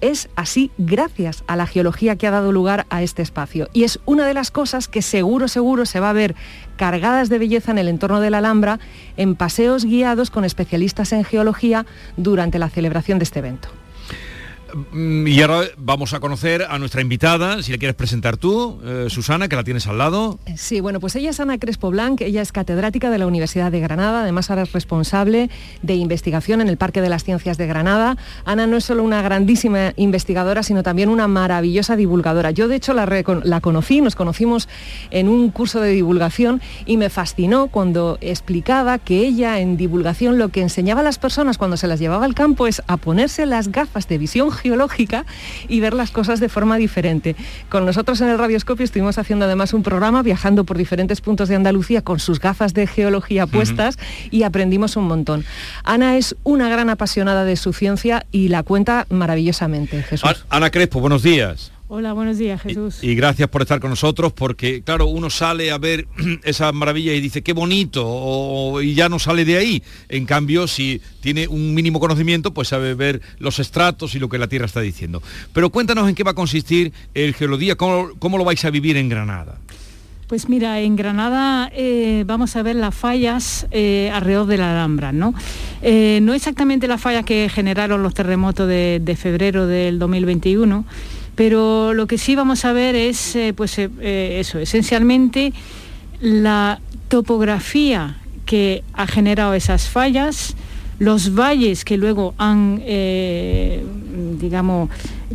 es 0.02 0.30
así 0.36 0.72
gracias 0.78 1.44
a 1.48 1.56
la 1.56 1.68
geología 1.68 2.16
que 2.16 2.28
ha 2.28 2.32
dado 2.32 2.52
lugar 2.52 2.86
a 2.90 3.02
este 3.02 3.22
espacio. 3.22 3.70
Y 3.74 3.84
es 3.84 4.00
una 4.06 4.26
de 4.26 4.34
las 4.34 4.52
cosas 4.52 4.88
que 4.88 5.02
seguro, 5.02 5.48
seguro 5.48 5.86
se 5.86 6.00
va 6.00 6.10
a 6.10 6.14
ver 6.14 6.36
cargadas 6.76 7.30
de 7.30 7.40
belleza 7.40 7.72
en 7.72 7.78
el 7.78 7.88
entorno 7.88 8.20
de 8.20 8.30
la 8.30 8.40
Alhambra 8.40 8.80
en 9.18 9.36
paseos 9.36 9.86
guiados 9.86 10.32
con 10.32 10.44
especialistas 10.44 11.14
en 11.14 11.24
geología 11.24 11.86
durante 12.18 12.60
la 12.60 12.70
celebración 12.70 13.20
de 13.20 13.24
este 13.24 13.40
evento. 13.40 13.70
Mm, 14.92 15.28
y 15.28 15.42
ahora 15.42 15.68
vamos 15.78 16.14
a 16.14 16.20
conocer 16.20 16.66
a 16.70 16.78
nuestra 16.80 17.02
invitada, 17.02 17.62
si 17.64 17.72
le 17.72 17.78
quieres 17.78 17.96
presentar 17.96 18.38
tú, 18.38 18.80
eh, 18.84 19.08
Susana, 19.10 19.48
que 19.48 19.56
la 19.56 19.64
tienes 19.64 19.88
al 19.88 19.98
lado. 19.98 20.40
Sí, 20.56 20.80
bueno, 20.82 21.00
pues 21.00 21.16
ella 21.16 21.30
es 21.30 21.40
Ana 21.40 21.58
Crespo 21.58 21.92
Blanc, 21.92 22.22
ella 22.22 22.42
es 22.42 22.52
catedrática 22.52 23.10
de 23.10 23.18
la 23.18 23.28
Universidad 23.28 23.72
de 23.72 23.80
Granada, 23.80 24.22
además 24.22 24.50
ahora 24.50 24.64
es 24.64 24.72
responsable 24.72 25.50
de 25.82 25.96
investigación 25.96 26.62
en 26.62 26.70
el 26.70 26.78
Parque 26.78 27.02
de 27.02 27.10
las 27.10 27.24
Ciencias 27.24 27.58
de 27.58 27.68
Granada. 27.68 28.18
Ana 28.46 28.68
no 28.68 28.78
es 28.78 28.86
solo 28.86 29.04
una 29.04 29.22
grandísima 29.22 29.94
investigadora, 29.96 30.64
sino 30.64 30.84
también 30.84 31.10
una 31.10 31.28
maravillosa 31.28 31.96
divulgadora. 31.96 32.52
Yo, 32.52 32.68
de 32.68 32.76
hecho, 32.76 32.94
la, 32.94 33.06
la 33.44 33.62
conocí, 33.62 34.02
nos 34.02 34.16
conocimos 34.16 34.68
en 35.10 35.28
un 35.28 35.50
curso 35.52 35.82
de 35.82 35.92
divulgación 35.92 36.62
y 36.86 36.98
me 36.98 37.10
fascinó 37.10 37.68
cuando 37.68 38.18
explicaba 38.22 39.00
que 39.00 39.20
ella 39.20 39.60
en 39.60 39.78
divulgación 39.78 40.38
lo 40.38 40.50
que 40.50 40.62
enseñaba 40.62 41.02
a 41.02 41.04
las 41.04 41.20
personas 41.20 41.58
cuando 41.58 41.78
se 41.78 41.88
las 41.88 42.00
llevaba 42.00 42.26
al 42.26 42.36
campo 42.36 42.68
es 42.68 42.82
a 42.88 42.98
ponerse 42.98 43.46
las 43.46 43.72
gafas 43.72 44.08
de 44.08 44.18
visión 44.18 44.52
geológica 44.62 45.26
y 45.68 45.80
ver 45.80 45.94
las 45.94 46.12
cosas 46.12 46.40
de 46.40 46.50
forma 46.50 46.78
diferente. 46.78 47.36
Con 47.70 47.86
nosotros 47.86 48.22
en 48.22 48.30
el 48.30 48.38
Radioscopio 48.38 48.84
estuvimos 48.84 49.18
haciendo 49.18 49.46
además 49.46 49.74
un 49.74 49.84
programa 49.84 50.24
viajando 50.24 50.64
por 50.64 50.78
diferentes 50.78 51.22
puntos 51.22 51.50
de 51.50 51.56
Andalucía 51.56 52.02
con 52.02 52.20
sus 52.20 52.40
gafas 52.40 52.74
de 52.74 52.88
geología 52.88 53.48
puestas 53.48 53.98
y 54.30 54.44
aprendimos 54.44 54.96
un 54.96 55.06
montón. 55.06 55.46
Ana 55.84 56.18
es 56.18 56.36
una 56.44 56.70
gran 56.70 56.90
apasionada 56.90 57.44
de 57.44 57.56
su 57.56 57.74
ciencia 57.74 58.26
y 58.32 58.50
la 58.50 58.64
cuenta 58.64 59.06
maravillosamente, 59.10 60.04
Jesús. 60.04 60.46
Ana 60.50 60.70
Crespo, 60.70 61.00
buenos 61.00 61.24
días. 61.24 61.72
Hola, 61.94 62.14
buenos 62.14 62.38
días, 62.38 62.62
Jesús. 62.62 63.04
Y, 63.04 63.16
gracias 63.16 63.50
por 63.50 63.64
estar 63.64 63.82
con 63.82 63.90
nosotros, 63.90 64.32
porque 64.32 64.82
claro, 64.82 65.08
uno 65.08 65.30
sale 65.30 65.72
a 65.72 65.78
ver 65.78 66.08
esa 66.46 66.72
maravilla 66.72 67.12
y 67.12 67.20
dice, 67.20 67.42
qué 67.42 67.52
bonito, 67.52 68.82
y 68.82 68.94
ya 68.94 69.10
no 69.10 69.20
sale 69.20 69.44
de 69.44 69.58
ahí. 69.58 69.84
En 70.08 70.26
cambio, 70.26 70.68
si 70.68 71.02
tiene 71.20 71.50
un 71.50 71.74
mínimo 71.74 72.00
conocimiento, 72.00 72.54
pues 72.54 72.70
sabe 72.70 72.94
ver 72.94 73.22
los 73.40 73.60
estratos 73.60 74.16
y 74.16 74.20
lo 74.20 74.30
que 74.30 74.38
la 74.38 74.48
Tierra 74.48 74.68
está 74.68 74.80
diciendo. 74.80 75.22
Pero 75.52 75.70
cuéntanos 75.70 76.08
en 76.08 76.16
qué 76.16 76.24
va 76.24 76.32
a 76.32 76.34
consistir 76.34 76.94
el 77.14 77.34
Geolodía, 77.34 77.76
cómo, 77.76 78.38
lo 78.38 78.46
vais 78.46 78.64
a 78.64 78.70
vivir 78.70 78.96
en 78.96 79.10
Granada. 79.10 79.58
Pues 80.28 80.48
mira, 80.48 80.80
en 80.80 80.96
Granada 80.96 81.70
eh, 81.76 82.24
vamos 82.26 82.56
a 82.56 82.64
ver 82.64 82.78
las 82.78 82.96
fallas 82.96 83.68
eh, 83.72 84.10
alrededor 84.14 84.48
de 84.48 84.58
la 84.60 84.72
Alhambra, 84.72 85.12
¿no? 85.12 85.34
Eh, 85.82 86.20
no 86.22 86.34
exactamente 86.34 86.88
las 86.88 87.02
fallas 87.02 87.26
que 87.26 87.50
generaron 87.50 88.02
los 88.02 88.14
terremotos 88.14 88.66
de, 88.70 89.02
de 89.04 89.16
febrero 89.18 89.68
del 89.68 90.00
2021, 90.00 90.86
pero 91.36 91.94
lo 91.94 92.08
que 92.08 92.18
sí 92.18 92.36
vamos 92.36 92.66
a 92.66 92.74
ver 92.74 92.96
es, 92.96 93.36
eh, 93.36 93.54
pues 93.56 93.78
eh, 93.80 93.90
eh, 94.00 94.38
eso, 94.40 94.60
esencialmente 94.60 95.54
la 96.20 96.80
topografía 97.08 98.18
que 98.46 98.84
ha 98.94 99.08
generado 99.08 99.54
esas 99.54 99.88
fallas, 99.88 100.56
los 101.00 101.34
valles 101.34 101.84
que 101.84 101.98
luego 101.98 102.36
han, 102.38 102.80
digamos, 104.40 104.90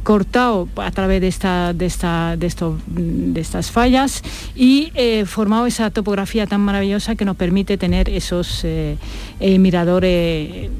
cortado 0.04 0.68
a 0.76 0.92
través 0.92 1.20
de, 1.20 1.26
esta, 1.26 1.72
de, 1.72 1.86
esta, 1.86 2.36
de, 2.36 2.46
esto, 2.46 2.78
de 2.86 3.40
estas 3.40 3.72
fallas 3.72 4.22
y 4.54 4.92
formado 5.26 5.66
esa 5.66 5.90
topografía 5.90 6.46
tan 6.46 6.60
maravillosa 6.60 7.16
que 7.16 7.24
nos 7.24 7.36
permite 7.36 7.78
tener 7.78 8.08
esos 8.08 8.64
miradores 9.40 10.70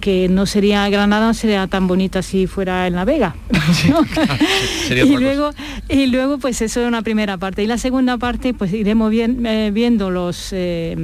que 0.00 0.28
no 0.28 0.46
sería 0.46 0.88
Granada 0.88 1.32
sería 1.34 1.66
tan 1.66 1.86
bonita 1.86 2.22
si 2.22 2.46
fuera 2.46 2.86
en 2.86 2.94
La 2.94 3.04
Vega. 3.04 3.34
y, 4.90 5.16
luego, 5.16 5.50
y 5.88 6.06
luego, 6.06 6.38
pues 6.38 6.60
eso 6.62 6.80
es 6.80 6.88
una 6.88 7.02
primera 7.02 7.36
parte. 7.38 7.62
Y 7.62 7.66
la 7.66 7.78
segunda 7.78 8.18
parte, 8.18 8.54
pues 8.54 8.72
iremos 8.72 9.12
eh, 9.12 9.70
viendo 9.72 10.10
los 10.10 10.52
eh, 10.52 10.96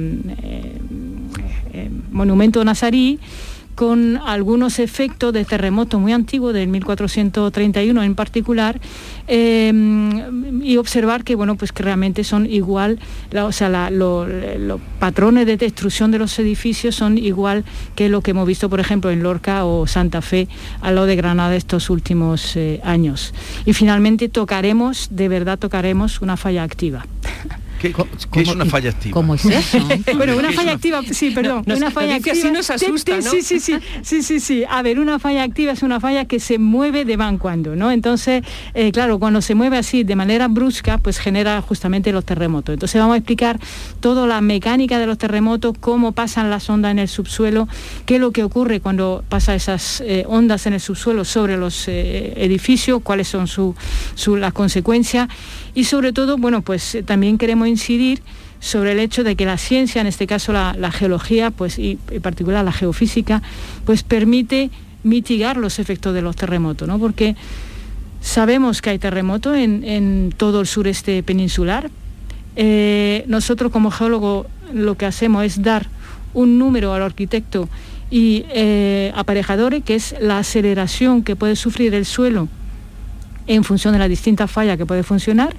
eh, 1.73 1.89
monumentos 2.11 2.65
nazarí 2.65 3.19
con 3.77 4.17
algunos 4.25 4.79
efectos 4.79 5.31
de 5.31 5.45
terremoto 5.45 5.99
muy 5.99 6.11
antiguo 6.11 6.51
del 6.51 6.67
1431 6.67 8.01
en 8.01 8.15
particular 8.15 8.81
em, 9.27 10.63
y 10.63 10.77
observar 10.77 11.23
que 11.23 11.35
bueno 11.35 11.55
pues 11.57 11.71
que 11.71 11.83
realmente 11.83 12.23
son 12.23 12.47
igual 12.47 12.97
o 13.39 13.51
sea 13.51 13.91
los 13.91 14.81
patrones 14.99 15.45
de 15.45 15.57
destrucción 15.57 16.09
de 16.09 16.17
los 16.17 16.39
edificios 16.39 16.95
son 16.95 17.19
igual 17.19 17.65
que 17.93 18.09
lo 18.09 18.21
que 18.21 18.31
hemos 18.31 18.47
visto 18.47 18.67
por 18.67 18.79
ejemplo 18.79 19.11
en 19.11 19.21
Lorca 19.21 19.63
o 19.63 19.85
Santa 19.85 20.23
Fe 20.23 20.47
a 20.81 20.91
lo 20.91 21.05
de 21.05 21.15
Granada 21.15 21.55
estos 21.55 21.91
últimos 21.91 22.55
eh, 22.55 22.81
años. 22.83 23.31
Y 23.67 23.73
finalmente 23.73 24.27
tocaremos 24.27 25.09
de 25.11 25.27
verdad 25.27 25.59
tocaremos 25.59 26.19
una 26.21 26.35
falla 26.35 26.63
activa 26.63 27.05
¿Qué, 28.31 28.41
es 28.41 28.49
una 28.49 28.65
falla 28.65 28.89
activa? 28.89 29.13
¿Cómo 29.13 29.35
es 29.35 29.45
eso? 29.45 29.79
bueno, 30.15 30.37
una 30.37 30.51
falla 30.51 30.73
activa, 30.73 31.01
sí, 31.11 31.31
perdón. 31.31 31.63
una 31.65 31.91
falla 31.91 32.15
activa. 32.15 32.35
Sí 32.35 32.51
nos 32.51 32.69
asusta, 32.69 33.17
¿no? 33.17 33.31
Sí, 33.31 33.41
sí, 33.41 33.59
sí, 33.59 33.73
sí, 34.01 34.23
sí, 34.23 34.39
sí. 34.39 34.63
A 34.69 34.81
ver, 34.81 34.99
una 34.99 35.19
falla 35.19 35.43
activa 35.43 35.71
es 35.71 35.83
una 35.83 35.99
falla 35.99 36.25
que 36.25 36.39
se 36.39 36.57
mueve 36.57 37.05
de 37.05 37.17
van 37.17 37.37
cuando, 37.37 37.75
¿no? 37.75 37.91
Entonces, 37.91 38.43
eh, 38.73 38.91
claro, 38.91 39.19
cuando 39.19 39.41
se 39.41 39.55
mueve 39.55 39.77
así 39.77 40.03
de 40.03 40.15
manera 40.15 40.47
brusca, 40.47 40.97
pues 40.97 41.19
genera 41.19 41.61
justamente 41.61 42.11
los 42.11 42.25
terremotos. 42.25 42.73
Entonces 42.73 42.99
vamos 42.99 43.15
a 43.15 43.17
explicar 43.17 43.59
toda 43.99 44.27
la 44.27 44.41
mecánica 44.41 44.99
de 44.99 45.07
los 45.07 45.17
terremotos, 45.17 45.75
cómo 45.79 46.11
pasan 46.11 46.49
las 46.49 46.69
ondas 46.69 46.91
en 46.91 46.99
el 46.99 47.07
subsuelo, 47.07 47.67
qué 48.05 48.15
es 48.15 48.21
lo 48.21 48.31
que 48.31 48.43
ocurre 48.43 48.79
cuando 48.79 49.23
pasa 49.29 49.55
esas 49.55 50.01
eh, 50.01 50.23
ondas 50.27 50.65
en 50.65 50.73
el 50.73 50.79
subsuelo 50.79 51.25
sobre 51.25 51.57
los 51.57 51.87
eh, 51.87 52.33
edificios, 52.37 53.01
cuáles 53.03 53.27
son 53.27 53.47
su, 53.47 53.75
las 54.37 54.53
consecuencias 54.53 55.27
y 55.77 55.83
sobre 55.83 56.11
todo, 56.11 56.39
bueno, 56.39 56.63
pues 56.63 56.97
también 57.05 57.37
queremos 57.37 57.67
incidir 57.67 58.23
sobre 58.59 58.93
el 58.93 58.99
hecho 58.99 59.23
de 59.23 59.35
que 59.35 59.45
la 59.45 59.59
ciencia, 59.59 60.01
en 60.01 60.07
este 60.07 60.25
caso 60.25 60.51
la, 60.51 60.91
geología, 60.91 61.51
pues, 61.51 61.77
y 61.77 61.99
en 62.09 62.19
particular 62.23 62.65
la 62.65 62.71
geofísica, 62.71 63.43
pues 63.85 64.01
permite 64.01 64.71
mitigar 65.03 65.55
los 65.55 65.77
efectos 65.77 66.15
de 66.15 66.23
los 66.23 66.35
terremotos, 66.35 66.87
¿no? 66.87 66.97
Porque 66.97 67.35
sabemos 68.21 68.81
que 68.81 68.89
hay 68.89 68.97
terremotos 68.97 69.55
en, 69.55 70.33
todo 70.35 70.61
el 70.61 70.65
sureste 70.65 71.21
peninsular. 71.21 71.91
Eh, 72.55 73.23
nosotros 73.27 73.71
como 73.71 73.91
geólogos 73.91 74.47
lo 74.73 74.97
que 74.97 75.05
hacemos 75.05 75.43
es 75.45 75.61
dar 75.61 75.85
un 76.33 76.57
número 76.57 76.91
al 76.95 77.03
arquitecto 77.03 77.69
y 78.09 78.45
eh, 78.49 79.11
aparejadores, 79.15 79.83
que 79.83 79.93
es 79.93 80.15
la 80.19 80.39
aceleración 80.39 81.21
que 81.21 81.35
puede 81.35 81.55
sufrir 81.55 81.93
el 81.93 82.07
suelo 82.07 82.47
en 83.45 83.63
función 83.63 83.93
de 83.93 83.99
las 83.99 84.09
distintas 84.09 84.49
fallas 84.49 84.75
que 84.75 84.87
puede 84.87 85.03
funcionar 85.03 85.55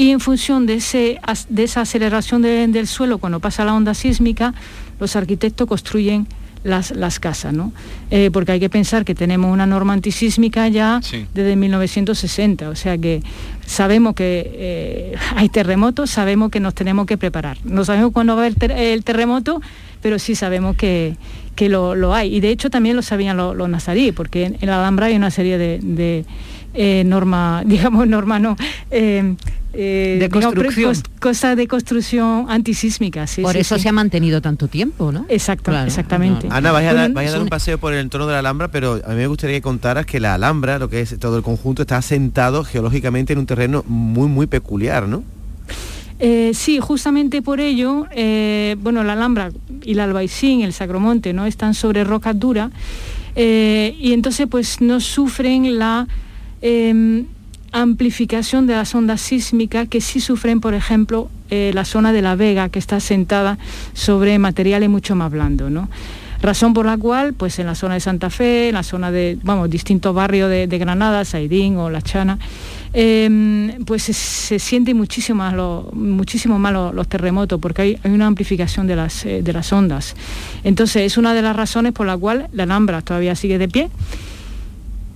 y 0.00 0.12
en 0.12 0.20
función 0.20 0.64
de, 0.64 0.76
ese, 0.76 1.20
de 1.50 1.62
esa 1.62 1.82
aceleración 1.82 2.40
del 2.40 2.86
suelo 2.86 3.18
cuando 3.18 3.38
pasa 3.38 3.66
la 3.66 3.74
onda 3.74 3.92
sísmica, 3.92 4.54
los 4.98 5.14
arquitectos 5.14 5.68
construyen 5.68 6.26
las, 6.64 6.92
las 6.92 7.20
casas, 7.20 7.52
¿no? 7.52 7.70
Eh, 8.10 8.30
porque 8.32 8.52
hay 8.52 8.60
que 8.60 8.70
pensar 8.70 9.04
que 9.04 9.14
tenemos 9.14 9.52
una 9.52 9.66
norma 9.66 9.92
antisísmica 9.92 10.68
ya 10.68 11.02
desde 11.34 11.54
1960, 11.54 12.70
o 12.70 12.74
sea 12.76 12.96
que 12.96 13.22
sabemos 13.66 14.14
que 14.14 14.50
eh, 14.54 15.16
hay 15.36 15.50
terremotos, 15.50 16.08
sabemos 16.08 16.50
que 16.50 16.60
nos 16.60 16.74
tenemos 16.74 17.04
que 17.04 17.18
preparar. 17.18 17.58
No 17.64 17.84
sabemos 17.84 18.12
cuándo 18.14 18.36
va 18.36 18.44
a 18.44 18.46
haber 18.46 18.72
el 18.72 19.04
terremoto, 19.04 19.60
pero 20.00 20.18
sí 20.18 20.34
sabemos 20.34 20.76
que, 20.76 21.18
lo, 21.58 22.14
hay. 22.14 22.34
Y 22.34 22.40
de 22.40 22.48
hecho 22.48 22.70
también 22.70 22.96
lo 22.96 23.02
sabían 23.02 23.36
los, 23.36 23.68
nazaríes, 23.68 24.14
porque 24.14 24.44
en, 24.46 24.66
la 24.66 24.78
Alhambra 24.78 25.06
hay 25.08 25.16
una 25.16 25.30
serie 25.30 25.58
de, 25.58 26.24
eh, 26.72 27.02
normas, 27.04 27.64
digamos, 27.66 28.08
normas 28.08 28.40
no, 28.40 28.56
eh, 28.90 29.34
de 29.72 30.28
construcción. 30.30 30.94
cosa 31.20 31.54
de 31.54 31.68
construcción 31.68 32.46
antisísmica. 32.48 33.26
Sí, 33.26 33.42
por 33.42 33.56
eso 33.56 33.78
se 33.78 33.88
ha 33.88 33.92
mantenido 33.92 34.40
tanto 34.40 34.68
tiempo, 34.68 35.12
¿no? 35.12 35.26
Exacto, 35.28 35.72
exactamente. 35.84 36.48
Ana, 36.50 36.72
vaya, 36.72 36.90
a 36.90 36.94
dar, 36.94 37.10
a 37.16 37.30
dar 37.30 37.42
un 37.42 37.48
paseo 37.48 37.78
por 37.78 37.92
el 37.92 38.00
entorno 38.00 38.26
de 38.26 38.32
la 38.32 38.40
Alhambra, 38.40 38.68
pero 38.68 39.00
a 39.04 39.10
mí 39.10 39.16
me 39.16 39.26
gustaría 39.26 39.56
que 39.56 39.62
contaras 39.62 40.06
que 40.06 40.20
la 40.20 40.34
Alhambra, 40.34 40.78
lo 40.78 40.88
que 40.90 41.00
es 41.00 41.18
todo 41.18 41.36
el 41.36 41.42
conjunto, 41.42 41.82
está 41.82 41.98
asentado 41.98 42.64
geológicamente 42.64 43.32
en 43.32 43.38
un 43.38 43.46
terreno 43.46 43.84
muy, 43.86 44.28
muy 44.28 44.46
peculiar, 44.46 45.06
¿no? 45.06 45.22
Eh, 46.18 46.50
sí, 46.54 46.80
justamente 46.80 47.40
por 47.40 47.60
ello, 47.60 48.06
eh, 48.10 48.76
bueno, 48.80 49.02
la 49.04 49.14
Alhambra 49.14 49.50
y 49.82 49.94
la 49.94 50.04
Albaicín, 50.04 50.60
el 50.60 50.72
Sacromonte, 50.72 51.32
¿no? 51.32 51.46
Están 51.46 51.74
sobre 51.74 52.04
rocas 52.04 52.38
duras 52.38 52.70
y 53.36 54.12
entonces 54.12 54.46
pues 54.50 54.82
no 54.82 55.00
sufren 55.00 55.78
la 55.78 56.06
em, 56.60 57.24
amplificación 57.72 58.66
de 58.66 58.74
las 58.74 58.94
ondas 58.94 59.20
sísmicas 59.20 59.88
que 59.88 60.00
sí 60.00 60.20
sufren, 60.20 60.60
por 60.60 60.74
ejemplo, 60.74 61.30
eh, 61.50 61.70
la 61.74 61.84
zona 61.84 62.12
de 62.12 62.22
La 62.22 62.36
Vega, 62.36 62.68
que 62.68 62.78
está 62.78 63.00
sentada 63.00 63.58
sobre 63.92 64.38
materiales 64.38 64.88
mucho 64.88 65.14
más 65.16 65.30
blandos. 65.30 65.70
¿no? 65.70 65.88
Razón 66.42 66.72
por 66.72 66.86
la 66.86 66.96
cual, 66.96 67.34
pues 67.34 67.58
en 67.58 67.66
la 67.66 67.74
zona 67.74 67.94
de 67.94 68.00
Santa 68.00 68.30
Fe, 68.30 68.68
en 68.68 68.74
la 68.74 68.82
zona 68.82 69.10
de, 69.10 69.38
vamos, 69.42 69.68
distintos 69.68 70.14
barrios 70.14 70.48
de, 70.48 70.66
Granada, 70.66 71.24
Saidín 71.24 71.76
o 71.76 71.90
La 71.90 72.00
Chana, 72.00 72.38
em, 72.92 73.84
pues 73.84 74.04
se, 74.04 74.58
sienten 74.58 74.96
muchísimo 74.96 75.38
más, 75.38 75.54
los, 75.54 75.92
muchísimo 75.92 76.58
más 76.58 76.72
los, 76.72 77.08
terremotos, 77.08 77.60
porque 77.60 77.82
hay, 77.82 78.00
una 78.04 78.26
amplificación 78.26 78.86
de 78.86 78.96
las, 78.96 79.26
eh, 79.26 79.42
de 79.42 79.52
las 79.52 79.70
ondas. 79.72 80.16
Entonces, 80.64 81.02
es 81.02 81.18
una 81.18 81.34
de 81.34 81.42
las 81.42 81.54
razones 81.54 81.92
por 81.92 82.06
la 82.06 82.16
cual 82.16 82.48
la 82.52 82.62
Alhambra 82.62 83.02
todavía 83.02 83.34
sigue 83.36 83.58
de 83.58 83.68
pie 83.68 83.90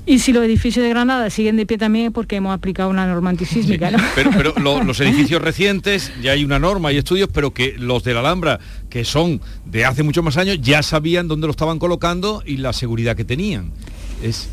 y 0.06 0.18
si 0.18 0.32
los 0.32 0.44
edificios 0.44 0.82
de 0.82 0.90
Granada 0.90 1.30
siguen 1.30 1.56
de 1.56 1.64
pie 1.64 1.78
también 1.78 2.06
es 2.06 2.12
porque 2.12 2.36
hemos 2.36 2.54
aplicado 2.54 2.90
una 2.90 3.06
norma 3.06 3.30
antisísmica, 3.30 3.90
¿no? 3.90 3.98
Pero, 4.14 4.54
los 4.84 5.00
edificios 5.00 5.40
recientes, 5.40 6.12
ya 6.22 6.32
hay 6.32 6.44
una 6.44 6.58
norma, 6.58 6.90
hay 6.90 6.98
estudios, 6.98 7.28
pero 7.32 7.52
que 7.52 7.74
los 7.78 8.04
de 8.04 8.14
la 8.14 8.20
Alhambra, 8.20 8.60
que 8.90 9.04
son 9.04 9.40
de 9.64 9.84
hace 9.84 10.02
muchos 10.02 10.22
más 10.22 10.36
años, 10.36 10.58
ya 10.60 10.82
sabían 10.82 11.26
dónde 11.26 11.46
lo 11.46 11.52
estaban 11.52 11.78
colocando 11.78 12.42
y 12.44 12.58
la 12.58 12.72
seguridad 12.72 13.16
que 13.16 13.24
tenían. 13.24 13.70
Es, 14.22 14.50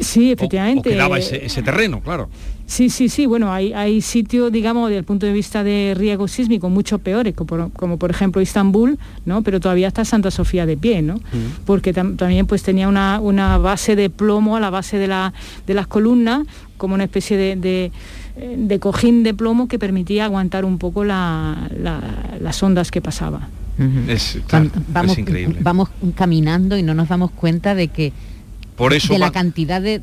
sí, 0.00 0.32
efectivamente. 0.32 1.00
O, 1.00 1.16
ese 1.16 1.62
terreno, 1.62 2.00
claro. 2.00 2.30
Sí, 2.66 2.88
sí, 2.88 3.08
sí. 3.08 3.26
Bueno, 3.26 3.52
hay, 3.52 3.72
hay 3.72 4.00
sitios, 4.00 4.50
digamos, 4.50 4.88
desde 4.88 4.98
el 4.98 5.04
punto 5.04 5.26
de 5.26 5.32
vista 5.32 5.62
de 5.62 5.94
riesgo 5.96 6.28
sísmico 6.28 6.70
mucho 6.70 6.98
peores, 6.98 7.34
como 7.34 7.98
por, 7.98 8.10
ejemplo 8.10 8.40
Istambul, 8.40 8.98
¿no? 9.26 9.42
Pero 9.42 9.60
todavía 9.60 9.88
está 9.88 10.04
Santa 10.04 10.30
Sofía 10.30 10.64
de 10.64 10.76
pie, 10.76 11.02
¿no? 11.02 11.20
Porque 11.66 11.92
también 11.92 12.46
pues 12.46 12.62
tenía 12.62 12.88
una, 12.88 13.58
base 13.58 13.96
de 13.96 14.10
plomo 14.10 14.56
a 14.56 14.60
la 14.60 14.70
base 14.70 14.98
de, 14.98 15.08
la, 15.08 15.34
de 15.66 15.74
las 15.74 15.86
columnas, 15.86 16.46
como 16.76 16.94
una 16.94 17.04
especie 17.04 17.36
de, 17.36 17.90
de, 18.56 18.78
cojín 18.78 19.22
de 19.22 19.34
plomo 19.34 19.68
que 19.68 19.78
permitía 19.78 20.24
aguantar 20.24 20.64
un 20.64 20.78
poco 20.78 21.04
las 21.04 22.62
ondas 22.62 22.90
que 22.90 23.02
pasaba. 23.02 23.48
es, 24.08 24.38
vamos, 24.88 25.12
es 25.12 25.18
increíble. 25.18 25.58
Vamos 25.60 25.90
caminando 26.14 26.78
y 26.78 26.82
no 26.82 26.94
nos 26.94 27.08
damos 27.08 27.30
cuenta 27.30 27.74
de 27.74 27.88
que 27.88 28.12
de 28.76 29.18
la 29.18 29.30
cantidad 29.30 29.80
de, 29.80 30.00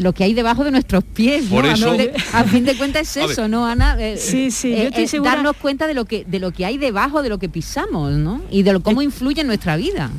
lo 0.00 0.12
que 0.12 0.24
hay 0.24 0.34
debajo 0.34 0.64
de 0.64 0.70
nuestros 0.70 1.04
pies. 1.04 1.46
Por 1.46 1.66
eso... 1.66 1.96
a 2.32 2.44
fin 2.44 2.64
de 2.64 2.76
cuentas 2.76 3.16
es 3.16 3.30
eso, 3.30 3.48
¿no, 3.48 3.66
Ana? 3.66 3.96
Eh, 3.98 4.16
sí, 4.16 4.50
sí, 4.50 4.72
eh, 4.72 4.90
eh, 4.94 5.20
darnos 5.22 5.56
cuenta 5.56 5.86
de 5.86 5.94
lo 5.94 6.04
que 6.04 6.24
de 6.24 6.38
lo 6.38 6.50
que 6.50 6.64
hay 6.64 6.78
debajo 6.78 7.22
de 7.22 7.28
lo 7.28 7.38
que 7.38 7.48
pisamos, 7.48 8.12
¿no? 8.12 8.40
Y 8.50 8.62
de 8.62 8.72
lo, 8.72 8.82
cómo 8.82 9.02
influye 9.02 9.40
en 9.40 9.46
nuestra 9.46 9.76
vida. 9.76 10.10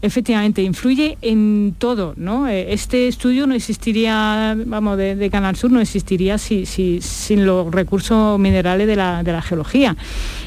Efectivamente, 0.00 0.62
influye 0.62 1.18
en 1.22 1.74
todo, 1.76 2.14
¿no? 2.16 2.46
Este 2.46 3.08
estudio 3.08 3.48
no 3.48 3.54
existiría, 3.54 4.56
vamos, 4.64 4.96
de, 4.96 5.28
Canal 5.28 5.56
Sur 5.56 5.72
no 5.72 5.80
existiría 5.80 6.38
si, 6.38 6.66
sin 6.66 7.44
los 7.44 7.72
recursos 7.72 8.38
minerales 8.38 8.86
de 8.86 8.94
la, 8.94 9.24
de 9.24 9.32
la 9.32 9.42
geología. 9.42 9.96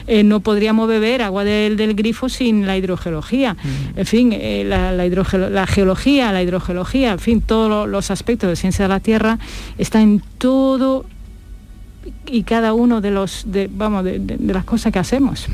Eh, 0.07 0.23
no 0.23 0.39
podríamos 0.39 0.87
beber 0.87 1.21
agua 1.21 1.43
del, 1.43 1.95
grifo 1.95 2.29
sin 2.29 2.65
la 2.65 2.77
hidrogeología. 2.77 3.57
En 3.97 4.05
fin, 4.05 4.31
eh, 4.31 4.63
la, 4.65 4.93
la, 4.93 5.67
geología, 5.67 6.31
la 6.31 6.41
hidrogeología, 6.41 7.11
en 7.11 7.19
fin, 7.19 7.41
todos 7.41 7.89
los 7.89 8.09
aspectos 8.09 8.49
de 8.49 8.55
ciencia 8.55 8.85
de 8.85 8.89
la 8.89 9.01
Tierra 9.01 9.37
está 9.77 10.01
en 10.01 10.23
todo 10.37 11.05
y 12.25 12.43
cada 12.43 12.73
uno 12.73 13.01
de 13.01 13.11
los 13.11 13.43
de, 13.45 13.69
vamos 13.71 14.03
de, 14.03 14.37
las 14.39 14.63
cosas 14.63 14.91
que 14.91 14.99
hacemos 14.99 15.47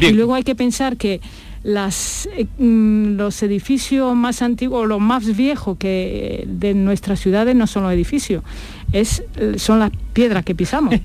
y 0.00 0.10
luego 0.10 0.34
hay 0.34 0.42
que 0.42 0.54
pensar 0.54 0.96
que 0.96 1.20
las, 1.64 2.28
eh, 2.36 2.46
mm, 2.58 3.16
los 3.16 3.42
edificios 3.42 4.14
más 4.14 4.42
antiguos, 4.42 4.86
los 4.86 5.00
más 5.00 5.34
viejos 5.34 5.78
que 5.78 6.44
de 6.46 6.74
nuestras 6.74 7.18
ciudades 7.18 7.56
no 7.56 7.66
son 7.66 7.84
los 7.84 7.92
edificios, 7.92 8.44
es, 8.92 9.24
son 9.56 9.78
las 9.78 9.90
piedras 10.12 10.44
que 10.44 10.54
pisamos. 10.54 10.94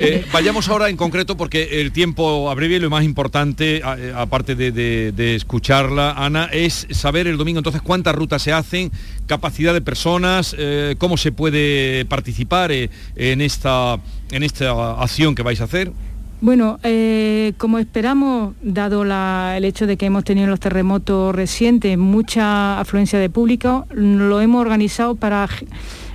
Eh, 0.00 0.24
vayamos 0.32 0.68
ahora 0.68 0.88
en 0.88 0.96
concreto 0.96 1.36
porque 1.36 1.80
el 1.80 1.90
tiempo 1.90 2.50
abrevia 2.50 2.76
y 2.76 2.80
lo 2.80 2.88
más 2.88 3.04
importante, 3.04 3.78
eh, 3.78 4.12
aparte 4.14 4.54
de, 4.54 5.34
escucharla, 5.34 6.12
Ana, 6.12 6.44
es 6.52 6.86
saber 6.90 7.26
el 7.26 7.36
domingo 7.36 7.58
entonces 7.58 7.82
cuántas 7.82 8.14
rutas 8.14 8.42
se 8.42 8.52
hacen, 8.52 8.92
capacidad 9.26 9.74
de 9.74 9.80
personas, 9.80 10.54
cómo 10.98 11.16
se 11.16 11.32
puede 11.32 12.04
participar 12.04 12.70
en, 12.70 13.40
esta, 13.40 13.98
en 14.30 14.42
esta 14.44 15.02
acción 15.02 15.34
que 15.34 15.42
vais 15.42 15.60
a 15.60 15.64
hacer. 15.64 15.92
Bueno, 16.40 16.78
eh, 16.84 17.52
como 17.58 17.78
esperamos, 17.80 18.54
dado 18.62 19.02
el 19.02 19.64
hecho 19.64 19.88
de 19.88 19.96
que 19.96 20.06
hemos 20.06 20.22
tenido 20.22 20.46
los 20.46 20.60
terremotos 20.60 21.34
recientes, 21.34 21.98
mucha 21.98 22.78
afluencia 22.78 23.18
de 23.18 23.28
público, 23.28 23.86
lo 23.90 24.40
hemos 24.40 24.60
organizado 24.60 25.16
para 25.16 25.48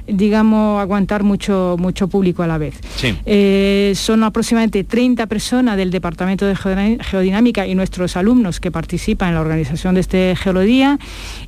digamos, 0.08 0.82
aguantar 0.82 1.24
mucho, 1.24 1.76
mucho 1.80 2.08
público 2.08 2.43
a 2.43 2.47
la 2.47 2.58
vez. 2.58 2.80
Eh, 3.26 3.93
son 3.95 4.24
aproximadamente 4.24 4.84
30 4.84 5.28
personas 5.28 5.78
del 5.78 5.91
Departamento 5.91 6.45
de 6.45 6.56
Geodinámica 6.56 7.66
y 7.68 7.76
nuestros 7.76 8.18
alumnos 8.18 8.60
que 8.60 8.72
participan 8.72 9.30
en 9.30 9.36
la 9.36 9.41
organización 9.41 9.95
de 9.95 10.01
este 10.01 10.36
Geolodía 10.36 10.99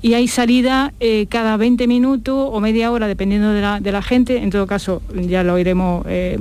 y 0.02 0.14
hay 0.14 0.28
salida 0.28 0.94
eh, 1.00 1.28
cada 1.30 1.58
20 1.58 1.88
minutos 1.88 2.50
o 2.52 2.60
media 2.60 2.92
hora, 2.92 3.08
dependiendo 3.08 3.52
de 3.52 3.92
la, 3.92 4.02
gente. 4.02 4.38
En 4.38 4.50
todo 4.50 4.68
caso, 4.68 5.02
ya 5.14 5.44
lo 5.44 5.58
iremos, 5.58 6.06
eh, 6.08 6.38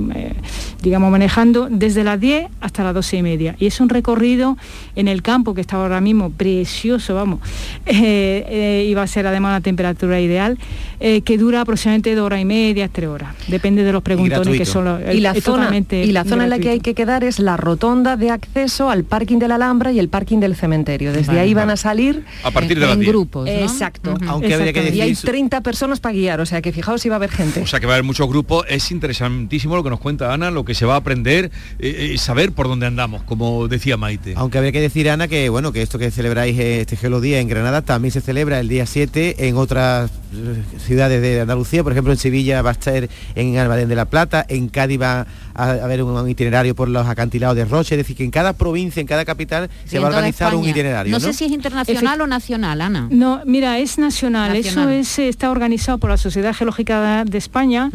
digamos, 0.81 1.11
manejando 1.11 1.67
desde 1.69 2.03
las 2.03 2.19
10 2.19 2.47
hasta 2.61 2.83
las 2.83 2.93
12 2.93 3.17
y 3.17 3.23
media. 3.23 3.55
Y 3.59 3.65
es 3.65 3.79
un 3.79 3.89
recorrido 3.89 4.57
en 4.95 5.07
el 5.07 5.21
campo 5.21 5.53
que 5.53 5.61
está 5.61 5.77
ahora 5.77 6.01
mismo 6.01 6.29
precioso, 6.29 7.15
vamos, 7.15 7.39
y 7.89 8.93
va 8.93 9.03
a 9.03 9.07
ser 9.07 9.27
además 9.27 9.51
una 9.51 9.61
temperatura 9.61 10.19
ideal, 10.19 10.57
que 10.99 11.37
dura 11.37 11.61
aproximadamente 11.61 12.15
de 12.15 12.21
hora 12.21 12.39
y 12.39 12.45
media, 12.45 12.89
tres 12.89 13.09
horas. 13.09 13.35
Depende 13.47 13.83
de 13.83 13.91
los 13.91 14.03
preguntones 14.03 14.57
que 14.57 14.65
son 14.65 15.01
y 15.11 15.19
la 15.19 15.33
zona, 15.33 15.71
y 15.75 16.11
la 16.11 16.23
zona 16.23 16.45
en 16.45 16.49
la 16.49 16.59
que 16.59 16.69
hay 16.69 16.79
que 16.79 16.93
quedar 16.93 17.23
es 17.23 17.39
la 17.39 17.57
rotonda 17.57 18.17
de 18.17 18.31
acceso 18.31 18.89
al 18.89 19.03
parking 19.03 19.39
de 19.39 19.47
la 19.47 19.55
Alhambra 19.55 19.91
y 19.91 19.99
el 19.99 20.09
parking 20.09 20.39
del 20.39 20.55
cementerio. 20.55 21.13
Desde 21.13 21.39
ahí 21.39 21.53
van 21.53 21.69
a 21.69 21.77
salir 21.77 22.23
a 22.43 22.51
partir 22.51 22.79
de 22.79 22.91
en, 22.91 22.99
grupos. 22.99 23.47
Exacto. 23.49 24.15
Aunque 24.27 24.91
Y 24.93 25.01
hay 25.01 25.15
30 25.15 25.61
personas 25.61 25.99
para 25.99 26.13
guiar, 26.13 26.41
o 26.41 26.45
sea 26.45 26.61
que 26.61 26.71
fijaos 26.71 27.01
si 27.01 27.09
va 27.09 27.15
a 27.15 27.17
haber 27.17 27.31
gente. 27.31 27.61
O 27.61 27.67
sea 27.67 27.79
que 27.79 27.85
va 27.85 27.93
a 27.93 27.95
haber 27.95 28.05
muchos 28.05 28.27
grupos. 28.27 28.65
Es 28.69 28.91
interesantísimo 28.91 29.75
lo 29.75 29.83
que 29.83 29.89
nos 29.89 29.99
cuenta 29.99 30.33
Ana, 30.33 30.51
lo 30.51 30.65
que 30.65 30.73
se 30.73 30.85
va 30.85 30.95
a 30.95 30.97
aprender 30.97 31.51
eh, 31.79 32.11
y 32.13 32.17
saber 32.17 32.51
por 32.51 32.67
dónde 32.67 32.85
andamos, 32.85 33.23
como 33.23 33.67
decía 33.67 33.97
Maite. 33.97 34.33
Aunque 34.35 34.57
habría 34.57 34.71
que 34.71 34.81
decir, 34.81 35.09
Ana, 35.09 35.27
que 35.27 35.49
bueno, 35.49 35.71
que 35.71 35.81
esto 35.81 35.99
que 35.99 36.11
celebráis 36.11 36.57
este 36.59 36.95
Geolodía 36.95 37.39
en 37.39 37.47
Granada 37.47 37.81
también 37.81 38.11
se 38.11 38.21
celebra 38.21 38.59
el 38.59 38.67
día 38.67 38.85
7 38.85 39.47
en 39.47 39.57
otras 39.57 40.11
eh, 40.33 40.63
ciudades 40.85 41.21
de 41.21 41.41
Andalucía, 41.41 41.83
por 41.83 41.91
ejemplo 41.91 42.13
en 42.13 42.17
Sevilla 42.19 42.61
va 42.61 42.69
a 42.69 42.73
estar 42.73 43.09
en 43.35 43.57
Almadén 43.57 43.89
de 43.89 43.95
la 43.95 44.05
Plata, 44.05 44.45
en 44.47 44.69
Cádiz 44.69 45.01
va 45.01 45.27
a 45.53 45.71
haber 45.71 46.03
un, 46.03 46.29
itinerario 46.29 46.75
por 46.75 46.89
los 46.89 47.07
acantilados 47.07 47.55
de 47.55 47.65
Roche, 47.65 47.95
es 47.95 47.99
decir, 47.99 48.15
que 48.15 48.23
en 48.23 48.31
cada 48.31 48.53
provincia, 48.53 48.99
en 49.01 49.07
cada 49.07 49.25
capital 49.25 49.69
se 49.85 49.99
va 49.99 50.07
a 50.07 50.09
organizar 50.09 50.55
un 50.55 50.65
itinerario. 50.65 51.11
No, 51.11 51.19
sé 51.19 51.33
si 51.33 51.45
es 51.45 51.51
internacional 51.51 52.21
o 52.21 52.27
nacional, 52.27 52.81
Ana. 52.81 53.07
No, 53.09 53.41
mira, 53.45 53.79
es 53.79 53.97
nacional, 53.97 54.55
eso 54.55 54.89
es, 54.89 55.19
está 55.19 55.51
organizado 55.51 55.97
por 55.97 56.09
la 56.09 56.17
Sociedad 56.17 56.53
Geológica 56.53 57.23
de 57.25 57.37
España, 57.37 57.89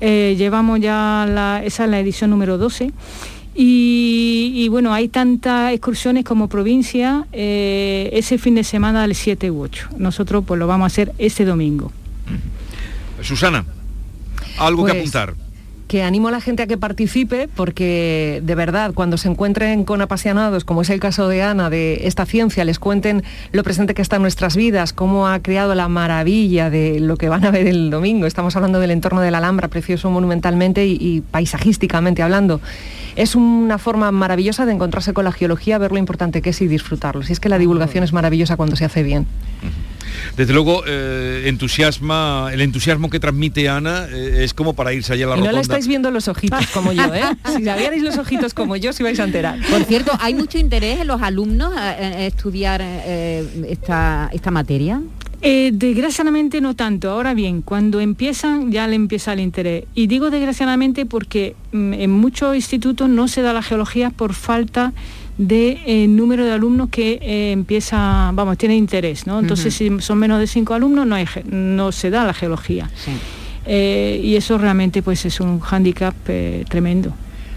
eh, 0.00 0.34
llevamos 0.36 0.80
ya, 0.80 1.26
la, 1.28 1.62
esa 1.64 1.84
es 1.84 1.90
la 1.90 2.00
edición 2.00 2.30
número 2.30 2.58
12 2.58 2.92
Y, 3.54 4.52
y 4.54 4.68
bueno, 4.68 4.92
hay 4.92 5.08
tantas 5.08 5.72
excursiones 5.72 6.24
como 6.24 6.48
provincia 6.48 7.26
eh, 7.32 8.10
ese 8.12 8.36
fin 8.38 8.56
de 8.56 8.64
semana 8.64 9.02
del 9.02 9.14
7 9.14 9.50
u 9.50 9.62
8. 9.62 9.90
Nosotros 9.98 10.44
pues 10.46 10.58
lo 10.58 10.66
vamos 10.66 10.84
a 10.84 10.86
hacer 10.86 11.12
este 11.18 11.44
domingo. 11.44 11.92
Susana, 13.22 13.64
algo 14.58 14.84
que 14.84 14.92
Pues, 14.92 15.00
apuntar. 15.02 15.34
que 15.86 16.02
animo 16.02 16.28
a 16.28 16.30
la 16.30 16.40
gente 16.40 16.62
a 16.62 16.66
que 16.66 16.78
participe 16.78 17.46
porque 17.54 18.40
de 18.42 18.54
verdad 18.54 18.92
cuando 18.94 19.18
se 19.18 19.28
encuentren 19.28 19.84
con 19.84 20.00
apasionados, 20.00 20.64
como 20.64 20.82
es 20.82 20.90
el 20.90 20.98
caso 20.98 21.28
de 21.28 21.42
Ana, 21.42 21.68
de 21.70 22.06
esta 22.06 22.24
ciencia, 22.26 22.64
les 22.64 22.78
cuenten 22.78 23.22
lo 23.52 23.62
presente 23.62 23.94
que 23.94 24.02
está 24.02 24.16
en 24.16 24.22
nuestras 24.22 24.56
vidas, 24.56 24.92
cómo 24.92 25.28
ha 25.28 25.38
creado 25.40 25.74
la 25.74 25.88
maravilla 25.88 26.70
de 26.70 27.00
lo 27.00 27.16
que 27.16 27.28
van 27.28 27.44
a 27.44 27.50
ver 27.50 27.66
el 27.66 27.90
domingo. 27.90 28.26
Estamos 28.26 28.56
hablando 28.56 28.80
del 28.80 28.90
entorno 28.90 29.20
de 29.20 29.30
la 29.30 29.38
Alhambra, 29.38 29.68
precioso 29.68 30.10
monumentalmente 30.10 30.86
y, 30.86 30.96
y 31.00 31.20
paisajísticamente 31.20 32.22
hablando. 32.22 32.60
Es 33.14 33.36
una 33.36 33.78
forma 33.78 34.10
maravillosa 34.10 34.66
de 34.66 34.72
encontrarse 34.72 35.12
con 35.12 35.24
la 35.24 35.32
geología, 35.32 35.78
ver 35.78 35.92
lo 35.92 35.98
importante 35.98 36.42
que 36.42 36.50
es 36.50 36.60
y 36.62 36.66
disfrutarlo. 36.66 37.22
Si 37.22 37.32
es 37.32 37.40
que 37.40 37.48
la 37.50 37.58
divulgación 37.58 38.02
es 38.04 38.12
maravillosa 38.12 38.56
cuando 38.56 38.74
se 38.74 38.86
hace 38.86 39.02
bien. 39.04 39.26
Desde 40.36 40.52
luego, 40.52 40.82
eh, 40.86 41.44
entusiasma, 41.46 42.50
el 42.52 42.60
entusiasmo 42.60 43.10
que 43.10 43.20
transmite 43.20 43.68
Ana 43.68 44.06
eh, 44.10 44.44
es 44.44 44.54
como 44.54 44.74
para 44.74 44.92
irse 44.92 45.12
allá 45.12 45.26
a 45.26 45.28
la 45.30 45.34
Y 45.34 45.38
no 45.38 45.44
rotonda. 45.44 45.52
la 45.52 45.60
estáis 45.60 45.86
viendo 45.86 46.10
los 46.10 46.28
ojitos 46.28 46.66
como 46.68 46.92
yo, 46.92 47.14
¿eh? 47.14 47.22
Si 47.56 47.62
la 47.62 47.76
vierais 47.76 48.02
los 48.02 48.16
ojitos 48.18 48.54
como 48.54 48.76
yo, 48.76 48.92
si 48.92 49.02
vais 49.02 49.18
a 49.20 49.24
enterar. 49.24 49.58
Por 49.70 49.84
cierto, 49.84 50.12
¿hay 50.20 50.34
mucho 50.34 50.58
interés 50.58 51.00
en 51.00 51.06
los 51.06 51.20
alumnos 51.22 51.74
a- 51.76 51.90
a 51.90 52.26
estudiar 52.26 52.80
eh, 52.82 53.66
esta, 53.68 54.30
esta 54.32 54.50
materia? 54.50 55.00
Eh, 55.46 55.72
desgraciadamente 55.74 56.60
no 56.62 56.74
tanto. 56.74 57.10
Ahora 57.10 57.34
bien, 57.34 57.60
cuando 57.60 58.00
empiezan 58.00 58.72
ya 58.72 58.86
le 58.86 58.96
empieza 58.96 59.34
el 59.34 59.40
interés. 59.40 59.84
Y 59.94 60.06
digo 60.06 60.30
desgraciadamente 60.30 61.04
porque 61.04 61.54
mm, 61.72 61.92
en 61.92 62.10
muchos 62.10 62.56
institutos 62.56 63.08
no 63.10 63.28
se 63.28 63.42
da 63.42 63.52
la 63.52 63.62
geología 63.62 64.08
por 64.10 64.32
falta 64.32 64.92
de 64.92 64.94
eh, 65.38 66.06
número 66.08 66.44
de 66.44 66.52
alumnos 66.52 66.88
que 66.90 67.18
eh, 67.20 67.52
empieza, 67.52 68.30
vamos, 68.32 68.56
tiene 68.56 68.76
interés, 68.76 69.26
¿no? 69.26 69.40
Entonces 69.40 69.74
si 69.74 69.90
son 70.00 70.18
menos 70.18 70.38
de 70.38 70.46
cinco 70.46 70.74
alumnos 70.74 71.06
no, 71.06 71.14
hay 71.16 71.26
no 71.44 71.92
se 71.92 72.10
da 72.10 72.24
la 72.24 72.34
geología. 72.34 72.90
Eh, 73.66 74.20
y 74.22 74.36
eso 74.36 74.58
realmente 74.58 75.02
pues 75.02 75.24
es 75.24 75.40
un 75.40 75.58
hándicap 75.60 76.14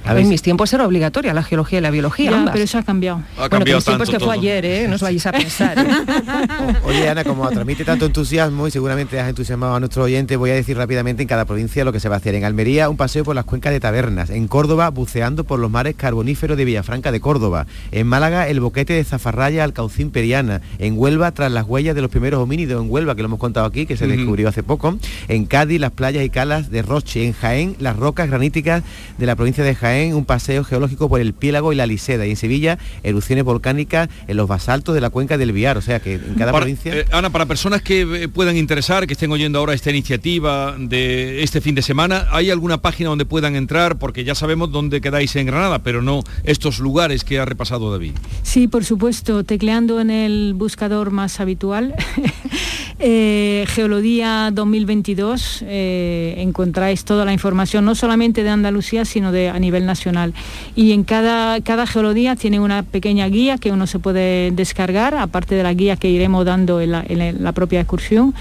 tremendo. 0.07 0.27
en 0.27 0.29
mis 0.29 0.41
tiempos 0.41 0.73
era 0.73 0.85
obligatoria 0.85 1.33
la 1.33 1.43
geología 1.43 1.79
y 1.79 1.81
la 1.81 1.91
biología. 1.91 2.31
Ya, 2.31 2.37
ambas. 2.37 2.53
pero 2.53 2.63
eso 2.63 2.77
ha 2.77 2.83
cambiado. 2.83 3.21
Ha 3.37 3.47
bueno, 3.47 3.65
mis 3.65 3.83
tiempos 3.83 3.85
tanto 3.85 4.11
que 4.11 4.19
fue 4.19 4.33
ayer, 4.33 4.65
¿eh? 4.65 4.87
No 4.87 4.95
os 4.95 5.01
vayáis 5.01 5.25
a 5.25 5.31
pensar. 5.31 5.77
¿eh? 5.77 5.85
Oye, 6.83 7.09
Ana, 7.09 7.23
como 7.23 7.47
transmite 7.49 7.85
tanto 7.85 8.05
entusiasmo 8.05 8.67
y 8.67 8.71
seguramente 8.71 9.19
has 9.19 9.29
entusiasmado 9.29 9.75
a 9.75 9.79
nuestro 9.79 10.03
oyente, 10.03 10.35
voy 10.35 10.51
a 10.51 10.55
decir 10.55 10.77
rápidamente 10.77 11.21
en 11.21 11.27
cada 11.27 11.45
provincia 11.45 11.83
lo 11.83 11.91
que 11.91 11.99
se 11.99 12.09
va 12.09 12.15
a 12.15 12.17
hacer. 12.17 12.35
En 12.35 12.43
Almería, 12.43 12.89
un 12.89 12.97
paseo 12.97 13.23
por 13.23 13.35
las 13.35 13.45
cuencas 13.45 13.73
de 13.73 13.79
tabernas. 13.79 14.29
En 14.29 14.47
Córdoba, 14.47 14.89
buceando 14.89 15.43
por 15.43 15.59
los 15.59 15.71
mares 15.71 15.95
carboníferos 15.95 16.57
de 16.57 16.65
Villafranca 16.65 17.11
de 17.11 17.19
Córdoba. 17.19 17.67
En 17.91 18.07
Málaga, 18.07 18.47
el 18.47 18.59
boquete 18.59 18.93
de 18.93 19.03
Zafarraya 19.03 19.63
al 19.63 19.73
Caucín 19.73 20.11
Periana. 20.11 20.61
En 20.79 20.97
Huelva, 20.97 21.31
tras 21.31 21.51
las 21.51 21.65
huellas 21.65 21.95
de 21.95 22.01
los 22.01 22.11
primeros 22.11 22.41
homínidos 22.41 22.83
en 22.83 22.91
Huelva, 22.91 23.15
que 23.15 23.21
lo 23.21 23.27
hemos 23.27 23.39
contado 23.39 23.65
aquí, 23.65 23.85
que 23.85 23.97
se 23.97 24.07
descubrió 24.07 24.49
hace 24.49 24.63
poco. 24.63 24.97
En 25.27 25.45
Cádiz, 25.45 25.79
las 25.79 25.91
playas 25.91 26.23
y 26.23 26.29
calas 26.29 26.69
de 26.69 26.81
Roche. 26.81 27.25
En 27.25 27.33
Jaén, 27.33 27.75
las 27.79 27.95
rocas 27.95 28.29
graníticas 28.29 28.83
de 29.17 29.25
la 29.25 29.35
provincia 29.35 29.63
de 29.63 29.75
Jaén, 29.75 29.96
un 30.13 30.25
paseo 30.25 30.63
geológico 30.63 31.09
por 31.09 31.19
el 31.21 31.33
Piélago 31.33 31.73
y 31.73 31.75
la 31.75 31.85
Liseda. 31.85 32.25
Y 32.25 32.31
en 32.31 32.35
Sevilla, 32.37 32.77
erupciones 33.03 33.43
volcánicas 33.43 34.09
en 34.27 34.37
los 34.37 34.47
basaltos 34.47 34.95
de 34.95 35.01
la 35.01 35.09
cuenca 35.09 35.37
del 35.37 35.51
Viar. 35.51 35.77
O 35.77 35.81
sea 35.81 35.99
que 35.99 36.15
en 36.15 36.35
cada 36.37 36.51
Para- 36.51 36.63
provincia... 36.65 36.95
eh, 36.95 37.05
Ana, 37.11 37.29
para 37.29 37.45
personas 37.45 37.81
que 37.81 38.01
eh, 38.01 38.27
puedan 38.27 38.57
interesar, 38.57 39.07
que 39.07 39.13
estén 39.13 39.31
oyendo 39.31 39.59
ahora 39.59 39.73
esta 39.73 39.89
iniciativa 39.89 40.75
de 40.77 41.43
este 41.43 41.61
fin 41.61 41.75
de 41.75 41.81
semana, 41.81 42.27
¿hay 42.31 42.49
alguna 42.51 42.77
página 42.81 43.09
donde 43.09 43.25
puedan 43.25 43.55
entrar? 43.55 43.97
Porque 43.97 44.23
ya 44.23 44.35
sabemos 44.35 44.71
dónde 44.71 45.01
quedáis 45.01 45.35
en 45.35 45.45
Granada, 45.47 45.79
pero 45.79 46.01
no 46.01 46.21
estos 46.43 46.79
lugares 46.79 47.23
que 47.23 47.39
ha 47.39 47.45
repasado 47.45 47.91
David. 47.91 48.13
Sí, 48.43 48.67
por 48.67 48.83
supuesto, 48.85 49.43
tecleando 49.43 49.99
en 50.01 50.09
el 50.09 50.53
buscador 50.55 51.11
más 51.11 51.39
habitual, 51.39 51.93
eh, 52.99 53.65
Geología 53.67 54.49
2022, 54.53 55.63
eh, 55.67 56.35
encontráis 56.37 57.03
toda 57.05 57.25
la 57.25 57.33
información, 57.33 57.85
no 57.85 57.95
solamente 57.95 58.43
de 58.43 58.49
Andalucía, 58.49 59.05
sino 59.05 59.31
de 59.31 59.49
a 59.49 59.59
nivel 59.59 59.76
nacional. 59.86 60.34
Y 60.75 60.91
en 60.91 61.03
cada, 61.03 61.59
cada 61.61 61.86
geología 61.86 62.36
tiene 62.36 62.59
una 62.59 62.84
pequeña 62.84 63.28
guía 63.28 63.57
que 63.57 63.71
uno 63.71 63.88
se 63.88 63.99
puede 63.99 64.51
descargar, 64.51 65.15
aparte 65.15 65.55
de 65.55 65.63
la 65.63 65.73
guía 65.73 65.95
que 65.95 66.09
iremos 66.09 66.45
dando 66.45 66.82
en 66.82 66.91
la, 66.91 67.03
en 67.07 67.43
la- 67.43 67.51
propia 67.51 67.80
excursión. 67.82 68.34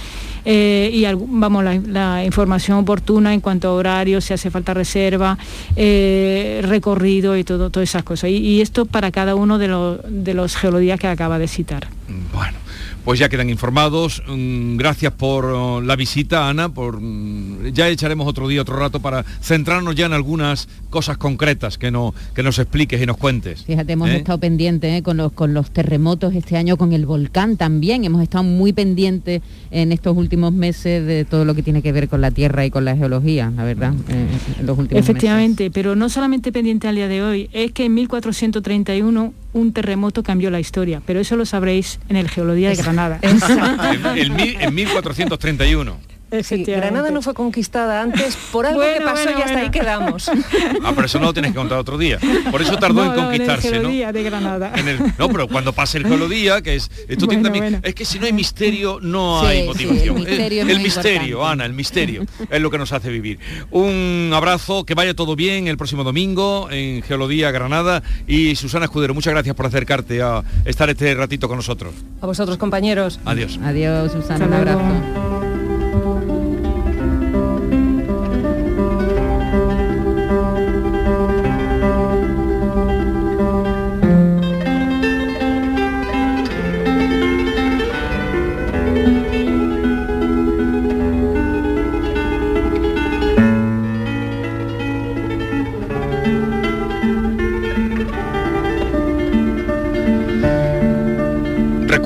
Eh, 0.45 0.91
y 0.93 1.05
vamos 1.28 1.64
la, 1.64 2.24
información 2.24 2.78
oportuna 2.78 3.34
en 3.34 3.41
cuanto 3.41 3.68
a 3.68 3.72
horarios, 3.72 4.24
si 4.24 4.34
hace 4.34 4.51
falta 4.51 4.74
reserva, 4.74 5.39
eh, 5.74 6.61
recorrido 6.64 7.37
y 7.37 7.45
todo, 7.45 7.70
todas 7.70 7.89
esas 7.89 8.03
cosas. 8.03 8.30
Y, 8.30 8.61
esto 8.61 8.84
para 8.87 9.11
cada 9.11 9.34
uno 9.34 9.59
de, 9.59 9.68
los 9.68 9.99
de 10.09 10.34
los 10.34 10.57
geologías 10.57 11.01
que 11.01 11.07
acaba 11.09 11.39
de 11.39 11.49
citar. 11.49 11.89
Bueno, 12.32 12.59
pues 13.07 13.20
ya 13.20 13.28
quedan 13.28 13.48
informados. 13.50 14.20
Mm, 14.26 14.76
Gracias 14.78 15.12
por 15.12 15.44
oh, 15.44 15.80
la 15.80 15.94
visita, 15.94 16.48
Ana. 16.48 16.70
Por, 16.70 17.00
mm, 17.00 17.68
ya 17.72 17.88
echaremos 17.88 18.26
otro 18.26 18.48
día, 18.48 18.61
otro 18.61 18.76
rato 18.76 18.98
para 18.98 19.22
centrarnos 19.22 19.94
ya 19.94 20.07
en 20.07 20.12
algunas 20.12 20.68
cosas 20.90 21.16
concretas 21.16 21.78
que, 21.78 21.92
no, 21.92 22.14
que 22.34 22.42
nos 22.42 22.59
expliques 22.59 23.00
y 23.00 23.07
nos 23.07 23.16
cuentes. 23.16 23.62
Fíjate, 23.62 23.92
hemos 23.92 24.09
¿Eh? 24.11 24.16
estado 24.16 24.38
pendientes 24.38 24.92
¿eh? 24.92 25.04
con, 25.04 25.18
los, 25.18 25.30
con 25.30 25.54
los 25.54 25.70
terremotos 25.70 26.34
este 26.34 26.57
año, 26.57 26.76
con 26.76 26.92
el 26.92 27.07
volcán 27.07 27.57
también. 27.57 28.04
Hemos 28.04 28.24
estado 28.24 28.42
muy 28.42 28.72
pendientes 28.72 29.40
en 29.70 29.92
estos 29.92 30.16
últimos 30.16 30.52
meses 30.52 31.07
de 31.07 31.24
todo 31.24 31.44
lo 31.44 31.54
que 31.54 31.62
tiene 31.62 31.82
que 31.82 31.92
ver 31.92 32.09
con 32.09 32.20
la 32.20 32.32
tierra 32.32 32.66
y 32.66 32.72
con 32.72 32.84
la 32.84 32.96
geología, 32.96 33.52
la 33.54 33.62
verdad, 33.62 33.94
eh, 34.09 34.26
en 34.59 34.66
los 34.66 34.76
últimos 34.76 35.00
Efectivamente, 35.00 35.70
pero 35.70 35.94
no 35.94 36.09
solamente 36.09 36.50
pendiente 36.50 36.88
al 36.88 36.96
día 36.96 37.07
de 37.07 37.22
hoy, 37.22 37.50
es 37.52 37.70
que 37.70 37.84
en 37.84 37.94
1431 37.94 39.32
un 39.57 39.72
terremoto 39.72 40.22
cambió 40.22 40.50
la 40.50 40.61
historia, 40.61 41.00
pero 41.07 41.18
eso 41.20 41.36
lo 41.36 41.46
sabréis 41.46 41.98
en 42.09 42.16
el 42.16 42.28
Geología 42.28 42.68
de 42.70 42.76
Granada. 42.76 43.18
En, 43.22 44.07
en 44.18 44.34
mil- 44.36 44.57
en 44.61 44.74
1431. 44.74 45.96
Sí, 46.43 46.64
Granada 46.64 47.11
no 47.12 47.22
fue 47.22 47.35
conquistada 47.35 48.03
antes 48.03 48.37
por 48.53 48.66
algo 48.66 48.81
que 48.83 49.01
pasó 49.01 49.24
bueno, 49.24 49.31
y 49.39 49.43
hasta 49.43 49.53
bueno. 49.53 49.59
ahí 49.64 49.70
quedamos. 49.70 50.31
Ah, 50.85 50.93
pero 50.95 51.07
eso 51.07 51.18
no 51.18 51.27
lo 51.27 51.33
tienes 51.33 51.53
que 51.53 51.57
contar 51.57 51.79
otro 51.79 51.97
día. 51.99 52.18
Por 52.51 52.62
eso 52.62 52.77
tardó 52.79 53.03
en 53.03 53.09
No, 53.11 53.16
no, 53.16 53.22
conquistarse, 53.29 53.68
el 53.68 53.74
¿no? 53.74 53.81
Geología 53.81 54.12
de 54.12 54.22
Granada. 54.22 54.72
En 54.77 54.89
el- 54.89 54.99
no, 55.18 55.29
pero 55.29 55.49
cuando 55.49 55.72
pase 55.72 55.99
el 55.99 56.07
geolodía, 56.09 56.61
que 56.62 56.74
es 56.77 56.91
esto 57.09 57.27
tiene 57.27 57.43
Bueno, 57.43 57.43
también, 57.43 57.64
bueno. 57.64 57.79
es 57.83 57.95
que 57.95 58.05
si 58.05 58.18
no 58.18 58.27
hay 58.27 58.33
misterio 58.33 58.99
no 59.01 59.41
Sí, 59.43 59.47
hay 59.47 59.61
sí, 59.62 59.66
motivación. 59.66 60.16
el 60.18 60.22
misterio 60.24 60.62
es 60.62 60.68
el 60.68 60.74
muy 60.77 60.85
misterio, 60.85 61.22
importante. 61.29 61.53
Ana, 61.53 61.64
el 61.66 61.72
misterio 61.72 62.27
es 62.51 62.61
lo 62.61 62.70
que 62.70 62.79
nos 62.79 62.93
hace 62.93 63.09
vivir. 63.11 63.39
Un 63.70 64.31
abrazo, 64.35 64.85
que 64.85 64.95
vaya 64.95 65.14
todo 65.14 65.37
bien 65.37 65.66
el 65.68 65.77
próximo 65.77 66.05
domingo 66.05 66.68
en 66.70 67.03
Geolodía 67.03 67.51
Granada 67.51 68.03
y 68.27 68.57
Susana 68.57 68.85
Escudero, 68.87 69.14
muchas 69.14 69.33
gracias 69.33 69.55
por 69.57 69.66
acercarte 69.66 70.22
a 70.22 70.43
estar 70.64 70.89
este 70.91 71.14
ratito 71.14 71.49
con 71.49 71.57
nosotros. 71.57 71.95
A 72.20 72.27
vosotros, 72.27 72.59
compañeros. 72.59 73.20
Adiós. 73.24 73.59
Adiós, 73.62 74.12
Susana, 74.12 74.47
un 74.47 74.53
abrazo. 74.55 75.45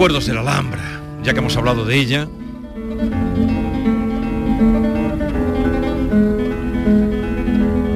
Recuerdos 0.00 0.24
de 0.24 0.32
la 0.32 0.40
Alhambra, 0.40 1.02
ya 1.22 1.34
que 1.34 1.40
hemos 1.40 1.54
hablado 1.58 1.84
de 1.84 1.94
ella. 1.94 2.26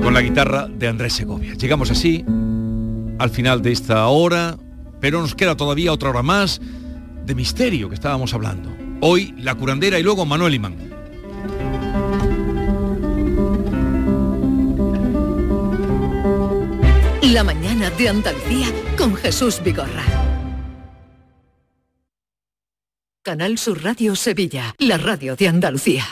Con 0.03 0.13
la 0.13 0.21
guitarra 0.21 0.69
de 0.69 0.87
Andrés 0.87 1.15
Segovia. 1.15 1.55
Llegamos 1.55 1.91
así 1.91 2.23
al 3.19 3.31
final 3.31 3.63
de 3.63 3.73
esta 3.73 4.07
hora, 4.09 4.59
pero 5.01 5.23
nos 5.23 5.35
queda 5.35 5.57
todavía 5.57 5.95
otra 5.95 6.11
hora 6.11 6.23
más 6.23 6.61
de 7.25 7.35
misterio 7.35 7.89
que 7.89 7.95
estábamos 7.95 8.35
hablando. 8.35 8.69
Hoy 9.01 9.35
la 9.39 9.55
curandera 9.55 9.99
y 9.99 10.03
luego 10.03 10.27
Manuel 10.27 10.53
Imán. 10.53 10.77
La 17.23 17.43
mañana 17.43 17.89
de 17.89 18.09
Andalucía 18.11 18.67
con 18.99 19.15
Jesús 19.15 19.63
Vigorra. 19.65 20.24
Canal 23.25 23.57
Sur 23.57 23.83
Radio 23.83 24.15
Sevilla, 24.17 24.75
la 24.79 24.99
radio 24.99 25.35
de 25.35 25.49
Andalucía. 25.49 26.05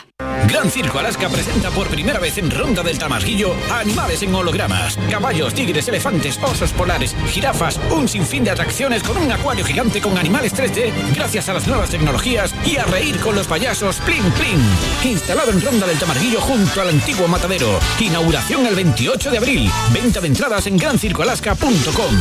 Gran 0.49 0.71
Circo 0.71 0.97
Alaska 0.97 1.29
presenta 1.29 1.69
por 1.69 1.87
primera 1.87 2.19
vez 2.19 2.39
en 2.39 2.49
Ronda 2.49 2.81
del 2.81 2.97
Tamarguillo 2.97 3.53
animales 3.71 4.23
en 4.23 4.33
hologramas. 4.33 4.97
Caballos, 5.11 5.53
tigres, 5.53 5.87
elefantes, 5.87 6.39
osos 6.41 6.73
polares, 6.73 7.15
jirafas, 7.27 7.79
un 7.91 8.07
sinfín 8.07 8.43
de 8.43 8.49
atracciones 8.49 9.03
con 9.03 9.15
un 9.17 9.31
acuario 9.31 9.63
gigante 9.63 10.01
con 10.01 10.17
animales 10.17 10.55
3D 10.55 10.91
gracias 11.15 11.49
a 11.49 11.53
las 11.53 11.67
nuevas 11.67 11.91
tecnologías 11.91 12.55
y 12.65 12.77
a 12.77 12.85
reír 12.85 13.19
con 13.19 13.35
los 13.35 13.45
payasos 13.45 13.97
Plin 13.97 14.23
Plin. 14.31 14.59
Instalado 15.03 15.51
en 15.51 15.61
Ronda 15.61 15.85
del 15.85 15.99
Tamarguillo 15.99 16.41
junto 16.41 16.81
al 16.81 16.89
antiguo 16.89 17.27
matadero. 17.27 17.79
Inauguración 17.99 18.65
el 18.65 18.73
28 18.73 19.29
de 19.29 19.37
abril. 19.37 19.71
Venta 19.93 20.19
de 20.19 20.29
entradas 20.29 20.65
en 20.65 20.77
grancircoalaska.com. 20.77 22.15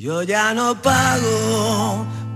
Yo 0.00 0.22
ya 0.22 0.54
no 0.54 0.80
pago 0.80 1.69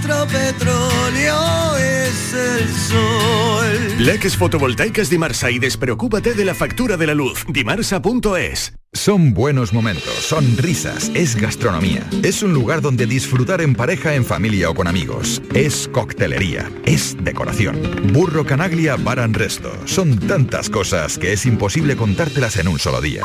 nuestro 0.00 0.26
petróleo 0.26 1.76
es 1.76 2.32
el 2.32 2.68
sol. 2.68 3.98
Leques 3.98 4.36
fotovoltaicas 4.36 5.10
Dimarsa 5.10 5.50
y 5.50 5.58
despreocúpate 5.58 6.34
de 6.34 6.44
la 6.44 6.54
factura 6.54 6.96
de 6.96 7.06
la 7.06 7.14
luz. 7.14 7.44
Dimarsa.es. 7.48 8.74
Son 8.92 9.34
buenos 9.34 9.72
momentos, 9.72 10.14
son 10.14 10.56
risas, 10.56 11.10
es 11.14 11.36
gastronomía. 11.36 12.08
Es 12.22 12.42
un 12.42 12.52
lugar 12.52 12.80
donde 12.80 13.06
disfrutar 13.06 13.60
en 13.60 13.74
pareja, 13.74 14.14
en 14.14 14.24
familia 14.24 14.70
o 14.70 14.74
con 14.74 14.88
amigos. 14.88 15.42
Es 15.54 15.88
coctelería, 15.88 16.70
es 16.86 17.16
decoración. 17.22 17.78
Burro 18.12 18.44
Canaglia 18.44 18.96
Bar 18.96 19.20
and 19.20 19.36
Resto. 19.36 19.72
Son 19.84 20.18
tantas 20.18 20.70
cosas 20.70 21.18
que 21.18 21.32
es 21.32 21.46
imposible 21.46 21.96
contártelas 21.96 22.56
en 22.56 22.68
un 22.68 22.78
solo 22.78 23.00
día. 23.00 23.24